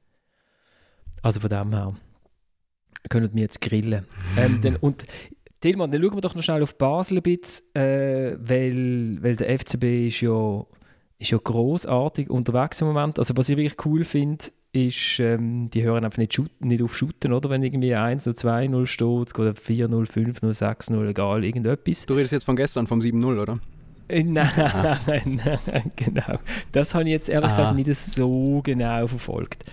Also 1.21 1.39
von 1.39 1.49
dem 1.49 1.71
her 1.73 1.95
können 3.10 3.34
wir 3.34 3.41
jetzt 3.41 3.62
grillen. 3.62 4.05
ähm, 4.38 4.62
denn, 4.62 4.75
und 4.75 5.05
Tilman, 5.61 5.91
dann 5.91 6.01
schauen 6.01 6.15
wir 6.15 6.21
doch 6.21 6.35
noch 6.35 6.43
schnell 6.43 6.63
auf 6.63 6.77
Basel 6.77 7.17
ein 7.17 7.23
bisschen, 7.23 7.65
äh, 7.75 8.37
weil, 8.39 9.17
weil 9.21 9.35
der 9.35 9.59
FCB 9.59 10.07
ist 10.07 10.21
ja, 10.21 10.65
ist 11.17 11.31
ja 11.31 11.37
großartig 11.37 12.29
unterwegs 12.29 12.81
im 12.81 12.87
Moment. 12.87 13.19
Also 13.19 13.35
was 13.35 13.49
ich 13.49 13.57
wirklich 13.57 13.85
cool 13.85 14.03
finde, 14.03 14.45
ist, 14.75 15.19
ähm, 15.19 15.69
die 15.69 15.83
hören 15.83 16.03
einfach 16.03 16.17
nicht, 16.17 16.39
nicht 16.59 16.83
auf 16.83 16.95
Shooten, 16.95 17.31
oder? 17.31 17.49
Wenn 17.49 17.63
irgendwie 17.63 17.95
1 17.95 18.25
0 18.25 18.35
2 18.35 18.67
0 18.67 18.85
steht, 18.85 19.39
oder 19.39 19.55
4 19.55 19.87
0 19.87 20.05
5 20.05 20.41
0 20.41 20.53
6 20.53 20.89
0 20.89 21.07
egal, 21.09 21.43
irgendetwas. 21.43 22.05
Du 22.05 22.13
redest 22.13 22.33
jetzt 22.33 22.43
von 22.43 22.57
gestern, 22.57 22.85
vom 22.85 22.99
7-0, 22.99 23.41
oder? 23.41 23.59
Äh, 24.07 24.23
nein, 24.27 24.47
ah. 24.57 24.99
nein, 25.07 25.91
genau. 25.95 26.39
Das 26.71 26.93
habe 26.93 27.05
ich 27.05 27.11
jetzt 27.11 27.29
ehrlich 27.29 27.51
ah. 27.51 27.55
gesagt 27.55 27.75
nicht 27.75 27.95
so 27.95 28.61
genau 28.63 29.07
verfolgt 29.07 29.63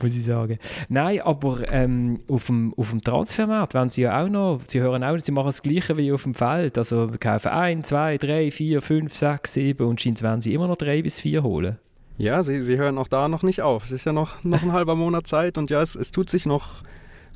muss 0.00 0.16
ich 0.16 0.24
sagen. 0.24 0.58
Nein, 0.88 1.20
aber 1.22 1.70
ähm, 1.72 2.20
auf, 2.28 2.46
dem, 2.46 2.74
auf 2.76 2.90
dem 2.90 3.02
Transfermarkt 3.02 3.74
werden 3.74 3.88
sie 3.88 4.02
ja 4.02 4.22
auch 4.22 4.28
noch, 4.28 4.60
sie 4.66 4.80
hören 4.80 5.02
auch, 5.02 5.18
sie 5.18 5.32
machen 5.32 5.46
das 5.46 5.62
Gleiche 5.62 5.96
wie 5.96 6.12
auf 6.12 6.22
dem 6.22 6.34
Feld. 6.34 6.78
Also 6.78 7.10
wir 7.10 7.18
kaufen 7.18 7.48
ein, 7.48 7.84
zwei, 7.84 8.18
drei, 8.18 8.50
vier, 8.50 8.80
fünf, 8.80 9.16
sechs, 9.16 9.54
sieben 9.54 9.86
und 9.86 10.00
scheint 10.00 10.22
werden 10.22 10.40
sie 10.40 10.54
immer 10.54 10.68
noch 10.68 10.76
drei 10.76 11.02
bis 11.02 11.20
vier 11.20 11.42
holen. 11.42 11.78
Ja, 12.16 12.42
sie, 12.42 12.62
sie 12.62 12.76
hören 12.76 12.98
auch 12.98 13.08
da 13.08 13.28
noch 13.28 13.42
nicht 13.42 13.62
auf. 13.62 13.84
Es 13.84 13.92
ist 13.92 14.04
ja 14.04 14.12
noch, 14.12 14.42
noch 14.44 14.62
ein 14.62 14.72
halber 14.72 14.94
Monat 14.94 15.26
Zeit 15.26 15.58
und 15.58 15.70
ja, 15.70 15.82
es, 15.82 15.94
es 15.94 16.12
tut 16.12 16.30
sich 16.30 16.46
noch 16.46 16.82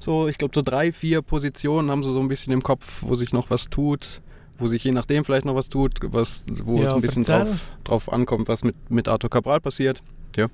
so, 0.00 0.26
ich 0.26 0.38
glaube, 0.38 0.52
so 0.54 0.62
drei, 0.62 0.90
vier 0.90 1.22
Positionen 1.22 1.90
haben 1.90 2.02
sie 2.02 2.12
so 2.12 2.20
ein 2.20 2.28
bisschen 2.28 2.52
im 2.52 2.62
Kopf, 2.62 3.02
wo 3.06 3.14
sich 3.14 3.32
noch 3.32 3.50
was 3.50 3.70
tut 3.70 4.20
wo 4.62 4.68
sich 4.68 4.84
je 4.84 4.92
nachdem 4.92 5.24
vielleicht 5.24 5.44
noch 5.44 5.54
was 5.54 5.68
tut, 5.68 5.94
was, 6.02 6.46
wo 6.62 6.78
ja, 6.78 6.86
es 6.86 6.92
ein 6.94 7.00
bisschen 7.00 7.24
drauf, 7.24 7.72
drauf, 7.84 8.12
ankommt, 8.12 8.48
was 8.48 8.64
mit, 8.64 8.90
mit 8.90 9.08
Arthur 9.08 9.28
Cabral 9.28 9.60
passiert. 9.60 10.02
Ja. 10.36 10.48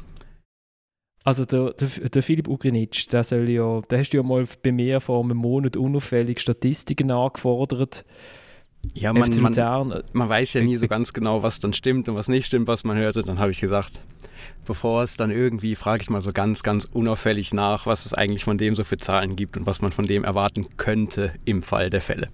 Also 1.25 1.45
der, 1.45 1.75
der, 1.75 1.89
der 2.09 2.23
Philipp 2.23 2.49
Ugrinic, 2.49 3.11
der 3.11 3.23
soll 3.23 3.49
ja, 3.51 3.83
der 3.83 3.99
hast 3.99 4.11
du 4.11 4.17
ja 4.17 4.23
mal 4.23 4.47
bei 4.63 4.73
mir 4.73 5.01
vor 5.01 5.23
einem 5.23 5.37
Monat 5.37 5.77
unauffällig 5.77 6.41
Statistiken 6.41 7.11
angefordert. 7.11 8.05
Ja, 8.95 9.13
man, 9.13 9.31
man, 9.43 10.03
man, 10.13 10.29
weiß 10.29 10.55
ja 10.55 10.63
nie 10.63 10.77
so 10.77 10.89
ganz 10.89 11.13
genau, 11.13 11.43
was 11.43 11.61
dann 11.61 11.73
stimmt 11.73 12.09
und 12.09 12.15
was 12.15 12.29
nicht 12.29 12.47
stimmt, 12.47 12.69
was 12.69 12.85
man 12.85 12.97
hörte. 12.97 13.23
Dann 13.23 13.41
habe 13.41 13.51
ich 13.51 13.61
gesagt, 13.61 14.01
bevor 14.65 15.03
es 15.03 15.17
dann 15.17 15.31
irgendwie, 15.31 15.75
frage 15.75 16.03
ich 16.03 16.11
mal 16.11 16.21
so 16.21 16.33
ganz, 16.33 16.63
ganz 16.63 16.85
unauffällig 16.85 17.53
nach, 17.53 17.87
was 17.87 18.07
es 18.07 18.15
eigentlich 18.15 18.45
von 18.45 18.57
dem 18.57 18.75
so 18.75 18.85
für 18.85 18.97
Zahlen 18.97 19.37
gibt 19.37 19.57
und 19.57 19.67
was 19.67 19.83
man 19.83 19.93
von 19.93 20.07
dem 20.07 20.25
erwarten 20.25 20.67
könnte 20.77 21.35
im 21.45 21.63
Fall 21.63 21.91
der 21.91 22.01
Fälle. 22.01 22.29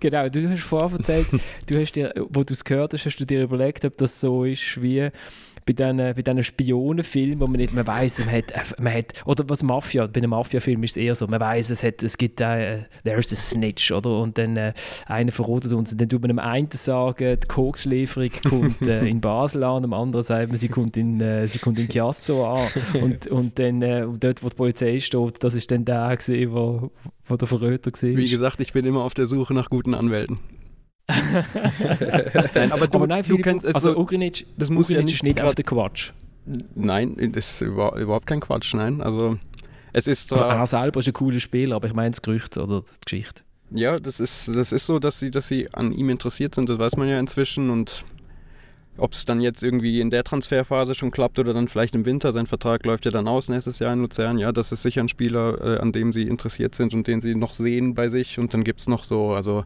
Genau, 0.00 0.28
du 0.28 0.48
hast 0.48 0.62
vorher 0.62 0.96
erzählt, 0.96 1.26
du 1.66 1.80
hast 1.80 1.92
dir, 1.92 2.14
wo 2.30 2.44
du 2.44 2.52
es 2.52 2.64
gehört 2.64 2.92
hast, 2.92 3.04
hast 3.04 3.16
du 3.16 3.24
dir 3.24 3.42
überlegt, 3.42 3.84
ob 3.84 3.96
das 3.98 4.20
so 4.20 4.44
ist 4.44 4.80
wie 4.80 5.10
bei 5.68 5.74
diesen, 5.74 5.96
bei 5.98 6.22
diesen 6.22 6.42
Spionenfilmen, 6.42 7.40
wo 7.40 7.46
man 7.46 7.56
nicht, 7.56 7.74
man 7.74 7.86
weiß, 7.86 8.20
man 8.20 8.32
hat, 8.32 8.50
äh, 8.52 8.60
man 8.80 8.94
hat, 8.94 9.12
oder 9.26 9.44
was 9.48 9.62
Mafia, 9.62 10.06
bei 10.06 10.18
einem 10.18 10.30
Mafia-Film 10.30 10.82
ist 10.82 10.92
es 10.92 10.96
eher 10.96 11.14
so, 11.14 11.26
man 11.26 11.40
weiß, 11.40 11.70
es, 11.70 11.82
hat, 11.82 12.02
es 12.02 12.16
gibt, 12.16 12.40
äh, 12.40 12.84
there's 13.04 13.32
a 13.32 13.36
snitch, 13.36 13.92
oder? 13.92 14.18
Und 14.20 14.38
dann 14.38 14.56
äh, 14.56 14.72
einer 15.06 15.30
verrotet 15.30 15.72
uns, 15.72 15.92
und 15.92 16.00
dann 16.00 16.08
tut 16.08 16.22
man 16.22 16.28
dem 16.28 16.38
einen 16.38 16.70
sagen, 16.72 17.38
die 17.40 17.46
Kokslieferung 17.46 18.30
kommt 18.48 18.82
äh, 18.82 19.06
in 19.06 19.20
Basel 19.20 19.62
an, 19.62 19.82
dem 19.82 19.92
anderen 19.92 20.24
sagt 20.24 20.48
man, 20.48 20.56
sie 20.56 20.68
kommt 20.68 20.96
in, 20.96 21.20
äh, 21.20 21.46
sie 21.46 21.58
kommt 21.58 21.78
in 21.78 21.88
Chiasso 21.88 22.46
an. 22.46 22.68
Und, 23.00 23.26
und 23.26 23.58
dann, 23.58 23.82
äh, 23.82 24.06
dort, 24.18 24.42
wo 24.42 24.48
die 24.48 24.54
Polizei 24.54 25.00
steht, 25.00 25.44
das 25.44 25.54
ist 25.54 25.70
dann 25.70 25.84
der 25.84 26.16
gesehen, 26.16 26.52
wo, 26.52 26.90
wo 27.26 27.36
der 27.36 27.46
Verräter 27.46 27.92
war. 27.92 28.16
Wie 28.16 28.28
gesagt, 28.28 28.60
ich 28.60 28.72
bin 28.72 28.86
immer 28.86 29.02
auf 29.02 29.14
der 29.14 29.26
Suche 29.26 29.52
nach 29.52 29.68
guten 29.68 29.94
Anwälten. 29.94 30.38
nein, 32.54 32.72
aber 32.72 32.86
du, 32.86 32.98
aber 32.98 33.06
nein, 33.06 33.22
du 33.22 33.28
Philipp, 33.28 33.44
kennst 33.44 33.64
es 33.64 33.74
also 33.74 33.92
so, 33.94 33.98
Ugrinic, 33.98 34.46
das 34.56 34.70
muss 34.70 34.88
ja 34.88 34.96
Ugrinic 34.96 35.06
nicht 35.06 35.14
ist 35.14 35.22
nicht 35.22 35.36
grad- 35.38 35.48
auf 35.48 35.54
der 35.54 35.64
Quatsch. 35.64 36.12
Nein, 36.74 37.16
das 37.32 37.52
ist 37.54 37.60
über- 37.62 37.96
überhaupt 37.98 38.26
kein 38.26 38.40
Quatsch, 38.40 38.74
nein. 38.74 39.00
Also 39.02 39.38
es 39.92 40.06
ist 40.06 40.32
Also 40.32 40.44
er 40.44 40.66
selber 40.66 41.00
ist 41.00 41.06
ein 41.06 41.12
cooler 41.12 41.40
Spieler, 41.40 41.76
aber 41.76 41.86
ich 41.88 41.94
meine 41.94 42.10
das 42.10 42.22
Gerücht 42.22 42.56
oder 42.56 42.80
die 42.80 42.86
Geschichte. 43.04 43.42
ja, 43.70 43.98
das 43.98 44.20
ist, 44.20 44.48
das 44.48 44.72
ist 44.72 44.86
so, 44.86 44.98
dass 44.98 45.18
sie, 45.18 45.30
dass 45.30 45.48
sie 45.48 45.68
an 45.74 45.92
ihm 45.92 46.08
interessiert 46.10 46.54
sind, 46.54 46.68
das 46.68 46.78
weiß 46.78 46.96
man 46.96 47.08
ja 47.08 47.18
inzwischen 47.18 47.70
und 47.70 48.04
ob 49.00 49.12
es 49.12 49.24
dann 49.24 49.40
jetzt 49.40 49.62
irgendwie 49.62 50.00
in 50.00 50.10
der 50.10 50.24
Transferphase 50.24 50.94
schon 50.96 51.10
klappt 51.12 51.38
oder 51.38 51.54
dann 51.54 51.68
vielleicht 51.68 51.94
im 51.94 52.04
Winter, 52.04 52.32
sein 52.32 52.46
Vertrag 52.46 52.84
läuft 52.84 53.04
ja 53.04 53.12
dann 53.12 53.28
aus 53.28 53.48
nächstes 53.48 53.78
Jahr 53.78 53.92
in 53.92 54.00
Luzern, 54.00 54.38
ja, 54.38 54.50
das 54.52 54.72
ist 54.72 54.82
sicher 54.82 55.02
ein 55.02 55.08
Spieler, 55.08 55.76
äh, 55.76 55.78
an 55.80 55.92
dem 55.92 56.12
sie 56.12 56.22
interessiert 56.22 56.74
sind 56.74 56.94
und 56.94 57.06
den 57.06 57.20
sie 57.20 57.34
noch 57.36 57.52
sehen 57.52 57.94
bei 57.94 58.08
sich 58.08 58.38
und 58.40 58.54
dann 58.54 58.64
gibt 58.64 58.80
es 58.80 58.88
noch 58.88 59.04
so, 59.04 59.30
also 59.32 59.64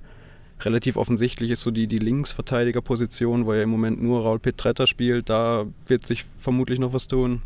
relativ 0.65 0.97
offensichtlich 0.97 1.51
ist 1.51 1.63
so 1.63 1.71
die, 1.71 1.87
die 1.87 1.99
Linksverteidigerposition, 1.99 3.47
wo 3.47 3.55
ja 3.55 3.63
im 3.63 3.71
Moment 3.71 4.03
nur 4.03 4.23
Raul 4.23 4.39
Petretta 4.39 4.87
spielt, 4.87 5.29
da 5.29 5.67
wird 5.87 6.07
sich 6.07 6.25
vermutlich 6.25 6.79
noch 6.79 6.93
was 6.93 7.09
tun. 7.09 7.43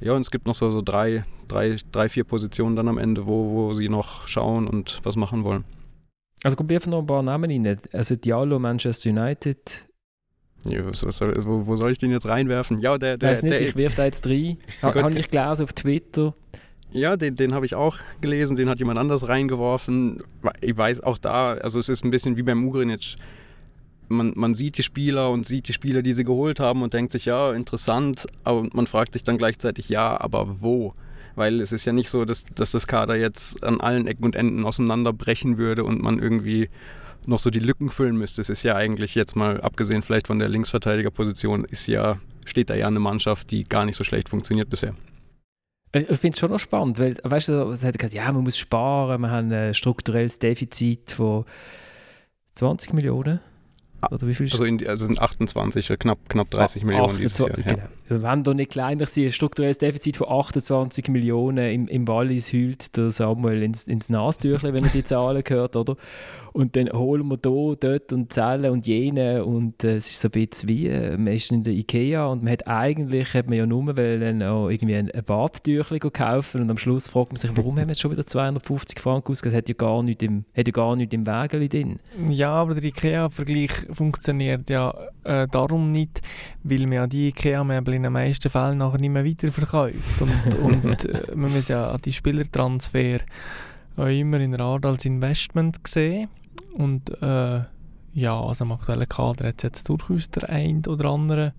Ja, 0.00 0.14
und 0.14 0.22
es 0.22 0.30
gibt 0.30 0.46
noch 0.46 0.54
so, 0.54 0.70
so 0.70 0.82
drei, 0.82 1.24
drei, 1.48 1.76
drei, 1.92 2.08
vier 2.08 2.24
Positionen 2.24 2.76
dann 2.76 2.88
am 2.88 2.98
Ende, 2.98 3.26
wo, 3.26 3.50
wo 3.50 3.72
sie 3.72 3.88
noch 3.88 4.26
schauen 4.28 4.66
und 4.66 5.00
was 5.02 5.16
machen 5.16 5.44
wollen. 5.44 5.64
Also 6.42 6.56
kommt 6.56 6.72
einfach 6.72 6.90
noch 6.90 7.00
ein 7.00 7.06
paar 7.06 7.22
Namen 7.22 7.50
rein. 7.50 7.78
Also 7.92 8.16
Diallo, 8.16 8.58
Manchester 8.58 9.10
United. 9.10 9.84
Ja, 10.64 10.86
was, 10.86 11.04
was 11.04 11.18
soll, 11.18 11.34
wo, 11.44 11.66
wo 11.66 11.76
soll 11.76 11.92
ich 11.92 11.98
den 11.98 12.10
jetzt 12.10 12.26
reinwerfen? 12.26 12.80
Ja, 12.80 12.96
der, 12.98 13.18
der, 13.18 13.30
weiß 13.30 13.42
nicht, 13.42 13.52
der, 13.52 13.60
ich 13.60 13.76
wirf 13.76 13.94
da 13.94 14.04
jetzt 14.04 14.26
rein. 14.26 14.58
Habe 14.82 15.18
ich 15.18 15.30
gelesen 15.30 15.64
auf 15.64 15.72
Twitter. 15.72 16.34
Ja, 16.92 17.16
den, 17.16 17.36
den 17.36 17.54
habe 17.54 17.66
ich 17.66 17.74
auch 17.74 17.98
gelesen, 18.20 18.56
den 18.56 18.68
hat 18.68 18.80
jemand 18.80 18.98
anders 18.98 19.28
reingeworfen. 19.28 20.22
Ich 20.60 20.76
weiß 20.76 21.02
auch 21.02 21.18
da, 21.18 21.52
also 21.54 21.78
es 21.78 21.88
ist 21.88 22.04
ein 22.04 22.10
bisschen 22.10 22.36
wie 22.36 22.42
beim 22.42 22.66
Ugrinic. 22.66 23.16
Man, 24.08 24.32
man 24.34 24.54
sieht 24.54 24.76
die 24.76 24.82
Spieler 24.82 25.30
und 25.30 25.46
sieht 25.46 25.68
die 25.68 25.72
Spieler, 25.72 26.02
die 26.02 26.12
sie 26.12 26.24
geholt 26.24 26.58
haben 26.58 26.82
und 26.82 26.92
denkt 26.92 27.12
sich, 27.12 27.26
ja, 27.26 27.52
interessant, 27.52 28.26
aber 28.42 28.66
man 28.72 28.88
fragt 28.88 29.12
sich 29.12 29.22
dann 29.22 29.38
gleichzeitig, 29.38 29.88
ja, 29.88 30.20
aber 30.20 30.60
wo? 30.60 30.94
Weil 31.36 31.60
es 31.60 31.70
ist 31.70 31.84
ja 31.84 31.92
nicht 31.92 32.10
so, 32.10 32.24
dass, 32.24 32.44
dass 32.56 32.72
das 32.72 32.88
Kader 32.88 33.14
jetzt 33.14 33.62
an 33.62 33.80
allen 33.80 34.08
Ecken 34.08 34.24
und 34.24 34.34
Enden 34.34 34.64
auseinanderbrechen 34.64 35.58
würde 35.58 35.84
und 35.84 36.02
man 36.02 36.18
irgendwie 36.18 36.70
noch 37.26 37.38
so 37.38 37.50
die 37.50 37.60
Lücken 37.60 37.88
füllen 37.88 38.16
müsste. 38.16 38.40
Es 38.40 38.50
ist 38.50 38.64
ja 38.64 38.74
eigentlich 38.74 39.14
jetzt 39.14 39.36
mal, 39.36 39.60
abgesehen 39.60 40.02
vielleicht 40.02 40.26
von 40.26 40.40
der 40.40 40.48
Linksverteidigerposition, 40.48 41.64
ist 41.66 41.86
ja, 41.86 42.18
steht 42.46 42.68
da 42.68 42.74
ja 42.74 42.88
eine 42.88 42.98
Mannschaft, 42.98 43.52
die 43.52 43.62
gar 43.62 43.84
nicht 43.84 43.96
so 43.96 44.02
schlecht 44.02 44.28
funktioniert 44.28 44.68
bisher. 44.70 44.94
Ich, 45.92 46.08
ich 46.08 46.18
finde 46.20 46.34
es 46.34 46.38
schon 46.38 46.50
noch 46.50 46.60
spannend, 46.60 46.98
weil, 46.98 47.16
weißt 47.22 47.48
du, 47.48 47.70
es 47.70 47.84
hat 47.84 47.98
gesagt, 47.98 48.14
ja, 48.14 48.30
man 48.32 48.44
muss 48.44 48.56
sparen, 48.56 49.20
wir 49.22 49.30
haben 49.30 49.52
ein 49.52 49.74
strukturelles 49.74 50.38
Defizit 50.38 51.10
von 51.10 51.44
20 52.54 52.92
Millionen. 52.92 53.40
Oder 54.10 54.26
wie 54.26 54.34
viel 54.34 54.46
Also, 54.50 54.64
in, 54.64 54.78
also 54.88 55.04
es 55.04 55.08
sind 55.08 55.20
28, 55.20 55.88
knapp, 55.98 56.18
knapp 56.28 56.50
30 56.50 56.84
Millionen 56.84 57.18
dieses 57.18 57.38
Jahr. 57.38 57.50
28, 57.50 57.76
Ja. 57.76 57.88
Wollen 58.10 58.42
doch 58.42 58.54
nicht 58.54 58.72
kleinlich 58.72 59.08
sein. 59.08 59.24
Ein 59.26 59.32
strukturelles 59.32 59.78
Defizit 59.78 60.16
von 60.16 60.28
28 60.28 61.08
Millionen. 61.08 61.72
Im, 61.72 61.88
im 61.88 62.08
Wallis 62.08 62.52
hüllt 62.52 62.96
der 62.96 63.12
Samuel 63.12 63.62
ins, 63.62 63.84
ins 63.84 64.08
Nastüchle, 64.08 64.74
wenn 64.74 64.84
er 64.84 64.90
die 64.90 65.04
Zahlen 65.04 65.42
hört, 65.48 65.76
oder? 65.76 65.96
Und 66.52 66.74
dann 66.74 66.90
holen 66.92 67.28
wir 67.28 67.38
hier, 67.42 67.76
dort 67.76 68.12
und 68.12 68.32
zählen 68.32 68.72
und 68.72 68.86
jene. 68.86 69.44
Und 69.44 69.84
äh, 69.84 69.96
es 69.96 70.10
ist 70.10 70.20
so 70.20 70.28
ein 70.28 70.32
bisschen 70.32 70.68
wie, 70.68 70.88
äh, 70.88 71.16
man 71.16 71.34
ist 71.34 71.52
in 71.52 71.62
der 71.62 71.74
Ikea 71.74 72.26
und 72.26 72.42
man 72.42 72.52
hat 72.52 72.66
eigentlich, 72.66 73.34
hat 73.34 73.48
man 73.48 73.58
ja 73.58 73.66
nur 73.66 73.96
wollen, 73.96 74.42
auch 74.42 74.68
irgendwie 74.68 74.96
ein, 74.96 75.10
ein 75.10 75.24
Badtüchli 75.24 76.00
kaufen 76.00 76.62
und 76.62 76.70
am 76.70 76.78
Schluss 76.78 77.08
fragt 77.08 77.30
man 77.30 77.36
sich, 77.36 77.56
warum 77.56 77.78
haben 77.78 77.86
wir 77.86 77.92
jetzt 77.92 78.00
schon 78.00 78.10
wieder 78.10 78.26
250 78.26 78.98
Franken 78.98 79.32
ausgegeben? 79.32 79.54
Es 79.54 79.58
hat 79.58 79.68
ja 79.68 79.74
gar 79.74 80.02
nichts 80.02 80.24
im, 80.24 80.44
hat 80.56 80.66
ja 80.66 80.72
gar 80.72 80.96
nichts 80.96 81.14
im 81.14 81.26
Wägeli 81.26 81.68
drin. 81.68 82.00
Ja, 82.28 82.52
aber 82.52 82.74
der 82.74 82.84
IKEA-Vergleich 82.84 83.70
funktioniert 83.92 84.68
ja 84.70 84.92
äh, 85.24 85.46
darum 85.48 85.90
nicht, 85.90 86.20
weil 86.64 86.80
man 86.80 86.92
ja 86.92 87.06
die 87.06 87.28
IKEA-Möbel 87.28 87.99
in 88.00 88.04
den 88.04 88.12
meisten 88.14 88.48
Fällen 88.48 88.78
nachher 88.78 88.98
nicht 88.98 89.10
mehr 89.10 89.24
weiterverkauft. 89.26 90.22
Und, 90.22 90.54
und 90.62 91.04
äh, 91.04 91.34
man 91.34 91.52
muss 91.52 91.68
ja 91.68 91.96
die 91.98 92.12
Spielertransfer 92.12 93.18
auch 93.96 94.06
immer 94.06 94.40
in 94.40 94.58
Art 94.58 94.86
als 94.86 95.04
Investment 95.04 95.78
sehen. 95.86 96.28
Und 96.74 97.10
äh, 97.22 97.60
ja, 98.14 98.40
also 98.40 98.64
im 98.64 98.72
aktuellen 98.72 99.08
Kader 99.08 99.48
hat 99.48 99.56
es 99.58 99.62
jetzt 99.62 99.88
durchaus 99.88 100.30
der 100.30 100.48
ein 100.48 100.82
oder 100.86 101.10
andere, 101.10 101.52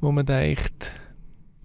wo 0.00 0.12
man 0.12 0.26
denkt, 0.26 0.92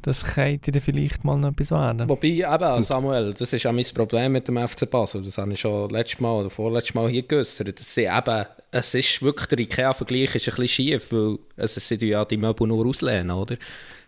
das 0.07 0.23
könnte 0.23 0.71
dann 0.71 0.81
vielleicht 0.81 1.25
mal 1.25 1.37
noch 1.37 1.49
etwas 1.49 1.71
werden. 1.71 2.07
Wobei, 2.07 2.27
eben, 2.29 2.81
Samuel, 2.81 3.33
das 3.33 3.51
ist 3.51 3.67
auch 3.67 3.73
mein 3.73 3.85
Problem 3.93 4.31
mit 4.31 4.47
dem 4.47 4.57
FC 4.57 4.89
Basel. 4.89 5.21
Das 5.21 5.37
habe 5.37 5.51
ich 5.51 5.59
schon 5.59 5.89
letztes 5.89 6.21
Mal 6.21 6.31
oder 6.31 6.49
vorletztes 6.49 6.95
Mal 6.95 7.09
hier 7.09 7.23
geäußert. 7.23 7.67
Eben, 7.97 8.45
es 8.71 8.95
ist 8.95 9.21
wirklich, 9.21 9.47
der 9.47 9.59
IKEA-Vergleich 9.59 10.35
ist 10.35 10.47
ein 10.47 10.55
bisschen 10.55 10.67
schief, 10.67 11.11
weil 11.11 11.39
es 11.57 11.75
sind 11.75 12.01
ja 12.03 12.23
die 12.23 12.37
Möbel 12.37 12.67
nur 12.67 12.85
auslehnen, 12.85 13.31
oder? 13.31 13.57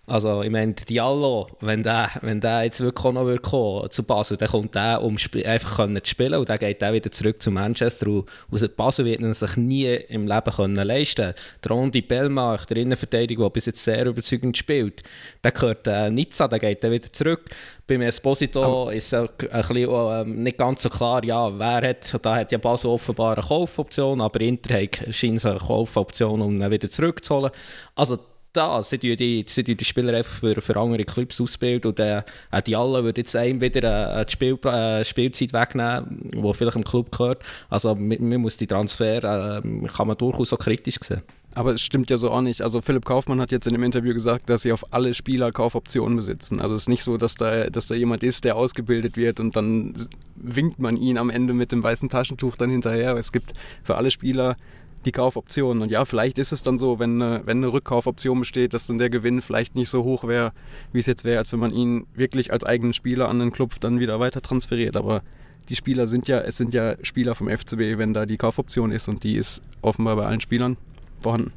Also, 0.10 0.42
ich 0.42 0.50
meine, 0.50 0.74
der 0.74 0.86
Diallo, 0.88 1.48
wenn 1.62 1.84
der, 1.84 2.10
wenn 2.22 2.42
der 2.42 2.64
jetzt 2.64 2.82
wirklich 2.82 3.06
auch 3.06 3.14
noch 3.14 3.26
würde 3.26 3.42
kommen, 3.44 3.92
zu 3.92 4.02
Basel, 4.02 4.38
dann 4.38 4.50
kommt 4.50 4.74
der, 4.74 5.04
um 5.04 5.18
einfach 5.46 5.76
können 5.76 6.04
zu 6.04 6.10
spielen 6.10 6.34
und 6.34 6.50
dann 6.50 6.58
geht 6.58 6.82
er 6.82 6.94
wieder 6.94 7.12
zurück 7.12 7.40
zu 7.40 7.52
Manchester 7.52 8.08
und 8.08 8.28
aus 8.52 8.68
Basel 8.76 9.06
wird 9.06 9.22
er 9.22 9.36
sich 9.36 9.56
nie 9.56 9.86
im 9.86 10.26
Leben 10.26 10.52
können 10.52 10.76
leisten 10.76 11.36
Der 11.64 11.72
Rondi 11.72 12.02
Bellmach, 12.02 12.66
der 12.66 12.78
Innenverteidiger, 12.78 13.44
der 13.44 13.50
bis 13.52 13.68
jetzt 13.68 13.84
sehr 13.84 14.04
überzeugend 14.04 14.58
spielt, 14.58 15.04
der 15.44 15.52
gehört 15.52 15.86
äh, 15.86 16.10
Nizza, 16.10 16.48
der 16.48 16.58
geht 16.58 16.84
dann 16.84 16.92
wieder 16.92 17.14
zurück. 17.14 17.46
Beim 17.86 18.02
Esposito 18.02 18.90
ist 18.90 19.14
es 19.14 19.14
ein 19.14 19.30
bisschen, 19.38 19.88
ähm, 19.92 20.44
nicht 20.44 20.58
ganz 20.58 20.82
so 20.82 20.90
klar, 20.90 21.24
ja, 21.24 21.60
wer 21.60 21.88
hat, 21.88 22.26
da 22.26 22.36
hat 22.36 22.52
ja 22.52 22.58
Basel 22.58 22.90
offenbar 22.90 23.38
eine 23.38 23.46
Kaufoption, 23.46 24.22
aber 24.22 24.42
Inter 24.42 24.82
hat 24.82 25.14
scheint 25.14 25.46
eine 25.46 25.60
Kaufoption, 25.60 26.42
um 26.42 26.60
ihn 26.60 26.72
wieder 26.72 26.90
zurückzuholen. 26.90 27.52
Also 27.94 28.18
da, 28.54 28.82
sie 28.82 28.98
tun 28.98 29.16
die, 29.16 29.46
sie 29.48 29.64
tun 29.64 29.78
die 29.78 29.86
Spieler 29.86 30.18
einfach 30.18 30.34
für, 30.34 30.62
für 30.62 30.76
andere 30.76 31.04
Clubs 31.04 31.40
ausbilden 31.40 31.92
und 31.92 32.00
äh, 32.00 32.24
die 32.66 32.76
alle 32.76 33.04
würden 33.04 33.18
jetzt 33.18 33.36
einem 33.36 33.62
wieder 33.62 34.20
äh, 34.20 34.26
die 34.26 34.32
Spiel, 34.32 34.58
äh, 34.66 35.06
Spielzeit 35.06 35.54
wegnehmen, 35.54 36.32
die 36.34 36.54
vielleicht 36.54 36.78
im 36.78 36.84
Club 36.84 37.12
gehört. 37.12 37.44
Also 37.70 37.96
man, 37.96 38.42
muss 38.42 38.58
die 38.58 38.68
Transfer, 38.68 39.18
äh, 39.24 39.88
kann 39.88 40.08
man 40.08 40.18
durchaus 40.18 40.54
auch 40.54 40.60
kritisch 40.60 40.98
sehen. 41.02 41.22
Aber 41.56 41.74
es 41.74 41.82
stimmt 41.82 42.10
ja 42.10 42.18
so 42.18 42.30
auch 42.30 42.42
nicht. 42.42 42.62
Also 42.62 42.82
Philipp 42.82 43.06
Kaufmann 43.06 43.42
hat 43.42 43.52
jetzt 43.52 43.66
in 43.66 43.74
dem 43.74 43.84
Interview 43.84 44.14
gesagt, 44.14 44.50
dass 44.50 44.62
sie 44.62 44.72
auf 44.72 44.94
alle 44.94 45.14
Spieler 45.14 45.52
Kaufoptionen 45.52 46.16
besitzen. 46.16 46.62
Also 46.62 46.76
es 46.76 46.84
ist 46.84 46.90
nicht 46.90 47.04
so, 47.04 47.18
dass 47.18 47.36
da, 47.36 47.70
dass 47.70 47.88
da 47.88 47.96
jemand 47.96 48.24
ist, 48.24 48.44
der 48.44 48.56
ausgebildet 48.56 49.18
wird 49.18 49.40
und 49.40 49.56
dann 49.56 49.96
winkt 50.36 50.80
man 50.80 50.96
ihn 50.96 51.18
am 51.18 51.30
Ende 51.30 51.54
mit 51.54 51.72
dem 51.72 51.84
weißen 51.84 52.10
Taschentuch 52.10 52.56
dann 52.56 52.70
hinterher. 52.70 53.16
Es 53.16 53.32
gibt 53.32 53.54
für 53.84 53.96
alle 53.96 54.12
Spieler 54.12 54.58
die 55.06 55.12
Kaufoptionen. 55.12 55.82
Und 55.82 55.92
ja, 55.92 56.06
vielleicht 56.06 56.38
ist 56.38 56.52
es 56.52 56.62
dann 56.62 56.78
so, 56.78 57.00
wenn 57.00 57.22
eine, 57.22 57.46
wenn 57.46 57.58
eine 57.58 57.72
Rückkaufoption 57.72 58.40
besteht, 58.40 58.74
dass 58.74 58.88
dann 58.88 58.98
der 58.98 59.10
Gewinn 59.10 59.42
vielleicht 59.42 59.76
nicht 59.76 59.90
so 59.90 60.04
hoch 60.04 60.26
wäre, 60.26 60.52
wie 60.92 61.00
es 61.00 61.06
jetzt 61.06 61.24
wäre, 61.24 61.40
als 61.40 61.52
wenn 61.54 61.60
man 61.60 61.74
ihn 61.74 62.06
wirklich 62.14 62.52
als 62.52 62.66
eigenen 62.66 62.94
Spieler 62.94 63.30
an 63.30 63.40
den 63.40 63.52
Club 63.52 63.80
dann 63.80 64.00
wieder 64.00 64.20
weiter 64.20 64.42
transferiert. 64.42 64.98
Aber 64.98 65.22
die 65.70 65.76
Spieler 65.76 66.08
sind 66.08 66.28
ja, 66.28 66.40
es 66.42 66.58
sind 66.58 66.74
ja 66.74 66.96
Spieler 67.04 67.36
vom 67.36 67.48
FCB, 67.48 67.98
wenn 67.98 68.14
da 68.14 68.26
die 68.26 68.38
Kaufoption 68.38 68.92
ist 68.92 69.08
und 69.08 69.24
die 69.24 69.36
ist 69.36 69.62
offenbar 69.82 70.16
bei 70.16 70.26
allen 70.26 70.42
Spielern 70.42 70.78
vorhanden. 71.22 71.54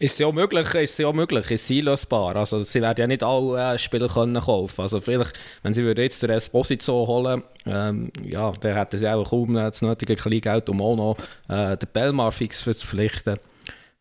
Ist 0.00 0.18
ja 0.20 0.30
möglich, 0.30 0.72
ist 0.74 0.98
ja 1.00 1.12
möglich, 1.12 1.50
ist 1.50 1.66
sie 1.66 1.80
lösbar. 1.80 2.36
Also 2.36 2.62
sie 2.62 2.80
werden 2.80 3.00
ja 3.00 3.06
nicht 3.08 3.24
alle 3.24 3.74
äh, 3.74 3.78
Spieler 3.78 4.08
können 4.08 4.40
kaufen. 4.40 4.80
Also 4.80 5.00
vielleicht, 5.00 5.32
wenn 5.62 5.74
sie 5.74 5.82
würden 5.82 6.02
jetzt 6.02 6.22
den 6.22 6.30
Esposito 6.30 7.06
holen, 7.06 7.42
ähm, 7.66 8.12
ja, 8.24 8.52
dann 8.60 8.76
hätten 8.76 8.96
sie 8.96 9.08
auch 9.08 9.28
kaum 9.28 9.54
das 9.54 9.82
nötige 9.82 10.14
Kleingeld, 10.14 10.68
um 10.68 10.80
auch 10.80 10.96
noch 10.96 11.16
äh, 11.48 11.76
den 11.76 11.88
Belmar 11.92 12.30
fix 12.30 12.58
zu 12.58 12.64
verpflichten. 12.64 13.38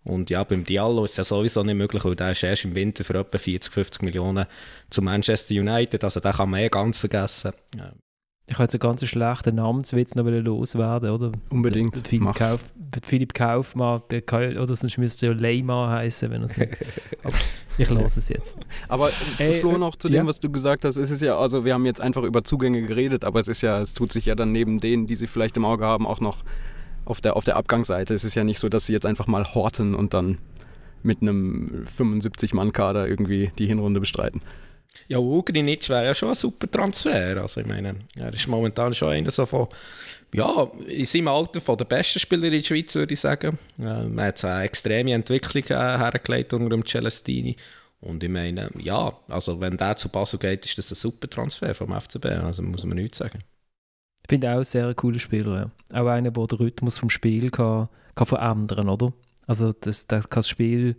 Und 0.03 0.29
ja, 0.29 0.43
beim 0.43 0.63
Diallo 0.63 1.03
ist 1.03 1.17
ja 1.17 1.23
sowieso 1.23 1.63
nicht 1.63 1.75
möglich, 1.75 2.05
weil 2.05 2.15
der 2.15 2.31
ist 2.31 2.43
erst 2.43 2.63
im 2.63 2.75
Winter 2.75 3.03
für 3.03 3.15
etwa 3.15 3.37
40, 3.37 3.73
50 3.73 4.01
Millionen 4.03 4.45
zu 4.89 5.01
Manchester 5.01 5.55
United. 5.55 6.03
Also 6.03 6.19
den 6.19 6.31
kann 6.31 6.49
man 6.49 6.59
eh 6.59 6.69
ganz 6.69 6.99
vergessen. 6.99 7.51
Ja. 7.75 7.91
Ich 8.49 8.53
habe 8.53 8.63
jetzt 8.63 8.75
einen 8.75 8.79
ganz 8.79 9.05
schlechten 9.05 9.55
Namenswitz 9.55 10.15
noch 10.15 10.23
loswerden, 10.25 11.09
oder? 11.09 11.31
Unbedingt. 11.49 11.95
Der 11.95 12.03
Philipp, 12.03 12.23
Mach's. 12.23 12.39
Kauf, 12.39 12.61
der 12.75 13.01
Philipp 13.03 13.33
Kaufmann, 13.33 14.01
der 14.09 14.21
kann, 14.21 14.57
oder 14.57 14.73
sonst 14.73 14.97
müsste 14.97 15.27
er 15.27 15.33
ja 15.33 15.37
Leyma 15.37 15.89
heißen, 15.89 16.31
wenn 16.31 16.41
er 16.41 16.45
es 16.45 16.57
nicht. 16.57 16.77
Ich 17.79 17.89
lasse 17.91 18.19
es 18.19 18.29
jetzt. 18.29 18.57
Aber 18.87 19.07
Flo, 19.09 19.75
äh, 19.75 19.77
noch 19.77 19.95
zu 19.95 20.09
dem, 20.09 20.15
ja. 20.15 20.25
was 20.25 20.39
du 20.39 20.51
gesagt 20.51 20.83
hast, 20.83 20.97
es 20.97 21.11
ist 21.11 21.21
ja, 21.21 21.37
also 21.37 21.63
wir 21.63 21.75
haben 21.75 21.85
jetzt 21.85 22.01
einfach 22.01 22.23
über 22.23 22.43
Zugänge 22.43 22.81
geredet, 22.81 23.23
aber 23.23 23.39
es 23.39 23.47
ist 23.47 23.61
ja, 23.61 23.79
es 23.79 23.93
tut 23.93 24.11
sich 24.11 24.25
ja 24.25 24.33
dann 24.33 24.51
neben 24.51 24.79
denen, 24.79 25.05
die 25.05 25.15
sie 25.15 25.27
vielleicht 25.27 25.57
im 25.57 25.65
Auge 25.65 25.85
haben, 25.85 26.07
auch 26.07 26.19
noch 26.19 26.43
auf 27.05 27.21
der, 27.21 27.35
auf 27.35 27.45
der 27.45 27.55
Abgangsseite. 27.55 28.15
Es 28.15 28.23
ist 28.23 28.33
ja 28.33 28.43
nicht 28.43 28.57
so, 28.57 28.67
dass 28.67 28.87
sie 28.87 28.93
jetzt 28.93 29.05
einfach 29.05 29.27
mal 29.27 29.45
horten 29.53 29.93
und 29.93 30.15
dann 30.15 30.39
mit 31.03 31.21
einem 31.21 31.85
75-Mann-Kader 31.97 33.07
irgendwie 33.07 33.51
die 33.59 33.67
Hinrunde 33.67 33.99
bestreiten. 33.99 34.41
Ja, 35.07 35.19
Ugrinic 35.19 35.87
wäre 35.89 36.05
ja 36.05 36.15
schon 36.15 36.29
ein 36.29 36.35
super 36.35 36.69
Transfer. 36.69 37.41
Also 37.41 37.61
ich 37.61 37.67
meine, 37.67 37.95
er 38.15 38.33
ist 38.33 38.47
momentan 38.47 38.93
schon 38.93 39.13
einer 39.13 39.31
so 39.31 39.45
von, 39.45 39.67
ja, 40.33 40.69
in 40.87 41.05
seinem 41.05 41.29
Alter 41.29 41.61
von 41.61 41.77
der 41.77 41.85
besten 41.85 42.19
Spieler 42.19 42.45
in 42.45 42.53
der 42.53 42.63
Schweiz, 42.63 42.93
würde 42.95 43.13
ich 43.13 43.19
sagen. 43.19 43.57
Ähm, 43.79 44.17
er 44.17 44.27
hat 44.27 44.43
eine 44.43 44.63
extreme 44.63 45.13
Entwicklung 45.13 45.63
äh, 45.65 45.97
hergelegt 45.97 46.53
unter 46.53 46.69
dem 46.69 46.85
Celestini. 46.85 47.55
Und 47.99 48.23
ich 48.23 48.29
meine, 48.29 48.69
ja, 48.77 49.17
also 49.27 49.59
wenn 49.59 49.77
der 49.77 49.95
zu 49.95 50.09
Basel 50.09 50.39
geht, 50.39 50.65
ist 50.65 50.77
das 50.77 50.91
ein 50.91 50.95
super 50.95 51.29
Transfer 51.29 51.73
vom 51.73 51.99
FCB. 51.99 52.25
Also 52.25 52.61
muss 52.61 52.83
man 52.83 52.97
nichts 52.97 53.17
sagen. 53.17 53.39
Ich 54.23 54.29
finde 54.29 54.51
auch 54.51 54.57
ein 54.57 54.63
sehr 54.65 54.93
cooler 54.93 55.19
Spieler. 55.19 55.71
Ja. 55.91 56.01
Auch 56.01 56.07
einer, 56.07 56.31
der 56.31 56.47
den 56.47 56.57
Rhythmus 56.57 56.97
vom 56.97 57.09
Spiel 57.09 57.49
kann, 57.49 57.87
kann 58.13 58.27
verändern 58.27 58.89
oder? 58.89 59.13
Also 59.47 59.71
das, 59.71 60.05
der 60.07 60.19
kann 60.19 60.39
das 60.39 60.49
Spiel 60.49 60.97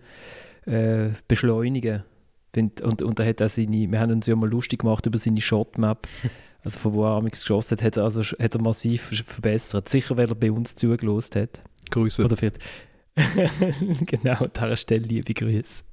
äh, 0.64 1.10
beschleunigen. 1.28 2.04
Find, 2.52 2.80
und, 2.80 3.02
und 3.02 3.18
er 3.18 3.26
hat 3.26 3.42
auch 3.42 3.48
seine, 3.48 3.90
wir 3.90 4.00
haben 4.00 4.12
uns 4.12 4.26
ja 4.26 4.34
mal 4.36 4.48
lustig 4.48 4.80
gemacht 4.80 5.06
über 5.06 5.18
seine 5.18 5.40
Shotmap. 5.40 6.06
Also 6.64 6.80
von 6.80 6.92
wo 6.92 7.04
er 7.04 7.12
amigs 7.12 7.42
geschossen 7.42 7.78
hat, 7.78 7.84
hat 7.84 7.96
er, 7.96 8.02
also, 8.02 8.20
hat 8.20 8.54
er 8.54 8.60
massiv 8.60 9.12
verbessert. 9.24 9.88
Sicher, 9.88 10.16
weil 10.16 10.28
er 10.28 10.34
bei 10.34 10.50
uns 10.50 10.74
zugelost 10.74 11.36
hat. 11.36 11.62
Grüße. 11.88 12.24
Oder 12.24 12.36
für 12.36 12.52
genau, 14.06 14.38
an 14.40 14.50
dieser 14.54 14.76
Stelle 14.76 15.06
liebe 15.06 15.34
Grüße. 15.34 15.84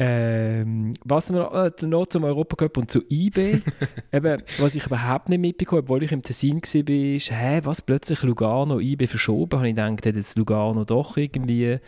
Ähm, 0.00 0.94
was 1.04 1.28
noch, 1.30 1.52
äh, 1.52 1.70
noch 1.86 2.06
zum 2.06 2.22
Europacup 2.22 2.76
und 2.76 2.90
zu 2.90 3.02
IB, 3.10 3.62
eben, 4.12 4.42
was 4.58 4.76
ich 4.76 4.86
überhaupt 4.86 5.28
nicht 5.28 5.40
mitbekommen 5.40 5.82
obwohl 5.82 6.04
ich 6.04 6.12
im 6.12 6.22
Tessin 6.22 6.60
war, 6.62 7.14
ist, 7.14 7.32
hä, 7.32 7.60
was, 7.64 7.82
plötzlich 7.82 8.22
Lugano 8.22 8.78
IB 8.78 9.08
verschoben? 9.08 9.58
Habe 9.58 9.68
ich 9.68 9.74
gedacht, 9.74 10.06
hat 10.06 10.14
jetzt 10.14 10.38
Lugano 10.38 10.84
doch 10.84 11.16
irgendwie 11.16 11.78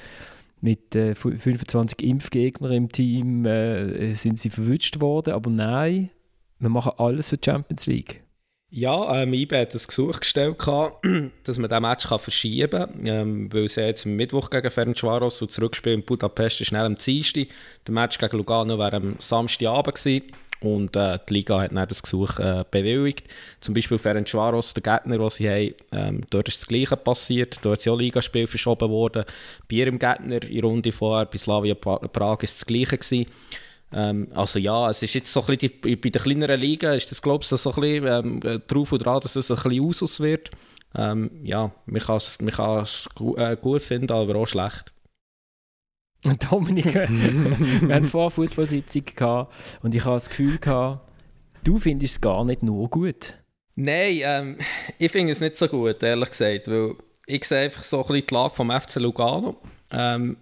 mit 0.60 0.94
äh, 0.94 1.14
25 1.14 2.02
Impfgegnern 2.02 2.72
im 2.72 2.88
Team 2.90 3.44
äh, 3.46 4.14
sind 4.14 4.38
sie 4.38 4.50
verwünscht 4.50 5.00
worden, 5.00 5.34
aber 5.34 5.50
nein, 5.50 6.10
wir 6.58 6.68
machen 6.68 6.92
alles 6.98 7.30
für 7.30 7.38
die 7.38 7.46
Champions 7.46 7.86
League. 7.86 8.22
Ja, 8.72 9.22
ähm, 9.22 9.34
IBE 9.34 9.62
hat 9.62 9.74
ein 9.74 9.80
Gesuch 9.84 10.20
gestellt, 10.20 10.56
dass 11.44 11.58
man 11.58 11.68
diesen 11.68 11.82
Match 11.82 12.06
kann 12.06 12.18
verschieben 12.20 12.70
kann, 12.70 13.06
ähm, 13.06 13.52
weil 13.52 13.68
sie 13.68 13.80
jetzt 13.80 14.06
am 14.06 14.14
Mittwoch 14.14 14.48
gegen 14.48 14.70
Ferencvaros 14.70 15.42
und 15.42 15.50
zurückspielen 15.50 16.00
in 16.00 16.06
Budapest 16.06 16.64
schnell 16.64 16.84
am 16.84 16.94
Dienstag. 16.94 17.48
Der 17.86 17.94
Match 17.94 18.18
gegen 18.18 18.36
Lugano 18.36 18.78
wäre 18.78 18.96
am 18.96 19.16
Samstagabend 19.18 19.96
gewesen. 19.96 20.22
Und 20.60 20.94
äh, 20.94 21.18
die 21.28 21.34
Liga 21.34 21.60
hat 21.60 21.72
dann 21.72 21.88
das 21.88 22.02
Gesuch 22.02 22.38
äh, 22.38 22.64
bewilligt. 22.70 23.28
Zum 23.60 23.74
Beispiel 23.74 23.98
Ferencvaros, 23.98 24.74
der 24.74 24.82
Gegner, 24.82 25.18
den 25.18 25.30
sie 25.30 25.48
haben, 25.48 25.74
ähm, 25.92 26.20
dort 26.28 26.48
ist 26.48 26.60
das 26.60 26.68
Gleiche 26.68 26.96
passiert. 26.96 27.58
Dort 27.62 27.78
ist 27.78 27.86
ja 27.86 27.94
Ligaspiel 27.94 28.46
verschoben 28.46 28.90
worden. 28.90 29.24
Bei 29.68 29.76
ihrem 29.76 29.98
Gegner 29.98 30.42
in 30.42 30.64
Runde 30.64 30.92
vorher, 30.92 31.26
bei 31.26 31.38
Slavia 31.38 31.74
Prag, 31.74 32.42
ist 32.42 32.60
das 32.60 32.66
Gleiche 32.66 32.98
gewesen. 32.98 33.26
Ähm, 33.92 34.28
also 34.34 34.58
ja, 34.58 34.90
es 34.90 35.02
ist 35.02 35.14
jetzt 35.14 35.32
so 35.32 35.40
ein 35.40 35.46
bisschen 35.46 35.80
die, 35.82 35.96
bei 35.96 36.10
den 36.10 36.22
kleineren 36.22 36.60
Ligen 36.60 36.92
ist 36.92 37.10
das, 37.10 37.22
glaube 37.22 37.42
ich, 37.42 37.48
so 37.48 37.56
ein 37.70 37.80
bisschen 37.80 38.06
ähm, 38.06 38.40
äh, 38.44 38.58
drauf 38.60 38.92
und 38.92 39.04
dran, 39.04 39.20
dass 39.20 39.36
es 39.36 39.50
ein 39.50 39.56
bisschen 39.56 39.80
Usus 39.80 40.20
wird. 40.20 40.50
Ähm, 40.94 41.30
ja, 41.42 41.72
man 41.86 42.02
kann 42.02 42.16
es 42.16 43.08
äh, 43.36 43.56
gut 43.56 43.82
finden, 43.82 44.12
aber 44.12 44.36
auch 44.36 44.46
schlecht. 44.46 44.92
Dominik, 46.22 46.94
wir 46.94 47.94
hatten 47.94 48.04
vor 48.04 48.30
Fußballsitzung 48.30 49.04
gehabt 49.16 49.52
und 49.82 49.94
ich 49.94 50.04
habe 50.04 50.16
das 50.16 50.28
Gefühl 50.28 50.58
gehabt, 50.58 51.08
du 51.64 51.78
findest 51.78 52.16
es 52.16 52.20
gar 52.20 52.44
nicht 52.44 52.62
nur 52.62 52.88
gut. 52.90 53.34
Nein, 53.74 54.20
ähm, 54.22 54.58
ich 54.98 55.10
finde 55.10 55.32
es 55.32 55.40
nicht 55.40 55.56
so 55.56 55.66
gut, 55.68 56.02
ehrlich 56.02 56.30
gesagt, 56.30 56.68
weil 56.68 56.94
ich 57.26 57.44
sehe 57.44 57.64
einfach 57.64 57.82
so 57.82 57.98
ein 57.98 58.06
bisschen 58.08 58.26
die 58.26 58.34
Lage 58.34 58.54
vom 58.54 58.70
FC 58.70 58.96
Lugano. 58.96 59.56
Ähm, 59.90 60.36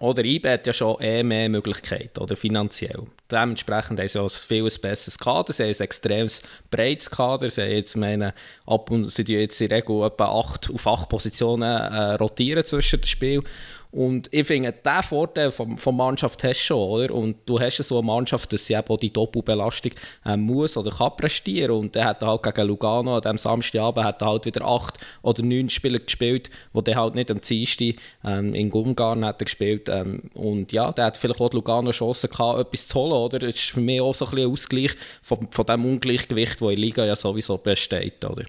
oder 0.00 0.24
IB 0.24 0.48
hat 0.48 0.66
ja 0.66 0.72
schon 0.72 1.00
eh 1.00 1.22
mehr 1.22 1.48
Möglichkeiten, 1.50 2.18
oder 2.20 2.34
finanziell. 2.34 3.02
Dementsprechend 3.30 4.00
haben 4.00 4.08
sie 4.08 4.18
auch 4.18 4.24
ein 4.24 4.30
viel 4.30 4.62
besseres 4.62 5.18
Kader, 5.18 5.52
sie 5.52 5.64
haben 5.64 5.74
ein 5.74 5.80
extrem 5.80 6.26
breites 6.70 7.10
Kader, 7.10 7.50
sie 7.50 7.62
haben 7.62 7.70
jetzt, 7.70 7.96
meine, 7.96 8.34
ab 8.66 8.90
und 8.90 9.10
sie 9.10 9.22
jetzt 9.24 9.60
in 9.60 9.70
Regel 9.70 10.02
etwa 10.04 10.40
acht, 10.40 10.70
auf 10.72 10.86
acht 10.86 11.08
Positionen 11.10 11.70
äh, 11.70 12.14
rotieren 12.14 12.64
zwischen 12.64 13.02
den 13.02 13.06
Spielen 13.06 13.44
und 13.92 14.28
ich 14.30 14.46
finde, 14.46 14.72
diesen 14.72 15.02
Vorteil 15.02 15.50
von, 15.50 15.76
von 15.76 15.96
Mannschaft 15.96 16.44
hast 16.44 16.60
du 16.60 16.64
schon, 16.64 16.88
oder? 16.90 17.14
Und 17.14 17.36
du 17.46 17.58
hast 17.58 17.78
so 17.78 17.98
eine 17.98 18.06
Mannschaft, 18.06 18.52
dass 18.52 18.66
sie 18.66 18.74
eben 18.74 18.88
auch 18.88 18.96
die 18.96 19.12
Doppelbelastung 19.12 19.92
äh, 20.24 20.36
muss 20.36 20.76
oder 20.76 20.92
kann 20.92 21.16
prestieren. 21.16 21.76
Und 21.76 21.94
der 21.96 22.04
hat 22.04 22.22
halt 22.22 22.42
gegen 22.42 22.68
Lugano 22.68 23.16
an 23.16 23.22
diesem 23.22 23.38
Samstagabend 23.38 24.04
hat 24.04 24.22
halt 24.22 24.46
wieder 24.46 24.64
acht 24.64 24.98
oder 25.22 25.42
neun 25.42 25.68
Spieler 25.68 25.98
gespielt, 25.98 26.50
wo 26.72 26.80
der 26.82 26.96
halt 26.96 27.16
nicht 27.16 27.32
am 27.32 27.40
Dienstag 27.40 27.96
ähm, 28.24 28.54
in 28.54 28.70
Gumgarn 28.70 29.24
hat 29.24 29.40
gespielt. 29.40 29.88
Ähm, 29.88 30.30
und 30.34 30.70
ja, 30.70 30.92
der 30.92 31.06
hat 31.06 31.16
vielleicht 31.16 31.40
auch 31.40 31.52
Lugano 31.52 31.90
Chancen 31.90 32.30
gehabt, 32.30 32.60
etwas 32.60 32.86
zu 32.86 32.94
holen, 32.94 33.12
oder? 33.12 33.40
Das 33.40 33.56
ist 33.56 33.70
für 33.70 33.80
mich 33.80 34.00
auch 34.00 34.14
so 34.14 34.26
ein, 34.26 34.38
ein 34.38 34.52
Ausgleich 34.52 34.92
von, 35.20 35.48
von 35.50 35.66
dem 35.66 35.84
Ungleichgewicht, 35.84 36.60
das 36.60 36.60
in 36.60 36.68
der 36.68 36.76
Liga 36.76 37.04
ja 37.04 37.16
sowieso 37.16 37.58
besteht, 37.58 38.24
oder? 38.24 38.44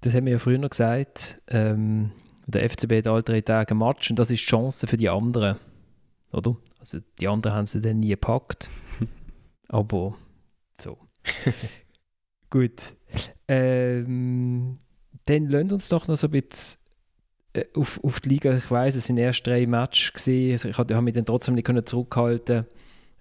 Das 0.00 0.14
haben 0.14 0.24
wir 0.24 0.32
ja 0.32 0.38
früher 0.38 0.58
noch 0.58 0.70
gesagt. 0.70 1.40
Ähm 1.48 2.10
der 2.54 2.68
FCB 2.68 2.98
hat 2.98 3.06
alle 3.06 3.22
drei 3.22 3.40
Tage 3.40 3.74
ein 3.74 3.78
Match 3.78 4.10
und 4.10 4.18
das 4.18 4.30
ist 4.30 4.42
die 4.42 4.46
Chance 4.46 4.86
für 4.86 4.96
die 4.96 5.08
anderen. 5.08 5.56
Oder? 6.32 6.56
Also 6.78 6.98
die 7.20 7.28
anderen 7.28 7.56
haben 7.56 7.66
sie 7.66 7.80
dann 7.80 8.00
nie 8.00 8.08
gepackt. 8.08 8.68
Aber 9.68 10.14
so. 10.80 10.98
Gut. 12.50 12.94
Ähm, 13.48 14.78
dann 15.26 15.46
lasst 15.46 15.72
uns 15.72 15.88
doch 15.88 16.08
noch 16.08 16.16
so 16.16 16.26
ein 16.26 16.30
bisschen 16.30 16.80
äh, 17.52 17.64
auf, 17.74 18.02
auf 18.02 18.20
die 18.20 18.30
Liga. 18.30 18.56
Ich 18.56 18.70
weiß, 18.70 18.94
es 18.94 19.06
sind 19.06 19.18
erst 19.18 19.46
drei 19.46 19.66
Matches 19.66 20.12
gesehen. 20.12 20.52
Also 20.52 20.68
ich 20.68 20.78
habe 20.78 21.02
mich 21.02 21.14
dann 21.14 21.26
trotzdem 21.26 21.54
nicht 21.54 21.88
zurückhalten. 21.88 22.66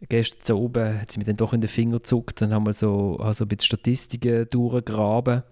Gestern 0.08 0.44
zu 0.44 0.58
oben 0.58 1.02
hat 1.02 1.12
sie 1.12 1.20
mir 1.20 1.26
dann 1.26 1.36
doch 1.36 1.52
in 1.52 1.62
den 1.62 1.68
Finger 1.68 1.98
gezuckt. 1.98 2.42
Dann 2.42 2.54
haben 2.54 2.66
wir 2.66 2.74
so 2.74 3.18
also 3.18 3.44
ein 3.44 3.50
bisschen 3.50 3.66
Statistiken 3.66 4.50
durchgegraben 4.50 5.44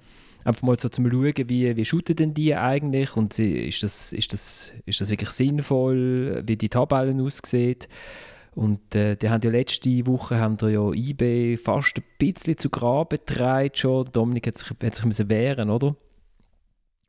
einfach 0.47 0.61
mal 0.61 0.79
so 0.79 0.87
zum 0.87 1.11
Schauen, 1.11 1.49
wie, 1.49 1.75
wie 1.75 1.85
shooten 1.85 2.15
denn 2.15 2.33
die 2.33 2.55
eigentlich 2.55 3.15
und 3.17 3.37
ist 3.37 3.83
das, 3.83 4.13
ist, 4.13 4.31
das, 4.31 4.71
ist 4.85 5.01
das 5.01 5.09
wirklich 5.09 5.29
sinnvoll, 5.29 6.41
wie 6.47 6.55
die 6.55 6.69
Tabellen 6.69 7.19
aussehen. 7.19 7.79
Und 8.55 8.95
äh, 8.95 9.15
die 9.17 9.29
haben 9.29 9.41
ja 9.43 9.51
letzte 9.51 10.07
Woche 10.07 10.39
haben 10.39 10.57
ja 10.61 10.91
IB 10.91 11.57
fast 11.57 11.97
ein 11.97 12.03
bisschen 12.17 12.57
zu 12.57 12.69
Graben 12.69 13.19
getragen 13.19 13.69
schon. 13.73 14.09
Dominik 14.11 14.47
hat 14.47 14.57
sich, 14.57 14.69
hat 14.69 14.95
sich 14.95 15.05
müssen 15.05 15.29
wehren, 15.29 15.69
oder? 15.69 15.95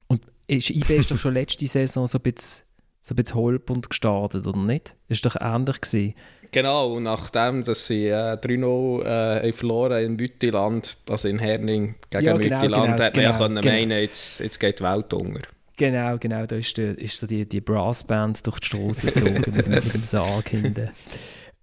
Und 0.09 0.22
ist, 0.47 0.70
IB 0.70 0.97
ist 0.97 1.11
doch 1.11 1.16
schon 1.16 1.34
letzte 1.34 1.66
Saison 1.66 2.07
so 2.07 2.18
ein 2.18 2.22
bisschen, 2.22 2.64
so 3.01 3.14
ein 3.14 3.16
bisschen 3.16 3.36
holpernd 3.36 3.89
gestartet, 3.89 4.47
oder 4.47 4.59
nicht? 4.59 4.95
Das 5.09 5.24
war 5.24 5.30
doch 5.30 5.41
ähnlich. 5.41 5.80
Gewesen. 5.80 6.14
Genau, 6.51 6.94
und 6.94 7.03
nachdem 7.05 7.64
dass 7.64 7.86
sie 7.86 8.07
äh, 8.07 8.36
3-0 8.36 9.05
äh, 9.05 9.53
verloren 9.53 10.05
in 10.05 10.16
Büttiland, 10.16 10.96
also 11.09 11.28
in 11.28 11.38
Herning 11.38 11.94
gegen 12.11 12.24
ja, 12.24 12.36
genau, 12.36 12.36
Büttiland, 12.36 12.62
genau, 12.62 12.86
man 12.86 13.12
genau, 13.12 13.20
ja 13.20 13.38
können 13.38 13.62
genau. 13.62 13.74
meinen, 13.74 14.01
jetzt, 14.01 14.40
jetzt 14.40 14.59
geht 14.59 14.80
die 14.80 14.84
Welt 14.84 15.12
unter. 15.12 15.42
Genau, 15.76 16.18
genau, 16.18 16.44
da 16.46 16.57
ist, 16.57 16.76
der, 16.76 16.99
ist 16.99 17.18
so 17.18 17.26
die, 17.26 17.49
die 17.49 17.61
Brassband 17.61 18.44
durch 18.46 18.59
die 18.59 18.66
Straße 18.66 19.12
gezogen 19.12 19.44
mit, 19.55 19.68
mit, 19.68 19.94
dem 19.94 20.03
Sarg 20.03 20.49
hinten. 20.49 20.90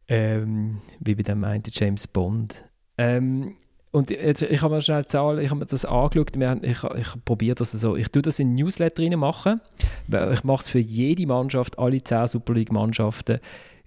Ähm, 0.07 0.81
wie 0.99 1.15
bei 1.15 1.23
dem 1.23 1.39
meinte 1.39 1.71
James 1.73 2.07
Bond. 2.07 2.63
Ähm, 2.97 3.55
und 3.91 4.09
jetzt, 4.09 4.41
ich 4.41 4.61
habe 4.61 4.75
mir 4.75 4.81
schnell 4.81 5.05
Zahlen, 5.05 5.39
ich 5.39 5.49
habe 5.49 5.59
mir 5.59 5.65
das 5.65 5.85
angeschaut, 5.85 6.37
wir, 6.37 6.59
ich, 6.61 6.83
ich 6.83 7.07
probiere 7.25 7.55
das 7.55 7.71
so, 7.71 7.95
ich 7.95 8.09
tue 8.09 8.21
das 8.21 8.39
in 8.39 8.53
Newsletter 8.53 9.03
machen, 9.15 9.61
ich 10.07 10.43
mache 10.43 10.61
es 10.61 10.69
für 10.69 10.79
jede 10.79 11.25
Mannschaft, 11.25 11.79
alle 11.79 12.03
10 12.03 12.27
Super 12.27 12.53
League 12.53 12.71
Mannschaften, 12.71 13.39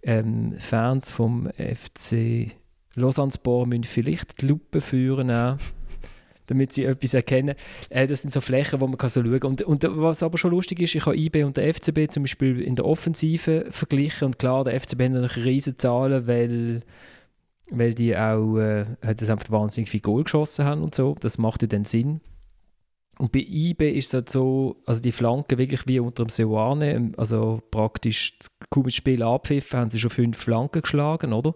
ähm, 0.02 0.54
Fans 0.58 1.10
vom 1.10 1.48
FC 1.56 2.52
Lausanne-Sport 2.94 3.68
müssen 3.68 3.84
vielleicht 3.84 4.40
die 4.40 4.46
Lupe 4.46 4.80
führen, 4.80 5.30
auch, 5.30 5.56
damit 6.46 6.72
sie 6.72 6.84
etwas 6.84 7.14
erkennen. 7.14 7.54
Äh, 7.90 8.06
das 8.06 8.22
sind 8.22 8.32
so 8.32 8.40
Flächen, 8.40 8.80
wo 8.80 8.86
man 8.86 8.98
kann 8.98 9.10
so 9.10 9.22
schauen 9.22 9.40
kann. 9.40 9.50
Und, 9.50 9.62
und 9.62 9.84
was 9.88 10.22
aber 10.22 10.38
schon 10.38 10.50
lustig 10.50 10.80
ist, 10.80 10.94
ich 10.94 11.06
habe 11.06 11.16
IB 11.16 11.44
und 11.44 11.56
der 11.56 11.72
FCB 11.72 12.10
zum 12.10 12.24
Beispiel 12.24 12.60
in 12.60 12.76
der 12.76 12.86
Offensive 12.86 13.66
verglichen 13.70 14.26
und 14.26 14.38
klar, 14.38 14.64
der 14.64 14.80
FCB 14.80 15.02
hat 15.02 15.10
natürlich 15.12 15.44
riesige 15.44 15.76
Zahlen, 15.76 16.26
weil 16.26 16.82
weil 17.70 17.94
die 17.94 18.16
auch 18.16 18.56
äh, 18.56 18.86
das 19.02 19.28
einfach 19.28 19.50
wahnsinnig 19.50 19.90
viel 19.90 20.00
Goal 20.00 20.24
geschossen 20.24 20.64
haben 20.64 20.82
und 20.82 20.94
so. 20.94 21.16
Das 21.20 21.36
macht 21.38 21.62
ja 21.62 21.68
dann 21.68 21.84
Sinn. 21.84 22.20
Und 23.18 23.32
bei 23.32 23.40
IB 23.40 23.90
ist 23.90 24.08
es 24.08 24.14
halt 24.14 24.28
so, 24.30 24.76
also 24.86 25.00
die 25.00 25.12
Flanken 25.12 25.58
wirklich 25.58 25.86
wie 25.86 25.98
unter 25.98 26.24
dem 26.24 26.30
Seoane, 26.30 26.92
ähm, 26.94 27.12
also 27.16 27.60
praktisch 27.70 28.38
kaum 28.70 28.84
das 28.84 28.94
Spiel 28.94 29.22
abpfiffen, 29.22 29.80
haben 29.80 29.90
sie 29.90 29.98
schon 29.98 30.10
fünf 30.10 30.38
Flanken 30.38 30.82
geschlagen, 30.82 31.32
oder? 31.32 31.54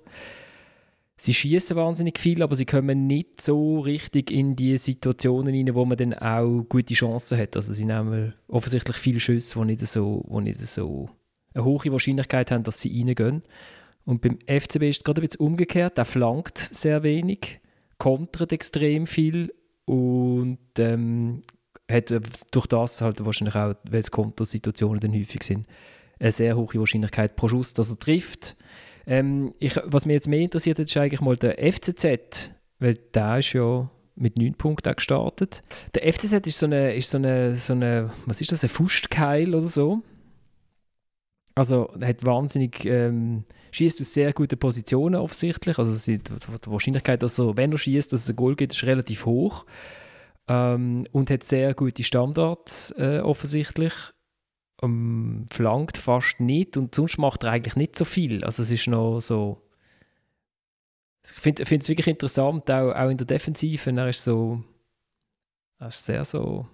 Sie 1.17 1.35
schießen 1.35 1.77
wahnsinnig 1.77 2.19
viel, 2.19 2.43
aber 2.43 2.57
sie 2.57 2.67
kommen 2.67 3.07
nicht 3.07 3.41
so 3.41 3.79
richtig 3.79 4.33
in 4.33 4.57
die 4.57 4.77
Situationen 4.77 5.55
rein, 5.55 5.73
wo 5.73 5.85
man 5.85 5.97
dann 5.97 6.15
auch 6.15 6.65
gute 6.69 6.95
Chancen 6.95 7.39
hat. 7.39 7.55
Also 7.55 7.73
sie 7.73 7.85
nehmen 7.85 8.35
offensichtlich 8.49 8.97
viele 8.97 9.21
Schüsse, 9.21 9.57
die 9.61 9.67
nicht 9.67 9.87
so, 9.87 10.27
nicht 10.41 10.59
so 10.59 11.11
eine 11.55 11.65
hohe 11.65 11.93
Wahrscheinlichkeit 11.93 12.51
haben, 12.51 12.65
dass 12.65 12.81
sie 12.81 12.99
reingehen. 12.99 13.45
Und 14.05 14.21
beim 14.21 14.41
FCB 14.49 14.83
ist 14.83 14.97
es 14.97 15.05
gerade 15.05 15.21
ein 15.21 15.29
bisschen 15.29 15.47
umgekehrt. 15.47 15.97
Er 15.97 16.07
flankt 16.07 16.59
sehr 16.73 17.05
wenig, 17.05 17.61
kontert 17.99 18.53
extrem 18.53 19.07
viel 19.07 19.55
und 19.85 20.59
ähm, 20.79 21.43
hat 21.93 22.12
durch 22.51 22.66
das 22.66 23.01
halt 23.01 23.24
wahrscheinlich 23.24 23.55
auch, 23.55 23.74
weil 23.84 24.01
es 24.01 24.11
Kontosituationen 24.11 25.01
dann 25.01 25.12
häufig 25.12 25.43
sind, 25.43 25.66
eine 26.18 26.32
sehr 26.32 26.57
hohe 26.57 26.74
Wahrscheinlichkeit 26.74 27.36
pro 27.36 27.49
Schuss, 27.49 27.74
dass 27.74 27.90
er 27.90 27.99
trifft. 27.99 28.57
Ähm, 29.07 29.55
ich, 29.59 29.76
was 29.84 30.07
mich 30.07 30.14
jetzt 30.14 30.28
mehr 30.28 30.40
interessiert 30.40 30.78
ist 30.78 30.97
eigentlich 30.97 31.20
mal 31.20 31.36
der 31.36 31.59
FCZ, 31.59 32.51
weil 32.78 32.95
der 33.14 33.38
ist 33.38 33.53
ja 33.53 33.90
mit 34.14 34.38
9 34.38 34.55
Punkten 34.55 34.95
gestartet. 34.95 35.62
Der 35.95 36.12
FCZ 36.12 36.47
ist 36.47 36.59
so 36.59 36.66
eine, 36.66 37.01
so 37.01 37.18
eine, 37.18 37.57
so 37.57 37.72
eine 37.72 38.11
was 38.26 38.40
ist 38.40 38.53
das, 38.53 38.62
ein 38.62 38.68
Fustkeil 38.68 39.55
oder 39.55 39.66
so. 39.66 40.03
Also 41.55 41.93
hat 42.01 42.24
wahnsinnig, 42.24 42.84
ähm, 42.86 43.45
schießt 43.72 44.01
aus 44.01 44.14
sehr 44.14 44.32
guten 44.32 44.59
Positionen 44.59 45.16
offensichtlich. 45.16 45.78
Also 45.78 46.11
die, 46.11 46.18
die 46.18 46.70
Wahrscheinlichkeit, 46.70 47.22
dass 47.22 47.38
er, 47.38 47.57
wenn 47.57 47.72
er 47.72 47.78
schießt, 47.78 48.12
dass 48.12 48.22
es 48.22 48.30
ein 48.30 48.36
Goal 48.36 48.57
gibt, 48.57 48.72
ist 48.72 48.84
relativ 48.84 49.26
hoch. 49.26 49.66
Ähm, 50.49 51.05
und 51.12 51.30
hat 51.30 51.45
sehr 51.45 51.74
gute 51.74 52.05
Standards 52.05 52.93
äh, 52.97 53.20
offensichtlich. 53.20 53.93
Ähm, 54.82 55.47
flankt 55.51 55.97
fast 55.97 56.40
nicht 56.40 56.76
und 56.76 56.95
sonst 56.95 57.18
macht 57.18 57.45
er 57.45 57.53
eigentlich 57.53 57.76
nicht 57.76 57.97
so 57.97 58.05
viel. 58.05 58.45
Also 58.45 58.62
es 58.62 58.70
ist 58.70 58.88
noch 58.88 59.20
so 59.20 59.62
ich 61.24 61.32
finde 61.34 61.62
es 61.62 61.88
wirklich 61.88 62.09
interessant, 62.09 62.70
auch, 62.70 62.93
auch 62.93 63.09
in 63.09 63.16
der 63.16 63.26
Defensive. 63.26 63.90
Er 63.90 64.09
ist 64.09 64.24
so. 64.24 64.62
Er 65.78 65.88
ist 65.88 66.05
sehr 66.05 66.24
so. 66.24 66.66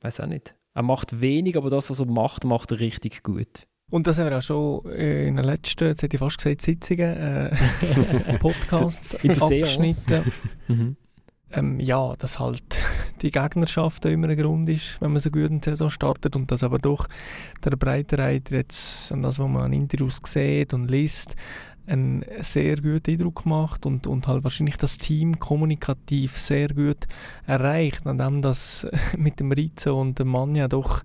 weiß 0.00 0.20
auch 0.20 0.26
nicht. 0.26 0.54
Er 0.74 0.82
macht 0.82 1.20
wenig, 1.20 1.56
aber 1.56 1.70
das, 1.70 1.90
was 1.90 2.00
er 2.00 2.06
macht, 2.06 2.44
macht 2.44 2.70
er 2.70 2.80
richtig 2.80 3.22
gut. 3.22 3.66
Und 3.90 4.06
das 4.06 4.18
haben 4.18 4.30
wir 4.30 4.38
auch 4.38 4.42
schon 4.42 4.84
in 4.92 5.36
den 5.36 5.44
letzten, 5.44 5.86
jetzt 5.86 6.02
hätte 6.02 6.16
ich 6.16 6.20
fast 6.20 6.38
gesagt, 6.38 6.60
Sitzungen, 6.60 7.16
äh, 7.16 8.38
Podcasts 8.38 9.14
abgeschnitten. 9.14 10.32
mhm. 10.68 10.96
ähm, 11.52 11.80
ja, 11.80 12.14
dass 12.16 12.38
halt 12.38 12.76
die 13.26 13.32
Gegnerschaft 13.32 14.04
immer 14.04 14.28
ein 14.28 14.36
Grund 14.36 14.68
ist, 14.68 15.00
wenn 15.00 15.12
man 15.12 15.20
so 15.20 15.30
gut 15.30 15.50
in 15.50 15.62
Saison 15.62 15.90
startet 15.90 16.36
und 16.36 16.50
dass 16.50 16.62
aber 16.62 16.78
doch 16.78 17.08
der 17.64 17.76
Breitenreiter 17.76 18.56
jetzt, 18.56 19.10
an 19.10 19.22
das, 19.22 19.38
was 19.38 19.48
man 19.48 19.62
an 19.62 19.72
Interviews 19.72 20.20
sieht 20.24 20.72
und 20.72 20.90
liest, 20.90 21.34
einen 21.88 22.24
sehr 22.40 22.76
guten 22.76 23.10
Eindruck 23.10 23.46
macht 23.46 23.86
und, 23.86 24.06
und 24.06 24.26
halt 24.26 24.44
wahrscheinlich 24.44 24.76
das 24.76 24.98
Team 24.98 25.38
kommunikativ 25.38 26.36
sehr 26.36 26.68
gut 26.68 27.06
erreicht, 27.46 28.02
indem 28.06 28.42
das 28.42 28.86
mit 29.16 29.40
dem 29.40 29.52
Rizzo 29.52 30.00
und 30.00 30.18
dem 30.18 30.28
Mann 30.28 30.54
ja 30.54 30.68
doch 30.68 31.02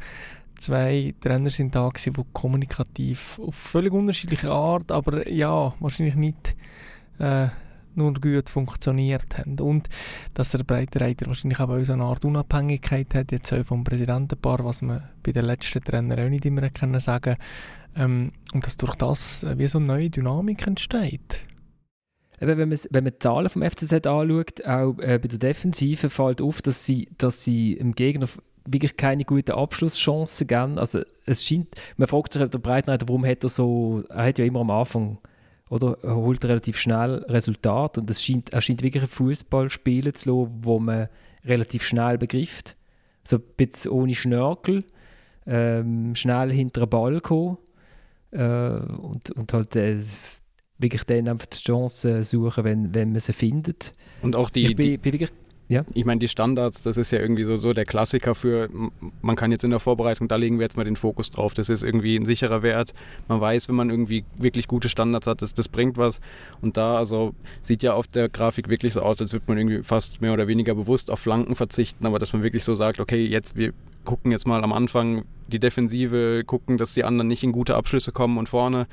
zwei 0.57 1.15
Trainer 1.21 1.49
sind 1.49 1.75
da 1.75 1.89
gewesen, 1.89 2.13
die 2.13 2.23
kommunikativ 2.33 3.39
auf 3.39 3.55
völlig 3.55 3.93
unterschiedliche 3.93 4.51
Art, 4.51 4.91
aber 4.91 5.27
ja, 5.27 5.73
wahrscheinlich 5.79 6.15
nicht 6.15 6.55
äh, 7.17 7.47
nur 7.95 8.13
gut 8.13 8.49
funktioniert 8.49 9.37
haben. 9.37 9.59
Und 9.59 9.89
dass 10.33 10.51
der 10.51 10.63
Breitenreiter 10.63 11.27
wahrscheinlich 11.27 11.59
auch 11.59 11.83
so 11.83 11.93
eine 11.93 12.03
Art 12.03 12.25
Unabhängigkeit 12.25 13.13
hat, 13.15 13.31
jetzt 13.31 13.53
auch 13.53 13.65
vom 13.65 13.83
Präsidentenpaar, 13.83 14.63
was 14.63 14.81
man 14.81 15.03
bei 15.23 15.31
den 15.31 15.45
letzten 15.45 15.81
Trainern 15.81 16.19
auch 16.19 16.29
nicht 16.29 16.45
immer 16.45 16.69
können 16.69 16.99
sagen 16.99 17.37
ähm, 17.95 18.31
und 18.53 18.65
dass 18.65 18.77
durch 18.77 18.95
das 18.95 19.43
äh, 19.43 19.57
wie 19.57 19.67
so 19.67 19.77
eine 19.77 19.87
neue 19.87 20.09
Dynamik 20.09 20.65
entsteht. 20.65 21.45
Eben, 22.39 22.57
wenn, 22.57 22.69
man, 22.69 22.79
wenn 22.89 23.03
man 23.03 23.13
die 23.13 23.19
Zahlen 23.19 23.49
vom 23.49 23.61
FCZ 23.61 24.07
anschaut, 24.07 24.65
auch 24.65 24.97
äh, 24.99 25.19
bei 25.19 25.27
der 25.27 25.37
Defensive 25.37 26.09
fällt 26.09 26.41
auf, 26.41 26.61
dass 26.61 26.85
sie, 26.85 27.09
dass 27.17 27.43
sie 27.43 27.73
im 27.73 27.93
Gegner 27.93 28.27
wirklich 28.65 28.97
keine 28.97 29.25
guten 29.25 29.51
Abschlusschancen 29.51 30.47
geben. 30.47 30.79
Also 30.79 31.01
es 31.25 31.43
scheint, 31.43 31.67
man 31.97 32.07
fragt 32.07 32.33
sich 32.33 32.43
der 32.43 32.59
Breitenreiter, 32.59 33.07
warum 33.07 33.25
hat 33.25 33.43
er 33.43 33.49
so, 33.49 34.03
er 34.09 34.25
hat 34.25 34.39
ja 34.39 34.45
immer 34.45 34.61
am 34.61 34.71
Anfang 34.71 35.19
oder 35.71 35.97
er 36.03 36.17
holt 36.17 36.43
relativ 36.43 36.77
schnell 36.77 37.23
Resultat 37.29 37.97
und 37.97 38.09
es 38.09 38.21
scheint, 38.21 38.51
er 38.51 38.59
scheint 38.59 38.83
wirklich 38.83 39.03
ein 39.03 39.09
Fußball 39.09 39.69
spielen 39.69 40.13
zu 40.13 40.29
lassen, 40.29 40.59
wo 40.63 40.79
man 40.79 41.07
relativ 41.45 41.83
schnell 41.83 42.17
begreift. 42.17 42.75
So 43.23 43.37
ein 43.37 43.43
bisschen 43.55 43.91
ohne 43.91 44.13
Schnörkel, 44.13 44.83
ähm, 45.47 46.13
schnell 46.13 46.51
hinter 46.51 46.81
den 46.81 46.89
Ball 46.89 47.21
kommen 47.21 47.57
äh, 48.31 48.41
und, 48.41 49.31
und 49.31 49.53
halt 49.53 49.77
äh, 49.77 49.99
wirklich 50.77 51.05
dann 51.05 51.29
einfach 51.29 51.45
die 51.45 51.59
Chancen 51.59 52.23
suchen, 52.23 52.65
wenn, 52.65 52.93
wenn 52.93 53.13
man 53.13 53.21
sie 53.21 53.31
findet. 53.31 53.93
Und 54.21 54.35
auch 54.35 54.49
die, 54.49 54.75
bin, 54.75 54.99
bin 54.99 55.13
wirklich 55.13 55.31
ja. 55.71 55.85
Ich 55.93 56.03
meine, 56.03 56.19
die 56.19 56.27
Standards, 56.27 56.81
das 56.81 56.97
ist 56.97 57.11
ja 57.11 57.19
irgendwie 57.19 57.43
so, 57.43 57.55
so 57.55 57.71
der 57.71 57.85
Klassiker 57.85 58.35
für, 58.35 58.67
man 59.21 59.37
kann 59.37 59.51
jetzt 59.51 59.63
in 59.63 59.69
der 59.69 59.79
Vorbereitung, 59.79 60.27
da 60.27 60.35
legen 60.35 60.59
wir 60.59 60.63
jetzt 60.63 60.75
mal 60.75 60.83
den 60.83 60.97
Fokus 60.97 61.31
drauf. 61.31 61.53
Das 61.53 61.69
ist 61.69 61.81
irgendwie 61.81 62.17
ein 62.17 62.25
sicherer 62.25 62.61
Wert. 62.61 62.93
Man 63.29 63.39
weiß, 63.39 63.69
wenn 63.69 63.75
man 63.75 63.89
irgendwie 63.89 64.25
wirklich 64.37 64.67
gute 64.67 64.89
Standards 64.89 65.27
hat, 65.27 65.41
das, 65.41 65.53
das 65.53 65.69
bringt 65.69 65.95
was. 65.95 66.19
Und 66.61 66.75
da, 66.75 66.97
also, 66.97 67.33
sieht 67.63 67.83
ja 67.83 67.93
auf 67.93 68.07
der 68.07 68.27
Grafik 68.27 68.67
wirklich 68.67 68.93
so 68.93 68.99
aus, 68.99 69.21
als 69.21 69.31
würde 69.31 69.45
man 69.47 69.57
irgendwie 69.57 69.81
fast 69.81 70.19
mehr 70.19 70.33
oder 70.33 70.49
weniger 70.49 70.75
bewusst 70.75 71.09
auf 71.09 71.19
Flanken 71.21 71.55
verzichten, 71.55 72.05
aber 72.05 72.19
dass 72.19 72.33
man 72.33 72.43
wirklich 72.43 72.65
so 72.65 72.75
sagt, 72.75 72.99
okay, 72.99 73.25
jetzt, 73.25 73.55
wir 73.55 73.71
gucken 74.03 74.33
jetzt 74.33 74.45
mal 74.45 74.65
am 74.65 74.73
Anfang 74.73 75.23
die 75.47 75.59
Defensive, 75.59 76.43
gucken, 76.45 76.79
dass 76.79 76.95
die 76.95 77.05
anderen 77.05 77.29
nicht 77.29 77.45
in 77.45 77.53
gute 77.53 77.77
Abschlüsse 77.77 78.11
kommen 78.11 78.37
und 78.37 78.49
vorne 78.49 78.87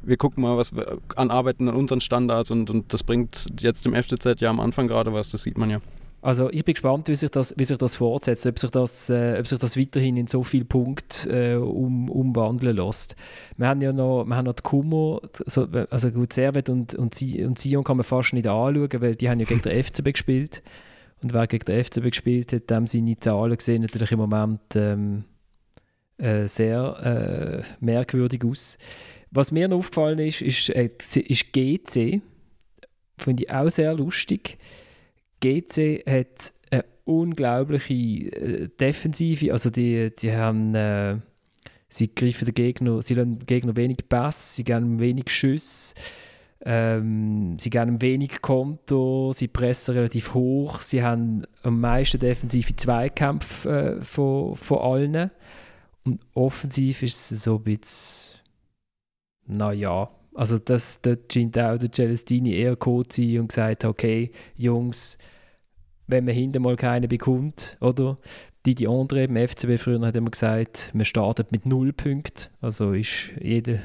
wir 0.00 0.16
gucken 0.16 0.44
mal, 0.44 0.56
was 0.56 0.76
wir 0.76 0.98
anarbeiten 1.16 1.68
an 1.68 1.74
unseren 1.74 2.00
Standards 2.00 2.52
und, 2.52 2.70
und 2.70 2.92
das 2.92 3.02
bringt 3.02 3.46
jetzt 3.58 3.84
dem 3.84 3.94
FCZ 3.94 4.40
ja 4.40 4.48
am 4.48 4.60
Anfang 4.60 4.86
gerade 4.86 5.12
was, 5.12 5.32
das 5.32 5.42
sieht 5.42 5.58
man 5.58 5.70
ja. 5.70 5.80
Also 6.20 6.50
ich 6.50 6.64
bin 6.64 6.74
gespannt, 6.74 7.06
wie 7.08 7.14
sich 7.14 7.30
das, 7.30 7.54
wie 7.56 7.64
sich 7.64 7.78
das 7.78 7.94
fortsetzt, 7.94 8.44
ob 8.46 8.58
sich 8.58 8.70
das, 8.70 9.08
äh, 9.08 9.36
ob 9.38 9.46
sich 9.46 9.58
das 9.58 9.76
weiterhin 9.76 10.16
in 10.16 10.26
so 10.26 10.42
viele 10.42 10.64
Punkte 10.64 11.30
äh, 11.30 11.54
um, 11.54 12.10
umwandeln 12.10 12.76
lässt. 12.76 13.14
Wir 13.56 13.68
haben 13.68 13.80
ja 13.80 13.92
noch, 13.92 14.24
wir 14.24 14.36
haben 14.36 14.46
noch 14.46 14.54
die 14.54 14.62
Kummer, 14.62 15.20
also, 15.44 15.68
also 15.90 16.10
gut, 16.10 16.32
Servet 16.32 16.68
und, 16.68 16.94
und, 16.96 17.14
Sion 17.14 17.84
kann 17.84 17.98
man 17.98 18.04
fast 18.04 18.32
nicht 18.32 18.48
anschauen, 18.48 18.88
weil 19.00 19.14
die 19.14 19.30
haben 19.30 19.38
ja 19.38 19.46
gegen 19.46 19.62
den 19.62 19.84
FCB 19.84 20.12
gespielt. 20.12 20.62
Und 21.22 21.32
wer 21.32 21.46
gegen 21.46 21.64
den 21.64 21.84
FCB 21.84 22.10
gespielt 22.10 22.52
hat, 22.52 22.70
dem 22.70 22.86
seine 22.86 23.18
Zahlen 23.18 23.58
sehen 23.60 23.82
natürlich 23.82 24.12
im 24.12 24.18
Moment 24.18 24.60
ähm, 24.74 25.24
äh, 26.16 26.48
sehr 26.48 27.62
äh, 27.62 27.84
merkwürdig 27.84 28.44
aus. 28.44 28.76
Was 29.30 29.52
mir 29.52 29.68
noch 29.68 29.78
aufgefallen 29.78 30.18
ist, 30.18 30.42
ist, 30.42 30.70
äh, 30.70 30.90
ist 31.14 31.52
GC. 31.52 32.22
Finde 33.18 33.44
ich 33.44 33.50
auch 33.50 33.68
sehr 33.68 33.94
lustig 33.94 34.58
GC 35.40 36.04
hat 36.06 36.52
eine 36.70 36.84
unglaubliche 37.04 37.94
äh, 37.94 38.68
Defensive. 38.80 39.52
Also 39.52 39.70
die, 39.70 40.14
die 40.14 40.32
haben, 40.32 40.74
äh, 40.74 41.18
sie 41.88 42.14
greifen 42.14 42.46
den 42.46 42.54
Gegner, 42.54 43.02
sie 43.02 43.14
lassen 43.14 43.38
den 43.38 43.46
Gegner 43.46 43.76
wenig 43.76 44.08
Pass, 44.08 44.56
sie 44.56 44.64
geben 44.64 44.98
wenig 45.00 45.30
Schüsse, 45.30 45.94
ähm, 46.64 47.58
sie 47.58 47.70
geben 47.70 48.02
wenig 48.02 48.42
Konto, 48.42 49.32
sie 49.32 49.48
pressen 49.48 49.94
relativ 49.94 50.34
hoch, 50.34 50.80
sie 50.80 51.02
haben 51.02 51.44
am 51.62 51.80
meisten 51.80 52.18
defensive 52.18 52.74
Zweikämpfe 52.76 53.98
äh, 54.00 54.04
von, 54.04 54.56
von 54.56 54.78
allen. 54.78 55.30
Und 56.04 56.20
offensiv 56.34 57.02
ist 57.02 57.30
es 57.30 57.44
so 57.44 57.56
ein 57.56 57.64
bisschen, 57.64 58.40
naja, 59.46 60.10
also 60.34 60.58
das, 60.58 61.00
dort 61.00 61.32
scheint 61.32 61.58
auch 61.58 61.78
der 61.78 61.90
Celestini 61.92 62.54
eher 62.54 62.70
gekommen 62.70 63.08
zu 63.08 63.22
sein 63.22 63.40
und 63.40 63.48
gesagt, 63.48 63.84
okay, 63.84 64.30
Jungs, 64.56 65.18
wenn 66.06 66.24
man 66.24 66.34
hinten 66.34 66.62
mal 66.62 66.76
keinen 66.76 67.08
bekommt, 67.08 67.76
oder? 67.80 68.18
Die, 68.66 68.74
die 68.74 68.88
andere 68.88 69.24
im 69.24 69.36
FCB 69.36 69.78
früher 69.78 70.00
hat 70.00 70.16
immer 70.16 70.30
gesagt, 70.30 70.90
man 70.92 71.04
startet 71.04 71.52
mit 71.52 71.64
null 71.64 71.92
Punkten. 71.92 72.50
Also 72.60 72.92
ist 72.92 73.32
jeder 73.40 73.78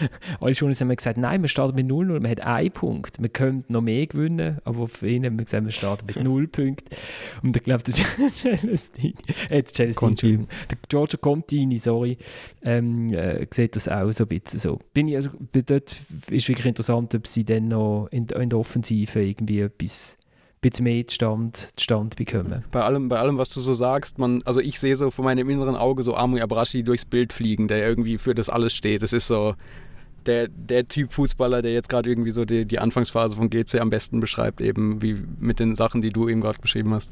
alle 0.40 0.52
Journalisten 0.52 0.88
haben 0.88 0.96
gesagt, 0.96 1.18
nein, 1.18 1.42
wir 1.42 1.48
starten 1.48 1.74
mit 1.74 1.86
0-0, 1.86 2.20
man 2.20 2.30
hat 2.30 2.40
einen 2.40 2.70
Punkt, 2.70 3.20
wir 3.20 3.28
können 3.28 3.64
noch 3.68 3.80
mehr 3.80 4.06
gewinnen, 4.06 4.58
aber 4.64 4.88
für 4.88 5.08
ihn 5.08 5.24
haben 5.24 5.38
wir 5.38 5.44
gesagt, 5.44 5.64
wir 5.64 5.72
starten 5.72 6.06
mit 6.06 6.16
0 6.22 6.48
Punkten. 6.48 6.96
Und 7.42 7.56
ich 7.56 7.62
glaube, 7.64 7.82
der 7.82 7.94
Celestini, 7.94 9.14
äh, 9.48 9.62
Celestini, 9.62 10.46
der 10.70 10.78
Giorgio 10.88 11.18
Contini, 11.18 11.78
sorry, 11.78 12.18
ähm, 12.62 13.12
äh, 13.12 13.46
sieht 13.52 13.76
das 13.76 13.88
auch 13.88 14.12
so 14.12 14.24
ein 14.24 14.28
bisschen 14.28 14.60
so. 14.60 14.78
Bin 14.92 15.08
ich, 15.08 15.16
also, 15.16 15.30
dort 15.52 15.94
ist 16.30 16.48
wirklich 16.48 16.66
interessant, 16.66 17.14
ob 17.14 17.26
sie 17.26 17.44
dann 17.44 17.68
noch 17.68 18.08
in, 18.10 18.26
in 18.26 18.48
der 18.50 18.58
Offensive 18.58 19.20
irgendwie 19.20 19.60
etwas 19.60 20.18
bisschen 20.60 20.84
mehr 20.84 21.04
Stand, 21.08 21.72
Stand 21.78 22.16
bekommen. 22.16 22.64
Bei 22.70 22.82
allem, 22.82 23.08
bei 23.08 23.18
allem, 23.18 23.38
was 23.38 23.50
du 23.50 23.60
so 23.60 23.74
sagst, 23.74 24.18
man, 24.18 24.42
also 24.44 24.60
ich 24.60 24.78
sehe 24.78 24.96
so 24.96 25.10
vor 25.10 25.24
meinem 25.24 25.48
inneren 25.48 25.76
Auge 25.76 26.02
so 26.02 26.16
Amui 26.16 26.40
Abrashi 26.40 26.82
durchs 26.82 27.04
Bild 27.04 27.32
fliegen, 27.32 27.68
der 27.68 27.86
irgendwie 27.86 28.18
für 28.18 28.34
das 28.34 28.48
alles 28.48 28.74
steht. 28.74 29.02
Das 29.02 29.12
ist 29.12 29.28
so 29.28 29.54
der, 30.28 30.48
der 30.48 30.86
Typ 30.86 31.12
Fußballer, 31.12 31.62
der 31.62 31.72
jetzt 31.72 31.88
gerade 31.88 32.08
irgendwie 32.10 32.30
so 32.30 32.44
die, 32.44 32.66
die 32.66 32.78
Anfangsphase 32.78 33.36
von 33.36 33.50
GC 33.50 33.80
am 33.80 33.90
besten 33.90 34.20
beschreibt, 34.20 34.60
eben 34.60 35.02
wie 35.02 35.16
mit 35.40 35.58
den 35.58 35.74
Sachen, 35.74 36.02
die 36.02 36.10
du 36.10 36.28
eben 36.28 36.40
gerade 36.40 36.60
beschrieben 36.60 36.94
hast. 36.94 37.10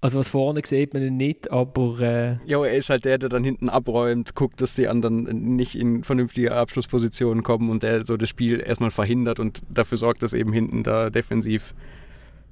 Also 0.00 0.18
was 0.18 0.28
vorne 0.28 0.60
sieht 0.64 0.92
man 0.92 1.02
ihn 1.02 1.16
nicht, 1.16 1.50
aber... 1.50 2.00
Äh 2.00 2.38
ja, 2.44 2.62
er 2.64 2.74
ist 2.74 2.90
halt 2.90 3.04
der, 3.06 3.18
der 3.18 3.28
dann 3.28 3.44
hinten 3.44 3.68
abräumt, 3.68 4.34
guckt, 4.34 4.60
dass 4.60 4.74
die 4.74 4.88
anderen 4.88 5.56
nicht 5.56 5.74
in 5.74 6.04
vernünftige 6.04 6.52
Abschlusspositionen 6.52 7.42
kommen 7.42 7.70
und 7.70 7.82
der 7.82 8.04
so 8.04 8.16
das 8.16 8.28
Spiel 8.28 8.60
erstmal 8.60 8.90
verhindert 8.90 9.40
und 9.40 9.62
dafür 9.70 9.96
sorgt, 9.96 10.22
dass 10.22 10.34
eben 10.34 10.52
hinten 10.52 10.82
da 10.82 11.08
defensiv 11.08 11.74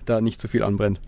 da 0.06 0.20
nicht 0.20 0.40
zu 0.40 0.48
viel 0.48 0.62
anbrennt. 0.62 1.00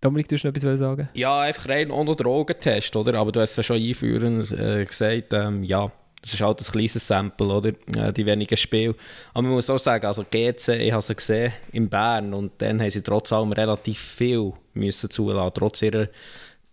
Dominik, 0.00 0.28
du 0.28 0.36
hast 0.36 0.44
noch 0.44 0.54
etwas 0.54 0.78
sagen? 0.78 1.08
Ja, 1.14 1.40
einfach 1.40 1.68
rein 1.68 1.90
ohne 1.90 2.16
Drogentest, 2.16 2.96
oder? 2.96 3.18
Aber 3.18 3.32
du 3.32 3.40
hast 3.40 3.56
ja 3.56 3.62
schon 3.62 3.76
einführend 3.76 4.50
äh, 4.52 4.84
gesagt, 4.84 5.32
ähm, 5.32 5.62
ja, 5.62 5.92
das 6.22 6.34
ist 6.34 6.40
halt 6.40 6.60
ein 6.60 6.66
kleines 6.66 7.06
Sample, 7.06 7.46
oder? 7.46 7.72
Die 8.12 8.26
wenigen 8.26 8.56
Spiele. 8.56 8.94
Aber 9.32 9.42
man 9.42 9.52
muss 9.52 9.70
auch 9.70 9.78
sagen, 9.78 10.06
also 10.06 10.22
GC, 10.22 10.68
ich 10.80 10.92
habe 10.92 11.02
sie 11.02 11.14
gesehen 11.14 11.52
in 11.72 11.88
Bern 11.88 12.34
und 12.34 12.52
dann 12.58 12.80
haben 12.80 12.90
sie 12.90 13.02
trotz 13.02 13.32
allem 13.32 13.52
relativ 13.52 13.98
viel 13.98 14.52
müssen 14.74 15.08
zulassen, 15.08 15.52
trotz 15.54 15.82
ihrer 15.82 16.08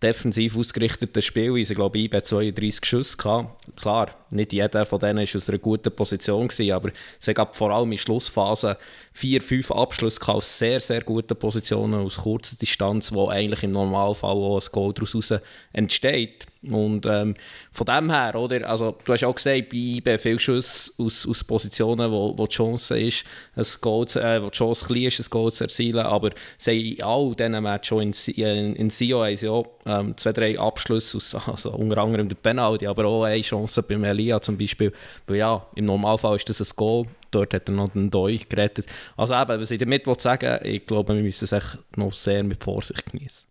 defensiv 0.02 0.56
ausgerichteten 0.56 1.22
Spielweise. 1.22 1.72
Ich 1.72 1.76
glaube, 1.76 1.98
ich 1.98 2.12
habe 2.12 2.22
32 2.22 2.84
Schüsse 2.84 3.16
gehabt. 3.16 3.76
Klar, 3.76 4.14
nicht 4.30 4.52
jeder 4.52 4.86
von 4.86 4.98
denen 5.00 5.20
ist 5.20 5.36
aus 5.36 5.48
einer 5.48 5.58
guten 5.58 5.94
Position 5.94 6.48
gewesen, 6.48 6.72
aber 6.72 6.90
es 7.20 7.26
gab 7.34 7.56
vor 7.56 7.70
allem 7.70 7.92
in 7.92 7.98
Schlussphase 7.98 8.76
vier, 9.12 9.42
fünf 9.42 9.70
Abschlüsse 9.70 10.20
aus 10.28 10.58
sehr, 10.58 10.80
sehr 10.80 11.02
guten 11.02 11.36
Positionen 11.36 12.04
aus 12.04 12.16
kurzer 12.18 12.56
Distanz, 12.56 13.12
wo 13.12 13.28
eigentlich 13.28 13.62
im 13.62 13.72
Normalfall 13.72 14.30
auch 14.30 14.60
ein 14.60 14.72
Goal 14.72 14.92
daraus 14.94 15.34
entsteht. 15.72 16.46
Und 16.62 17.06
ähm, 17.06 17.34
von 17.70 17.86
dem 17.86 18.10
her, 18.10 18.34
oder? 18.34 18.68
Also, 18.68 18.96
du 19.04 19.12
hast 19.12 19.22
auch 19.22 19.34
gesagt, 19.34 19.68
bei 19.68 19.76
IB 19.76 20.18
viele 20.18 20.40
Schüsse 20.40 20.92
aus, 20.98 21.26
aus 21.26 21.44
Positionen, 21.44 22.10
wo, 22.10 22.36
wo 22.36 22.46
die 22.46 22.54
Chance 22.56 22.98
ist, 22.98 23.24
ein 23.54 23.64
Goal 23.80 24.08
zu, 24.08 24.20
äh, 24.20 24.42
wo 24.42 24.50
die 24.50 24.58
Chance 24.58 24.86
klein 24.86 25.04
ist, 25.04 25.20
ein 25.20 25.30
Goal 25.30 25.52
zu 25.52 25.64
erzielen. 25.64 26.04
Aber 26.04 26.30
sie 26.56 26.98
haben 27.00 27.08
all 27.08 27.34
diesen 27.36 27.62
Matches 27.62 27.88
schon 27.88 28.02
in, 28.02 28.12
in, 28.34 28.76
in 28.76 28.90
Sio 28.90 29.24
haben 29.24 29.66
ähm, 29.86 30.16
zwei, 30.16 30.32
drei 30.32 30.58
Abschlüsse, 30.58 31.16
aus, 31.16 31.34
also 31.46 31.70
unter 31.70 31.98
anderem 31.98 32.28
der 32.28 32.36
Penalty, 32.36 32.86
aber 32.86 33.04
auch 33.06 33.24
eine 33.24 33.40
Chance 33.40 33.82
beim 33.82 34.02
Elia 34.18 34.40
zum 34.40 34.58
Beispiel. 34.58 34.92
Weil 35.26 35.36
ja, 35.36 35.66
im 35.74 35.84
Normalfall 35.84 36.36
ist 36.36 36.48
das 36.48 36.60
ein 36.60 36.76
Goal. 36.76 37.06
Dort 37.30 37.54
hat 37.54 37.68
er 37.68 37.74
noch 37.74 37.90
den 37.90 38.10
Doi 38.10 38.38
gerettet. 38.48 38.86
Also 39.16 39.34
eben, 39.34 39.60
was 39.60 39.70
ich 39.70 39.78
damit 39.78 40.04
sagen 40.20 40.58
will, 40.62 40.72
ich 40.72 40.86
glaube, 40.86 41.14
wir 41.14 41.22
müssen 41.22 41.44
es 41.44 41.52
echt 41.52 41.78
noch 41.96 42.12
sehr 42.12 42.42
mit 42.42 42.62
Vorsicht 42.62 43.10
genießen. 43.12 43.48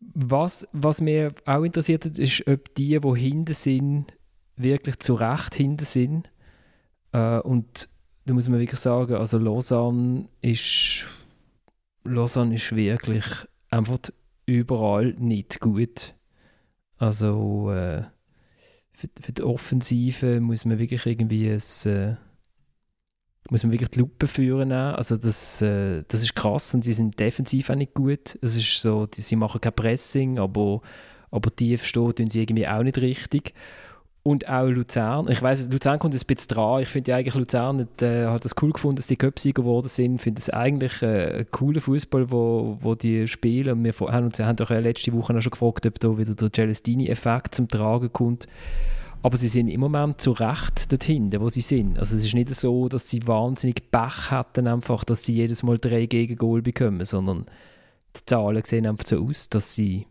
Was, 0.00 0.66
was 0.72 1.00
mir 1.00 1.34
auch 1.44 1.64
interessiert 1.64 2.04
hat, 2.04 2.18
ist, 2.18 2.46
ob 2.46 2.74
die, 2.74 2.98
die 2.98 3.20
hinten 3.20 3.54
sind, 3.54 4.06
wirklich 4.56 4.98
zu 5.00 5.14
Recht 5.14 5.54
hinten 5.54 5.84
sind. 5.84 6.30
Äh, 7.12 7.38
und 7.40 7.88
da 8.24 8.34
muss 8.34 8.48
man 8.48 8.60
wirklich 8.60 8.80
sagen, 8.80 9.14
also 9.14 9.38
Lausanne 9.38 10.28
ist, 10.42 11.06
Lausanne 12.04 12.54
ist 12.54 12.74
wirklich 12.74 13.24
einfach 13.70 13.98
überall 14.46 15.14
nicht 15.18 15.60
gut. 15.60 16.14
Also 16.96 17.70
äh, 17.70 18.04
für, 18.98 19.08
für, 19.20 19.32
die 19.32 19.42
Offensive 19.42 20.40
muss 20.40 20.64
man 20.64 20.80
wirklich 20.80 21.06
irgendwie 21.06 21.48
ein, 21.48 21.90
äh, 21.90 22.16
muss 23.48 23.62
man 23.62 23.72
wirklich 23.72 23.90
die 23.90 24.00
Lupe 24.00 24.26
führen. 24.26 24.72
Also 24.72 25.16
das, 25.16 25.62
äh, 25.62 26.02
das 26.08 26.22
ist 26.22 26.34
krass 26.34 26.74
und 26.74 26.82
sie 26.82 26.92
sind 26.92 27.18
defensiv 27.20 27.70
auch 27.70 27.76
nicht 27.76 27.94
gut. 27.94 28.36
Es 28.42 28.56
ist 28.56 28.82
so, 28.82 29.06
die, 29.06 29.20
sie 29.20 29.36
machen 29.36 29.60
kein 29.60 29.72
Pressing, 29.72 30.38
aber, 30.40 30.82
aber 31.30 31.54
tief 31.54 31.84
stehen 31.84 32.14
tun 32.16 32.28
sie 32.28 32.42
irgendwie 32.42 32.66
auch 32.66 32.82
nicht 32.82 32.98
richtig. 32.98 33.54
Und 34.28 34.46
auch 34.46 34.66
Luzern. 34.66 35.26
Ich 35.30 35.40
weiß, 35.40 35.70
Luzern 35.70 35.98
kommt 35.98 36.12
ein 36.12 36.20
bisschen 36.20 36.48
dran. 36.48 36.82
Ich 36.82 36.88
finde 36.88 37.12
ja 37.12 37.16
eigentlich, 37.16 37.34
Luzern 37.34 37.80
hat, 37.80 38.02
äh, 38.02 38.26
hat 38.26 38.44
das 38.44 38.54
cool 38.60 38.72
gefunden, 38.72 38.96
dass 38.96 39.06
die 39.06 39.16
Köpsieger 39.16 39.62
geworden 39.62 39.88
sind. 39.88 40.16
Ich 40.16 40.20
finde 40.20 40.38
es 40.38 40.50
eigentlich 40.50 41.00
äh, 41.00 41.38
ein 41.38 41.50
cooler 41.50 41.80
Fußball, 41.80 42.30
wo, 42.30 42.76
wo 42.78 42.94
die 42.94 43.26
spielen. 43.26 43.78
Und 43.78 43.84
wir 43.84 43.94
haben 44.12 44.26
uns 44.26 44.38
haben 44.38 44.56
doch 44.56 44.68
letzte 44.68 45.14
Woche 45.14 45.34
auch 45.34 45.40
schon 45.40 45.52
gefragt, 45.52 45.86
ob 45.86 45.98
da 45.98 46.18
wieder 46.18 46.34
der 46.34 46.52
Celestini-Effekt 46.52 47.54
zum 47.54 47.68
Tragen 47.68 48.12
kommt. 48.12 48.46
Aber 49.22 49.38
sie 49.38 49.48
sind 49.48 49.68
im 49.68 49.80
Moment 49.80 50.20
zu 50.20 50.32
Recht 50.32 50.92
dort 50.92 51.04
hinten, 51.04 51.40
wo 51.40 51.48
sie 51.48 51.62
sind. 51.62 51.98
Also 51.98 52.14
es 52.14 52.26
ist 52.26 52.34
nicht 52.34 52.54
so, 52.54 52.90
dass 52.90 53.08
sie 53.08 53.26
wahnsinnig 53.26 53.90
Pech 53.90 54.30
hatten, 54.30 54.66
einfach, 54.66 55.04
dass 55.04 55.24
sie 55.24 55.36
jedes 55.36 55.62
Mal 55.62 55.78
drei 55.78 56.04
Gegengol 56.04 56.60
bekommen, 56.60 57.06
sondern 57.06 57.46
die 58.14 58.26
Zahlen 58.26 58.62
sehen 58.62 58.86
einfach 58.86 59.06
so 59.06 59.24
aus, 59.26 59.48
dass 59.48 59.74
sie 59.74 60.06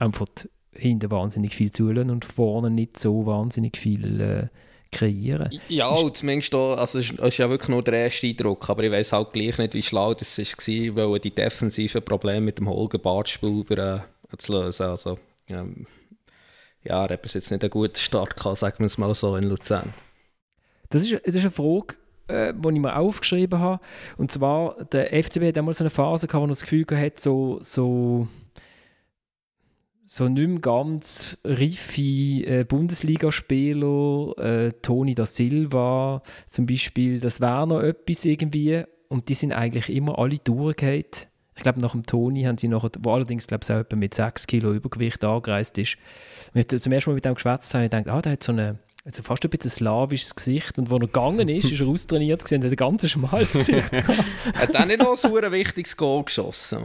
einfach 0.00 0.26
hinten 0.74 1.10
wahnsinnig 1.10 1.54
viel 1.54 1.70
zulassen 1.70 2.10
und 2.10 2.24
vorne 2.24 2.70
nicht 2.70 2.98
so 2.98 3.26
wahnsinnig 3.26 3.76
viel 3.76 4.20
äh, 4.20 4.46
kreieren. 4.92 5.50
Ja, 5.68 5.94
ist, 5.94 6.16
zumindest 6.16 6.54
da, 6.54 6.74
also 6.74 6.98
es 6.98 7.10
ist, 7.10 7.38
ja 7.38 7.50
wirklich 7.50 7.68
nur 7.68 7.82
der 7.82 8.04
erste 8.04 8.26
Eindruck, 8.26 8.68
aber 8.68 8.84
ich 8.84 8.92
weiß 8.92 9.12
halt 9.12 9.32
gleich 9.32 9.58
nicht, 9.58 9.74
wie 9.74 9.82
schlau 9.82 10.14
das 10.14 10.38
war, 10.38 10.96
weil 10.96 11.18
die 11.18 11.34
defensiven 11.34 12.04
Probleme 12.04 12.42
mit 12.42 12.58
dem 12.58 12.68
Holger 12.68 12.98
Bartspulber 12.98 14.04
äh, 14.30 14.36
zu 14.36 14.52
lösen. 14.52 14.86
Also, 14.86 15.18
ähm, 15.48 15.86
ja, 16.84 17.04
er 17.06 17.14
hat 17.14 17.34
jetzt 17.34 17.50
nicht 17.50 17.62
einen 17.62 17.70
guten 17.70 17.98
Start 17.98 18.36
gehabt, 18.36 18.58
sagen 18.58 18.78
wir 18.80 18.86
es 18.86 18.98
mal 18.98 19.14
so, 19.14 19.36
in 19.36 19.44
Luzern. 19.44 19.94
Das 20.90 21.02
ist, 21.02 21.12
das 21.12 21.34
ist 21.36 21.42
eine 21.42 21.50
Frage, 21.50 21.96
äh, 22.28 22.52
die 22.54 22.68
ich 22.68 22.80
mir 22.80 22.96
aufgeschrieben 22.96 23.58
habe. 23.58 23.80
Und 24.18 24.30
zwar, 24.30 24.84
der 24.84 25.12
FCB 25.22 25.48
hat 25.48 25.58
einmal 25.58 25.74
so 25.74 25.84
eine 25.84 25.90
Phase 25.90 26.26
gehabt, 26.26 26.42
wo 26.42 26.46
er 26.46 26.48
das 26.48 26.62
Gefühl 26.62 26.86
hatte, 26.90 27.20
so, 27.20 27.58
so, 27.62 28.28
so 30.12 30.28
nicht 30.28 30.46
mehr 30.46 30.60
ganz 30.60 31.38
reife 31.42 32.02
äh, 32.02 32.66
Bundesligaspieler, 32.68 34.34
äh, 34.36 34.72
Toni 34.82 35.14
da 35.14 35.24
Silva 35.24 36.22
zum 36.48 36.66
Beispiel, 36.66 37.18
das 37.18 37.40
wäre 37.40 37.66
noch 37.66 37.80
etwas 37.80 38.26
irgendwie. 38.26 38.84
Und 39.08 39.30
die 39.30 39.34
sind 39.34 39.52
eigentlich 39.52 39.88
immer 39.88 40.18
alle 40.18 40.36
durchgehauen. 40.36 41.04
Ich 41.56 41.62
glaube, 41.62 41.80
nach 41.80 41.92
dem 41.92 42.02
Toni 42.02 42.42
haben 42.42 42.58
sie 42.58 42.68
noch, 42.68 42.86
wo 42.98 43.12
allerdings, 43.12 43.46
glaube 43.46 43.64
ich, 43.64 43.70
auch 43.70 43.96
mit 43.96 44.12
6 44.12 44.46
Kilo 44.46 44.74
Übergewicht 44.74 45.24
angereist 45.24 45.78
ist, 45.78 45.96
wenn 46.52 46.66
ich 46.70 46.82
zum 46.82 46.92
ersten 46.92 47.08
Mal 47.08 47.14
mit 47.14 47.24
dem 47.24 47.34
geschwätzt 47.34 47.72
habe, 47.72 47.84
ich 47.84 47.90
gedacht, 47.90 48.08
ah, 48.08 48.20
der 48.20 48.32
hat 48.32 48.42
so 48.42 48.52
eine 48.52 48.78
also 49.06 49.22
fast 49.22 49.42
ein 49.44 49.50
bisschen 49.50 49.70
slawisches 49.70 50.36
Gesicht 50.36 50.78
und 50.78 50.90
wo 50.90 50.96
er 50.96 51.00
gegangen 51.00 51.48
ist, 51.48 51.72
ist 51.72 51.80
er 51.80 51.88
austrainiert 51.88 52.42
gesehen, 52.42 52.62
hat 52.62 52.70
ein 52.70 52.76
ganz 52.76 53.08
schmales 53.08 53.52
Gesicht 53.52 53.90
Hat 53.96 54.74
er 54.74 54.86
nicht 54.86 55.00
noch 55.00 55.16
so 55.16 55.34
ein 55.34 55.52
wichtiges 55.52 55.96
Goal 55.96 56.22
geschossen? 56.24 56.84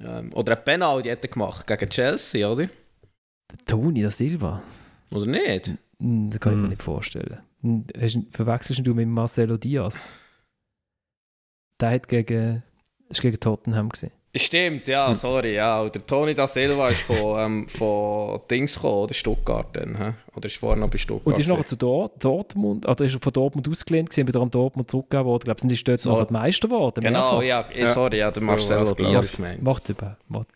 Ähm, 0.00 0.32
oder 0.34 0.56
ein 0.56 0.64
Penalty 0.64 1.08
er 1.08 1.16
gemacht 1.16 1.66
gegen 1.66 1.88
Chelsea, 1.88 2.48
oder? 2.48 2.68
Toni 3.66 4.02
da 4.02 4.10
Silva. 4.10 4.62
Oder 5.10 5.26
nicht? 5.26 5.74
Hm, 5.98 6.30
das 6.30 6.40
kann 6.40 6.52
ich 6.52 6.58
mir 6.58 6.62
hm. 6.64 6.70
nicht 6.70 6.82
vorstellen. 6.82 7.40
Hm, 7.62 7.86
verwechselst 8.30 8.86
du 8.86 8.94
mit 8.94 9.08
Marcelo 9.08 9.56
Diaz? 9.56 10.12
Der 11.80 11.90
hat 11.90 12.08
gegen, 12.08 12.62
ist 13.08 13.20
gegen 13.20 13.38
Tottenham 13.38 13.88
gesehen. 13.88 14.12
Stimmt, 14.36 14.88
ja, 14.88 15.08
hm. 15.08 15.14
sorry. 15.14 15.54
Ja. 15.54 15.88
Der 15.88 16.04
Toni 16.04 16.34
da 16.34 16.48
Silva 16.48 16.88
ist 16.88 17.02
von, 17.02 17.38
ähm, 17.38 17.68
von 17.68 18.40
Dings 18.50 18.74
gekommen, 18.74 19.04
oder 19.04 19.14
Stuttgart 19.14 19.66
dann. 19.74 19.96
He? 19.96 20.36
Oder 20.36 20.46
ist 20.46 20.56
vorher 20.56 20.78
noch 20.78 20.90
bei 20.90 20.98
Stuttgart? 20.98 21.26
Und 21.26 21.38
ist 21.40 21.48
nachher 21.48 21.66
zu 21.66 21.76
Dort, 21.76 22.24
Dortmund, 22.24 22.86
oder 22.86 23.04
ist 23.04 23.14
er 23.14 23.20
von 23.20 23.32
Dortmund 23.32 23.68
ausgelehnt 23.68 24.10
gewesen, 24.10 24.26
wieder 24.26 24.40
an 24.40 24.50
Dortmund 24.50 24.90
zurückgegeben 24.90 25.26
worden. 25.26 25.42
Ich 25.42 25.44
glaube, 25.44 25.60
sind 25.60 25.70
die 25.70 25.84
dort 25.84 26.00
so. 26.00 26.12
nachher 26.12 26.32
Meister 26.32 26.68
geworden. 26.68 27.00
Genau, 27.00 27.42
ja, 27.42 27.64
ja, 27.74 27.86
sorry, 27.86 28.18
ja, 28.18 28.30
der 28.30 28.40
so, 28.40 28.46
Marcelo 28.46 28.94
Diaz 28.94 29.32
gemeint. 29.36 29.62
Macht 29.62 29.88
über, 29.88 30.16
macht 30.28 30.48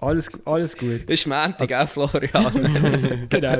alles, 0.00 0.30
alles 0.44 0.76
gut. 0.76 1.02
Das 1.08 1.14
ist 1.14 1.26
Montag, 1.26 1.72
auch 1.72 1.88
Florian. 1.88 3.26
genau, 3.28 3.56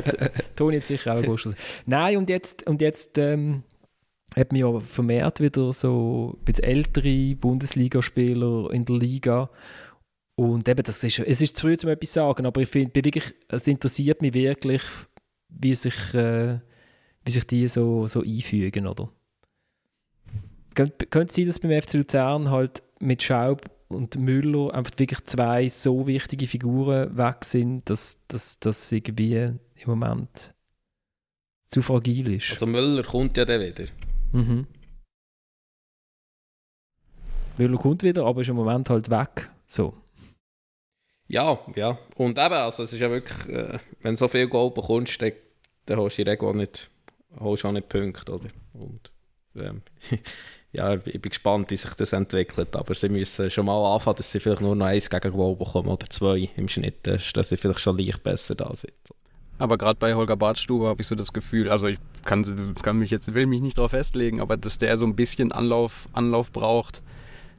Toni 0.54 0.76
hat 0.76 0.86
sicher 0.86 1.16
auch 1.16 1.22
gewusst. 1.22 1.48
Nein, 1.86 2.16
und 2.16 2.30
jetzt, 2.30 2.66
und 2.66 2.80
jetzt 2.80 3.18
ähm, 3.18 3.64
hat 4.36 4.52
man 4.52 4.60
ja 4.60 4.80
vermehrt 4.80 5.40
wieder 5.40 5.72
so 5.72 6.36
ein 6.38 6.44
bisschen 6.44 6.64
ältere 6.64 7.34
Bundesligaspieler 7.36 8.70
in 8.72 8.84
der 8.84 8.96
Liga. 8.96 9.50
Und 10.34 10.68
eben, 10.68 10.82
das 10.82 11.02
ist, 11.02 11.18
es 11.18 11.40
ist 11.40 11.56
zu 11.56 11.62
früh, 11.62 11.76
um 11.82 11.88
etwas 11.88 12.10
zu 12.10 12.14
sagen, 12.14 12.46
aber 12.46 12.60
ich 12.60 12.68
finde, 12.68 13.00
es 13.48 13.66
interessiert 13.66 14.22
mich 14.22 14.34
wirklich, 14.34 14.82
wie 15.48 15.74
sich, 15.74 16.14
äh, 16.14 16.60
wie 17.24 17.30
sich 17.30 17.46
die 17.46 17.66
so, 17.66 18.06
so 18.06 18.22
einfügen, 18.22 18.86
oder? 18.86 19.10
Könnte 20.74 21.06
es 21.10 21.34
sein, 21.34 21.46
dass 21.46 21.58
beim 21.58 21.82
FC 21.82 21.94
Luzern 21.94 22.50
halt 22.50 22.84
mit 23.00 23.22
Schaub 23.22 23.68
und 23.88 24.16
Müller 24.16 24.72
einfach 24.74 24.92
wirklich 24.98 25.24
zwei 25.24 25.68
so 25.68 26.06
wichtige 26.06 26.46
Figuren 26.46 27.16
weg 27.16 27.44
sind, 27.44 27.90
dass 27.90 28.20
das 28.28 28.92
irgendwie 28.92 29.34
im 29.34 29.58
Moment 29.86 30.54
zu 31.66 31.82
fragil 31.82 32.34
ist? 32.34 32.52
Also 32.52 32.66
Müller 32.66 33.02
kommt 33.02 33.36
ja 33.36 33.44
dann 33.44 33.60
wieder. 33.60 33.86
Mhm. 34.32 34.66
Müller 37.58 37.78
kommt 37.78 38.02
wieder, 38.02 38.24
aber 38.24 38.40
ist 38.42 38.48
im 38.48 38.56
Moment 38.56 38.88
halt 38.88 39.10
weg. 39.10 39.50
So. 39.66 39.94
Ja, 41.26 41.58
ja. 41.74 41.98
Und 42.16 42.38
eben, 42.38 42.54
also 42.54 42.84
es 42.84 42.92
ist 42.92 43.00
ja 43.00 43.10
wirklich, 43.10 43.48
äh, 43.48 43.78
wenn 44.00 44.14
du 44.14 44.16
so 44.18 44.28
viel 44.28 44.48
Goal 44.48 44.70
bekommst, 44.70 45.20
dann, 45.20 45.32
dann 45.86 45.98
holst 45.98 46.18
du 46.18 46.22
in 46.22 46.26
der 46.26 46.52
nicht, 46.54 46.90
holst 47.38 47.64
auch 47.64 47.72
nicht 47.72 47.88
Punkte, 47.88 48.32
oder? 48.32 48.48
Und 48.72 49.10
ähm, 49.56 49.82
ja, 50.72 50.94
ich 50.94 51.20
bin 51.20 51.30
gespannt, 51.30 51.70
wie 51.70 51.76
sich 51.76 51.92
das 51.94 52.12
entwickelt. 52.12 52.74
Aber 52.74 52.94
sie 52.94 53.08
müssen 53.08 53.50
schon 53.50 53.66
mal 53.66 53.94
anfangen, 53.94 54.16
dass 54.16 54.32
sie 54.32 54.40
vielleicht 54.40 54.62
nur 54.62 54.74
noch 54.74 54.86
eins 54.86 55.10
gegen 55.10 55.32
Goal 55.32 55.56
bekommen 55.56 55.88
oder 55.88 56.08
zwei 56.08 56.48
im 56.56 56.68
Schnitt, 56.68 57.06
dass 57.06 57.48
sie 57.48 57.56
vielleicht 57.56 57.80
schon 57.80 57.98
leicht 57.98 58.22
besser 58.22 58.54
da 58.54 58.74
sind. 58.74 58.92
Aber 59.58 59.76
gerade 59.76 59.98
bei 59.98 60.14
Holger 60.14 60.36
Bartstube 60.36 60.86
habe 60.86 61.02
ich 61.02 61.08
so 61.08 61.16
das 61.16 61.32
Gefühl, 61.32 61.68
also 61.68 61.88
ich 61.88 61.98
kann, 62.24 62.74
kann 62.82 62.98
mich 62.98 63.10
jetzt, 63.10 63.34
will 63.34 63.46
mich 63.46 63.60
nicht 63.60 63.76
darauf 63.76 63.90
festlegen, 63.90 64.40
aber 64.40 64.56
dass 64.56 64.78
der 64.78 64.96
so 64.96 65.04
ein 65.04 65.16
bisschen 65.16 65.50
Anlauf, 65.50 66.06
Anlauf 66.12 66.52
braucht, 66.52 67.02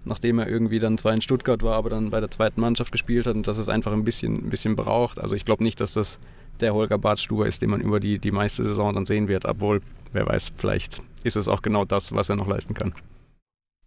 nachdem 0.05 0.39
er 0.39 0.47
irgendwie 0.47 0.79
dann 0.79 0.97
zwar 0.97 1.13
in 1.13 1.21
Stuttgart 1.21 1.61
war, 1.61 1.75
aber 1.75 1.89
dann 1.89 2.09
bei 2.09 2.21
der 2.21 2.31
zweiten 2.31 2.61
Mannschaft 2.61 2.91
gespielt 2.91 3.27
hat 3.27 3.35
und 3.35 3.47
dass 3.47 3.57
es 3.57 3.67
einfach 3.67 3.91
ein 3.91 4.05
bisschen, 4.05 4.45
ein 4.45 4.49
bisschen 4.49 4.75
braucht. 4.77 5.19
Also 5.19 5.35
ich 5.35 5.43
glaube 5.43 5.63
nicht, 5.63 5.81
dass 5.81 5.93
das 5.93 6.19
der 6.61 6.73
Holger 6.73 6.97
Bartstuber 6.97 7.47
ist, 7.47 7.61
den 7.61 7.69
man 7.69 7.81
über 7.81 7.99
die, 7.99 8.19
die 8.19 8.31
meiste 8.31 8.63
Saison 8.63 8.93
dann 8.93 9.05
sehen 9.05 9.27
wird, 9.27 9.45
obwohl, 9.45 9.81
wer 10.11 10.25
weiß, 10.25 10.51
vielleicht 10.55 11.01
ist 11.23 11.35
es 11.35 11.47
auch 11.47 11.61
genau 11.61 11.85
das, 11.85 12.13
was 12.13 12.29
er 12.29 12.37
noch 12.37 12.47
leisten 12.47 12.73
kann. 12.73 12.93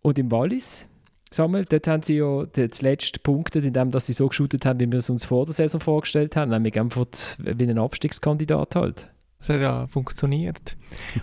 Und 0.03 0.19
im 0.19 0.31
Wallis? 0.31 0.87
Samuel, 1.33 1.65
dort 1.65 1.87
haben 1.87 2.03
sie 2.03 2.17
ja 2.17 2.45
zuletzt 2.71 3.23
punktet, 3.23 3.65
indem 3.65 3.91
sie 3.99 4.13
so 4.13 4.29
geschootet 4.29 4.67
haben, 4.67 4.79
wie 4.81 4.91
wir 4.91 4.99
es 4.99 5.11
uns 5.11 5.25
vor 5.25 5.47
der 5.47 5.55
Saison 5.55 5.81
vorgestellt 5.81 6.37
haben, 6.37 6.51
nämlich 6.51 6.79
einfach 6.79 7.07
wie 7.39 7.65
ein 7.65 7.79
Abstiegskandidat 7.79 8.77
halt. 8.77 9.09
Das 9.43 9.49
hat 9.49 9.61
ja 9.61 9.87
funktioniert. 9.89 10.77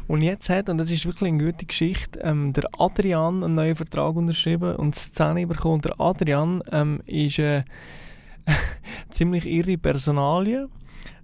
Und 0.07 0.22
jetzt 0.22 0.49
hat, 0.49 0.68
und 0.68 0.78
das 0.78 0.91
ist 0.91 1.05
wirklich 1.05 1.32
eine 1.32 1.41
gute 1.41 1.66
Geschichte, 1.66 2.20
ähm, 2.20 2.51
der 2.51 2.70
Adrian 2.78 3.43
einen 3.43 3.55
neuen 3.55 3.78
Vertrag 3.78 4.16
unterschrieben 4.16 4.76
und 4.76 4.95
die 4.95 4.99
Szene 4.99 5.47
bekommen. 5.47 5.82
Der 5.82 6.01
Adrian 6.01 6.62
ähm, 6.70 7.01
ist 7.05 7.39
eine 7.39 7.64
ziemlich 9.10 9.45
irre 9.45 9.78
Personalie. 9.78 10.68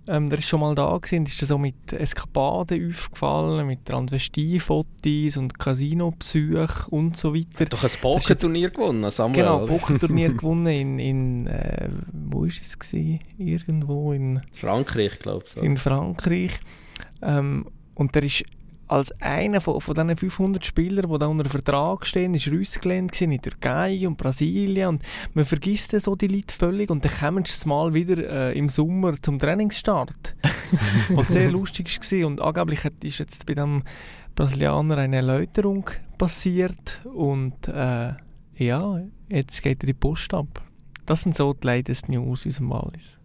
Ähm, 0.07 0.29
der 0.29 0.39
ist 0.39 0.47
schon 0.47 0.59
mal 0.59 0.75
da 0.75 0.97
gewesen, 0.97 1.25
ist 1.25 1.39
so 1.39 1.57
mit 1.57 1.91
Eskapaden 1.91 2.89
aufgefallen, 2.89 3.65
mit 3.65 3.85
Transvestiefotos 3.85 5.37
und 5.37 5.57
Casino-Besuch 5.57 6.87
und 6.89 7.17
so 7.17 7.33
weiter. 7.33 7.65
Doch 7.65 7.83
ein 7.83 7.89
Pokerturnier 8.01 8.69
gewonnen, 8.69 9.09
Samuel. 9.09 9.43
Genau? 9.43 9.65
Pokerturnier 9.65 10.33
gewonnen 10.33 10.67
in, 10.67 10.99
in 10.99 11.47
äh, 11.47 11.89
wo 12.11 12.45
ist 12.45 12.61
es 12.61 12.77
gewesen? 12.77 13.19
Irgendwo 13.37 14.13
in, 14.13 14.41
Frankreich, 14.51 15.17
glaube 15.19 15.45
ich. 15.47 15.53
So. 15.53 15.61
in 15.61 15.77
Frankreich. 15.77 16.59
Ähm, 17.21 17.65
und 17.95 18.13
der 18.13 18.23
ist 18.23 18.43
als 18.87 19.11
einer 19.19 19.61
von, 19.61 19.81
von 19.81 19.95
diesen 19.95 20.15
500 20.17 20.65
Spielern, 20.65 21.11
die 21.11 21.17
da 21.19 21.25
unter 21.27 21.49
Vertrag 21.49 22.05
stehen, 22.05 22.33
ist 22.35 22.45
gewesen 23.11 23.31
in 23.31 23.41
Türkei 23.41 24.07
und 24.07 24.17
Brasilien 24.17 24.89
und 24.89 25.03
man 25.33 25.45
vergisst 25.45 25.93
dann 25.93 25.99
so 25.99 26.15
die 26.15 26.27
Leute 26.27 26.53
völlig 26.53 26.89
und 26.91 27.03
dann 27.03 27.11
kommen 27.11 27.45
sie 27.45 27.67
mal 27.67 27.93
wieder 27.93 28.17
äh, 28.51 28.57
im 28.57 28.69
Sommer 28.69 29.15
zum 29.21 29.39
Trainingsstart, 29.39 30.35
was 31.09 31.29
sehr 31.29 31.49
lustig 31.51 31.87
war 31.99 32.27
und 32.27 32.41
angeblich 32.41 32.83
hat- 32.83 33.03
ist 33.03 33.17
jetzt 33.19 33.45
bei 33.45 33.55
dem 33.55 33.83
Brasilianer 34.35 34.97
eine 34.97 35.15
Erläuterung 35.15 35.89
passiert 36.17 37.01
und 37.05 37.67
äh, 37.67 38.13
ja, 38.57 38.99
jetzt 39.29 39.61
geht 39.63 39.83
er 39.83 39.87
die 39.87 39.93
Post 39.93 40.33
ab. 40.33 40.61
Das 41.05 41.21
sind 41.23 41.35
so 41.35 41.53
die 41.53 41.67
latest 41.67 42.09
News 42.09 42.45
aus 42.47 42.57
dem 42.57 42.69
Wallis. 42.69 43.17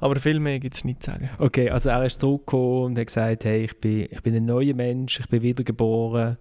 Aber 0.00 0.16
viel 0.16 0.40
mehr 0.40 0.58
gibt 0.58 0.74
es 0.74 0.84
nicht 0.84 1.02
zu 1.02 1.10
sagen. 1.10 1.28
Okay, 1.38 1.70
also 1.70 1.90
er 1.90 2.04
ist 2.06 2.20
zurückgekommen 2.20 2.84
und 2.84 2.98
hat 2.98 3.06
gesagt, 3.08 3.44
hey, 3.44 3.64
ich 3.64 3.78
bin, 3.78 4.08
ich 4.10 4.22
bin 4.22 4.34
ein 4.34 4.46
neuer 4.46 4.74
Mensch, 4.74 5.20
ich 5.20 5.28
bin 5.28 5.42
wiedergeboren 5.42 6.38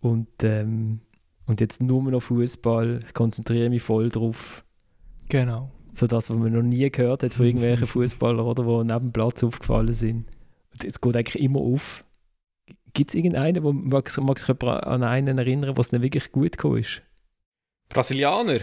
und, 0.00 0.28
ähm, 0.42 1.00
und 1.46 1.60
jetzt 1.60 1.80
nur 1.80 2.02
noch 2.02 2.20
Fußball, 2.20 3.00
ich 3.06 3.14
konzentriere 3.14 3.70
mich 3.70 3.82
voll 3.82 4.08
drauf. 4.08 4.64
Genau. 5.28 5.70
So 5.94 6.06
das, 6.06 6.28
was 6.28 6.36
man 6.36 6.52
noch 6.52 6.62
nie 6.62 6.90
gehört 6.90 7.22
hat 7.22 7.34
von 7.34 7.46
irgendwelchen 7.46 7.86
Fußballern, 7.86 8.40
oder, 8.44 8.64
die 8.64 8.92
neben 8.92 9.06
dem 9.06 9.12
Platz 9.12 9.44
aufgefallen 9.44 9.92
sind. 9.92 10.26
Und 10.72 10.84
es 10.84 11.00
geht 11.00 11.16
eigentlich 11.16 11.42
immer 11.42 11.60
auf. 11.60 12.04
Gibt 12.94 13.10
es 13.10 13.14
irgendeinen, 13.14 13.62
wo 13.62 13.72
mag, 13.72 14.14
mag 14.18 14.38
sich 14.38 14.48
jemand 14.48 14.84
an 14.84 15.02
einen 15.04 15.38
erinnern, 15.38 15.76
was 15.76 15.90
dann 15.90 16.02
wirklich 16.02 16.32
gut 16.32 16.52
gekommen 16.52 16.78
ist? 16.78 17.02
Brasilianer. 17.88 18.58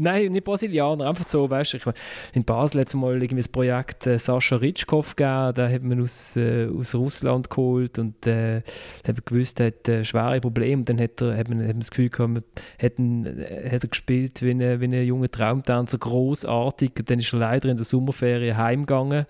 Nein, 0.00 0.32
nicht 0.32 0.44
Brasilianer, 0.44 1.06
einfach 1.06 1.26
so, 1.26 1.50
weißt 1.50 1.74
du, 1.74 1.76
ich 1.76 1.84
in 2.32 2.44
Basel 2.44 2.80
hat 2.80 2.88
es 2.88 2.94
mal 2.94 3.22
irgendwie 3.22 3.42
das 3.42 3.48
Projekt 3.48 4.06
äh, 4.06 4.18
Sascha 4.18 4.56
Ritschkow 4.56 5.14
gegeben, 5.14 5.54
den 5.54 5.72
hat 5.72 5.82
man 5.82 6.00
aus, 6.00 6.36
äh, 6.36 6.68
aus 6.68 6.94
Russland 6.94 7.50
geholt 7.50 7.98
und 7.98 8.26
äh, 8.26 8.62
hat 9.06 9.26
gewusst, 9.26 9.60
er 9.60 9.66
hat 9.66 9.88
äh, 9.88 10.02
schwere 10.04 10.40
Probleme 10.40 10.80
und 10.80 10.88
dann 10.88 10.98
hat, 10.98 11.20
er, 11.20 11.36
hat, 11.36 11.50
man, 11.50 11.58
hat 11.58 11.66
man 11.68 11.80
das 11.80 11.90
Gefühl 11.90 12.08
gehabt, 12.08 12.42
hat, 12.80 12.98
ihn, 12.98 13.26
äh, 13.26 13.70
hat 13.70 13.84
er 13.84 13.88
gespielt 13.90 14.40
wie 14.40 14.52
ein, 14.52 14.80
wie 14.80 14.84
ein 14.86 15.04
junger 15.04 15.30
Traumtänzer, 15.30 15.98
großartig 15.98 16.92
und 16.98 17.10
dann 17.10 17.18
ist 17.18 17.34
er 17.34 17.38
leider 17.40 17.68
in 17.68 17.76
der 17.76 17.84
Sommerferien 17.84 18.56
heimgegangen 18.56 19.26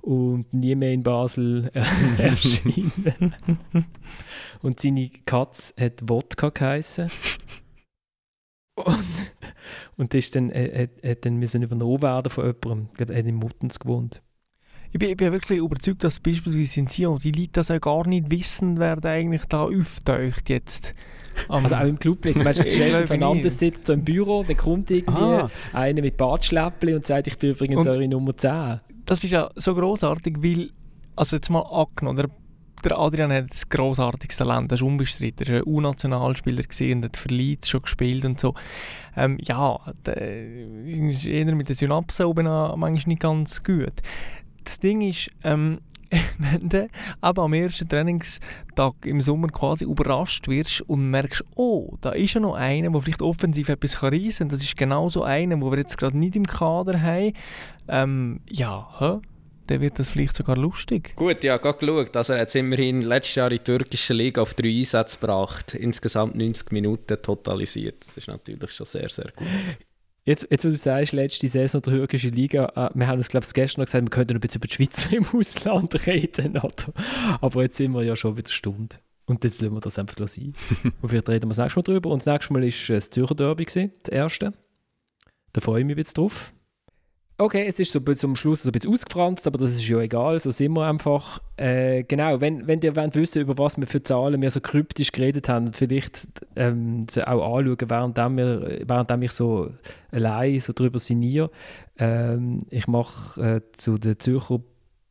und 0.00 0.50
nie 0.54 0.74
mehr 0.74 0.92
in 0.92 1.02
Basel 1.02 1.70
erschienen. 2.18 3.34
und 4.62 4.80
seine 4.80 5.10
Katze 5.26 5.74
hat 5.78 6.08
Wodka 6.08 6.48
geheissen. 6.48 7.10
Und, 8.76 8.96
und 9.96 10.14
das 10.14 10.18
ist 10.26 10.36
dann, 10.36 10.50
er, 10.50 10.88
hat 11.04 11.24
dann 11.24 11.36
müssen 11.36 11.62
übernommen 11.62 12.02
werden 12.02 12.30
von 12.30 12.44
jemandem. 12.46 12.88
Ich 12.92 12.96
glaube, 12.98 13.12
er 13.14 13.18
hat 13.20 13.26
in 13.26 13.34
Muttens 13.36 13.78
gewohnt. 13.78 14.22
Ich 14.92 14.98
bin, 15.00 15.10
ich 15.10 15.16
bin 15.16 15.32
wirklich 15.32 15.58
überzeugt, 15.58 16.04
dass 16.04 16.20
beispielsweise 16.20 16.80
in 16.80 16.86
Sion 16.86 17.18
die 17.18 17.32
Leute 17.32 17.50
das 17.52 17.70
auch 17.70 17.80
gar 17.80 18.06
nicht 18.06 18.30
wissen, 18.30 18.78
wer 18.78 18.96
da 18.96 19.10
eigentlich 19.10 19.44
da 19.46 19.64
auftaucht 19.64 20.48
jetzt. 20.48 20.94
Am- 21.48 21.64
Also 21.64 21.74
auch 21.74 21.84
im 21.84 21.98
Club 21.98 22.24
nicht. 22.24 22.38
Du 22.38 22.44
der 22.44 22.50
Ich 22.56 22.76
Chef 22.76 23.06
Fernandes 23.08 23.58
sitzt 23.58 23.86
so 23.88 23.92
im 23.92 24.04
Büro, 24.04 24.44
dann 24.46 24.56
kommt 24.56 24.90
irgendwie 24.90 25.12
Ah. 25.20 25.50
einer 25.72 26.00
mit 26.02 26.16
Bartschläppli 26.16 26.94
und 26.94 27.06
sagt, 27.06 27.26
ich 27.26 27.36
bin 27.36 27.50
übrigens 27.50 27.80
Und- 27.80 27.88
eure 27.88 28.06
Nummer 28.08 28.36
10. 28.36 28.78
das 29.04 29.24
ist 29.24 29.32
ja 29.32 29.50
so 29.56 29.74
großartig, 29.74 30.36
weil, 30.38 30.70
also 31.16 31.36
jetzt 31.36 31.50
mal 31.50 31.60
angenommen, 31.62 32.30
der, 32.84 32.98
Adrian 32.98 33.32
hat 33.32 33.50
das 33.50 33.68
grossartiges 33.68 34.36
Talent, 34.36 34.70
das 34.70 34.80
ist 34.80 34.86
unbestritten. 34.86 35.46
Er 35.46 35.54
war 35.54 35.60
ein 35.60 35.66
U-Nationalspieler 35.66 36.62
gewesen 36.62 36.98
und 36.98 37.04
hat 37.04 37.16
für 37.16 37.28
Leeds 37.28 37.68
schon 37.68 37.82
gespielt 37.82 38.24
und 38.24 38.38
so. 38.38 38.54
Ähm, 39.16 39.38
ja, 39.40 39.78
der 40.04 40.16
ist 40.86 41.26
eher 41.26 41.54
mit 41.54 41.68
den 41.68 41.76
Synapsen 41.76 42.26
oben 42.26 42.46
an 42.46 42.78
manchmal 42.78 43.12
nicht 43.12 43.22
ganz 43.22 43.62
gut. 43.62 43.94
Das 44.64 44.78
Ding 44.78 45.00
ist, 45.00 45.30
ähm, 45.44 45.80
wenn 46.38 46.68
du 46.68 46.88
aber 47.20 47.42
am 47.42 47.52
ersten 47.52 47.88
Trainingstag 47.88 48.94
im 49.04 49.20
Sommer 49.20 49.48
quasi 49.48 49.84
überrascht 49.84 50.48
wirst 50.48 50.82
und 50.82 51.10
merkst, 51.10 51.44
oh, 51.56 51.94
da 52.00 52.10
ist 52.10 52.34
ja 52.34 52.40
noch 52.40 52.54
einer, 52.54 52.90
der 52.90 53.00
vielleicht 53.00 53.22
offensiv 53.22 53.68
etwas 53.68 53.96
kann 53.96 54.12
reissen 54.12 54.38
kann. 54.38 54.48
Das 54.48 54.62
ist 54.62 54.76
genau 54.76 55.08
so 55.08 55.22
einer, 55.22 55.60
wo 55.60 55.70
wir 55.70 55.78
jetzt 55.78 55.98
gerade 55.98 56.18
nicht 56.18 56.36
im 56.36 56.46
Kader 56.46 57.00
haben. 57.02 57.32
Ähm, 57.88 58.40
ja, 58.48 58.88
hä? 58.98 59.20
Dann 59.66 59.80
wird 59.80 59.98
das 59.98 60.10
vielleicht 60.10 60.36
sogar 60.36 60.56
lustig. 60.56 61.14
Gut, 61.16 61.42
ja, 61.44 61.56
gerade 61.56 61.78
geschaut. 61.78 62.16
Also 62.16 62.32
er 62.32 62.40
hat 62.40 62.48
es 62.48 62.54
immerhin 62.54 63.02
letztes 63.02 63.34
Jahr 63.34 63.50
in 63.50 63.58
der 63.58 63.64
türkischen 63.64 64.16
Liga 64.16 64.42
auf 64.42 64.54
drei 64.54 64.68
Einsätze 64.68 65.18
gebracht. 65.18 65.74
Insgesamt 65.74 66.36
90 66.36 66.72
Minuten 66.72 67.20
totalisiert. 67.20 68.04
Das 68.06 68.16
ist 68.16 68.28
natürlich 68.28 68.70
schon 68.70 68.86
sehr, 68.86 69.08
sehr 69.08 69.32
gut. 69.36 69.46
Jetzt, 70.24 70.48
jetzt, 70.50 70.64
wo 70.64 70.70
du 70.70 70.76
sagst, 70.76 71.12
letzte 71.12 71.46
Saison 71.46 71.80
der 71.82 71.92
türkischen 71.92 72.32
Liga, 72.32 72.72
äh, 72.74 72.90
wir 72.98 73.06
haben 73.06 73.18
uns, 73.18 73.28
glaube 73.28 73.46
ich, 73.46 73.54
gestern 73.54 73.82
noch 73.82 73.86
gesagt, 73.86 74.04
wir 74.04 74.10
könnten 74.10 74.34
noch 74.34 74.38
ein 74.38 74.40
bisschen 74.40 74.60
über 74.60 74.66
die 74.66 74.74
Schweizer 74.74 75.12
im 75.16 75.26
Ausland 75.26 76.06
reden. 76.06 76.58
Oder? 76.58 76.92
Aber 77.40 77.62
jetzt 77.62 77.76
sind 77.76 77.92
wir 77.92 78.02
ja 78.02 78.16
schon 78.16 78.36
wieder 78.36 78.50
Stunde. 78.50 78.96
Und 79.26 79.44
jetzt 79.44 79.60
lassen 79.60 79.74
wir 79.74 79.80
das 79.80 79.98
einfach 79.98 80.26
sein. 80.26 80.54
Und 81.00 81.08
vielleicht 81.08 81.28
reden 81.28 81.44
wir 81.44 81.54
das 81.54 81.58
nächste 81.58 81.78
Mal 81.78 81.82
drüber. 81.84 82.10
Und 82.10 82.26
das 82.26 82.26
nächste 82.26 82.52
Mal 82.52 82.62
war 82.62 82.68
äh, 82.68 82.94
das 82.94 83.10
Zürcher 83.10 83.34
Derby, 83.36 83.64
das 83.66 84.08
erste. 84.10 84.52
Da 85.52 85.60
freue 85.60 85.80
ich 85.80 85.86
mich 85.86 85.96
jetzt 85.96 86.18
drauf. 86.18 86.52
Okay, 87.38 87.66
es 87.68 87.78
ist 87.78 87.92
so 87.92 88.00
zum 88.00 88.34
Schluss 88.34 88.62
so 88.62 88.70
ein 88.70 88.72
bisschen 88.72 88.94
ausgefranst, 88.94 89.46
aber 89.46 89.58
das 89.58 89.72
ist 89.72 89.86
ja 89.86 90.00
egal, 90.00 90.40
so 90.40 90.50
sind 90.50 90.72
wir 90.72 90.86
einfach. 90.86 91.38
Äh, 91.58 92.04
genau, 92.04 92.40
wenn, 92.40 92.66
wenn 92.66 92.80
ihr 92.80 92.96
wollt 92.96 93.14
wissen 93.14 93.42
über 93.42 93.58
was 93.58 93.76
wir 93.76 93.86
für 93.86 94.02
Zahlen 94.02 94.40
wir 94.40 94.50
so 94.50 94.62
kryptisch 94.62 95.12
geredet 95.12 95.50
haben, 95.50 95.74
vielleicht 95.74 96.28
ähm, 96.56 97.04
sie 97.10 97.28
auch 97.28 97.58
anschauen, 97.58 97.90
während 97.90 98.16
wir, 98.16 98.80
während 98.86 99.22
ich 99.22 99.32
so 99.32 99.70
allein 100.10 100.60
so 100.60 100.72
drüber 100.72 100.98
sinniere. 100.98 101.50
Ähm, 101.98 102.62
ich 102.70 102.88
mache 102.88 103.56
äh, 103.56 103.60
zu 103.72 103.98
den 103.98 104.18
Zürcher, 104.18 104.60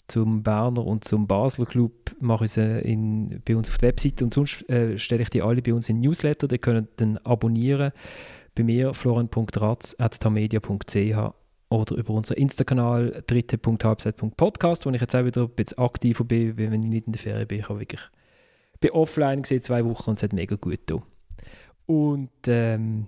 zum 0.07 0.41
Berner 0.41 0.84
und 0.84 1.03
zum 1.03 1.28
Basler 1.28 1.67
Club 1.67 2.15
mache 2.19 2.45
ich 2.45 2.57
in, 2.57 3.39
bei 3.45 3.55
uns 3.55 3.69
auf 3.69 3.78
der 3.78 3.89
Webseite 3.89 4.23
und 4.23 4.34
sonst 4.34 4.67
äh, 4.67 4.97
stelle 4.97 5.21
ich 5.21 5.30
die 5.30 5.43
alle 5.43 5.61
bei 5.61 5.76
uns 5.76 5.89
in 5.89 5.99
Newsletter, 5.99 6.47
die 6.47 6.57
können 6.57 6.88
dann 6.97 7.19
abonnieren 7.19 7.91
bei 8.55 8.63
mir 8.63 8.95
florian.ratz.tamedia.ch 8.95 11.44
oder 11.70 11.95
über 11.95 12.13
unseren 12.13 12.38
Insta-Kanal 12.38 13.24
dritte.halbzeit.podcast, 13.28 14.86
wo 14.86 14.91
ich 14.91 15.01
jetzt 15.01 15.16
auch 15.16 15.26
wieder 15.26 15.43
ein 15.43 15.49
bisschen 15.49 15.78
aktiver 15.80 16.24
bin, 16.24 16.57
weil 16.57 16.72
wenn 16.72 16.84
ich 16.84 16.89
nicht 16.89 17.07
in 17.07 17.13
der 17.13 17.22
Ferien 17.22 17.47
bin. 17.47 17.59
Ich 17.59 17.70
habe 17.70 17.80
wirklich 17.80 18.01
bin 18.80 18.91
offline 18.91 19.41
gesehen 19.41 19.61
zwei 19.61 19.84
Wochen 19.86 20.11
und 20.11 20.18
es 20.18 20.24
hat 20.24 20.34
mega 20.34 20.55
gut 20.55 20.86
getan. 20.86 21.01
Und 21.86 22.30
ähm, 22.47 23.07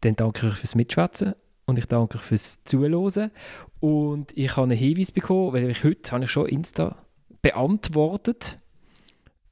dann 0.00 0.16
danke 0.16 0.46
ich 0.46 0.52
euch 0.52 0.58
fürs 0.58 0.74
Mitschwätzen 0.74 1.34
und 1.66 1.78
ich 1.78 1.86
danke 1.86 2.16
euch 2.16 2.24
fürs 2.24 2.64
Zuhören. 2.64 3.30
Und 3.80 4.36
ich 4.36 4.56
habe 4.56 4.64
einen 4.64 4.78
Hinweis 4.78 5.12
bekommen, 5.12 5.52
weil 5.52 5.70
ich 5.70 5.84
heute 5.84 6.10
habe 6.12 6.24
ich 6.24 6.30
schon 6.30 6.46
Insta 6.48 6.96
beantwortet, 7.42 8.58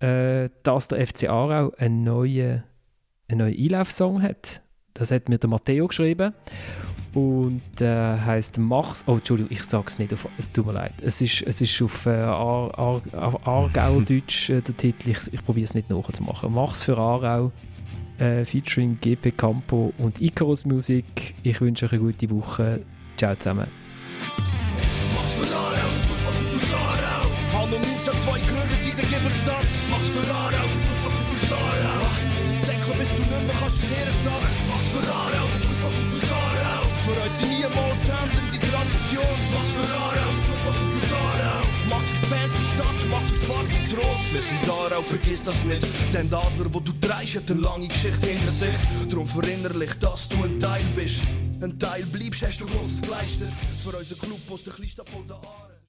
äh, 0.00 0.48
dass 0.62 0.88
der 0.88 1.06
FC 1.06 1.28
Aarau 1.28 1.72
einen 1.76 2.04
neuen, 2.04 2.64
einen 3.28 3.38
neuen 3.38 3.58
Einlaufsong 3.58 4.22
hat. 4.22 4.62
Das 4.94 5.10
hat 5.10 5.28
mir 5.28 5.38
der 5.38 5.50
Matteo 5.50 5.86
geschrieben. 5.86 6.34
Und 7.18 7.80
äh, 7.80 8.16
heißt 8.16 8.58
Mach's. 8.58 9.02
Oh, 9.08 9.14
Entschuldigung, 9.14 9.50
ich 9.50 9.64
sage 9.64 9.86
es 9.88 9.98
nicht 9.98 10.14
auf. 10.14 10.28
Es 10.38 10.52
tut 10.52 10.66
mir 10.66 10.72
leid. 10.72 10.92
Es 11.02 11.20
ist, 11.20 11.42
es 11.42 11.60
ist 11.60 11.82
auf 11.82 12.06
äh, 12.06 12.10
Aar, 12.10 12.78
Aar, 12.78 13.02
Aar, 13.12 13.40
Aargauerdeutsch 13.44 14.50
äh, 14.50 14.60
der 14.60 14.76
Titel. 14.76 15.10
Ich, 15.10 15.18
ich 15.32 15.44
probiere 15.44 15.64
es 15.64 15.74
nicht 15.74 15.90
nachzumachen. 15.90 16.54
Mach's 16.54 16.84
für 16.84 16.96
Aarau. 16.96 17.50
Äh, 18.18 18.44
featuring 18.44 18.98
GP 19.00 19.36
Campo 19.36 19.92
und 19.98 20.20
Icarus 20.20 20.64
Musik. 20.64 21.34
Ich 21.42 21.60
wünsche 21.60 21.86
euch 21.86 21.92
eine 21.94 22.02
gute 22.02 22.30
Woche. 22.30 22.82
Ciao 23.16 23.34
zusammen. 23.34 23.66
Hanno 27.52 27.76
1902 27.76 28.38
gegründet 28.38 28.78
in 28.90 28.96
der 28.96 29.06
Gibbelstadt. 29.06 29.67
Rot. 43.96 44.32
Wir 44.32 44.42
sind 44.42 44.68
Aarau, 44.68 45.02
vergiss 45.02 45.42
das 45.42 45.64
nicht. 45.64 45.86
Denn 46.12 46.28
der 46.28 46.38
Adler, 46.38 46.72
wo 46.72 46.80
du 46.80 46.92
dreist, 47.00 47.36
hat 47.36 47.50
eine 47.50 47.60
lange 47.60 47.88
Geschichte 47.88 48.26
hinter 48.26 48.52
sich. 48.52 48.74
Darum 49.08 49.26
verinnerlich, 49.26 49.94
dass 50.00 50.28
du 50.28 50.42
ein 50.42 50.58
Teil 50.58 50.84
bist. 50.94 51.20
Ein 51.60 51.78
Teil 51.78 52.04
bleibst, 52.06 52.42
hast 52.42 52.60
du 52.60 52.66
Großes 52.66 53.02
geleistet. 53.02 53.48
Für 53.82 53.96
unseren 53.96 54.18
Club 54.18 54.40
aus 54.50 54.64
der 54.64 54.72
Kleinstadt 54.72 55.08
von 55.08 55.26
der 55.26 55.36
Aare. 55.36 55.67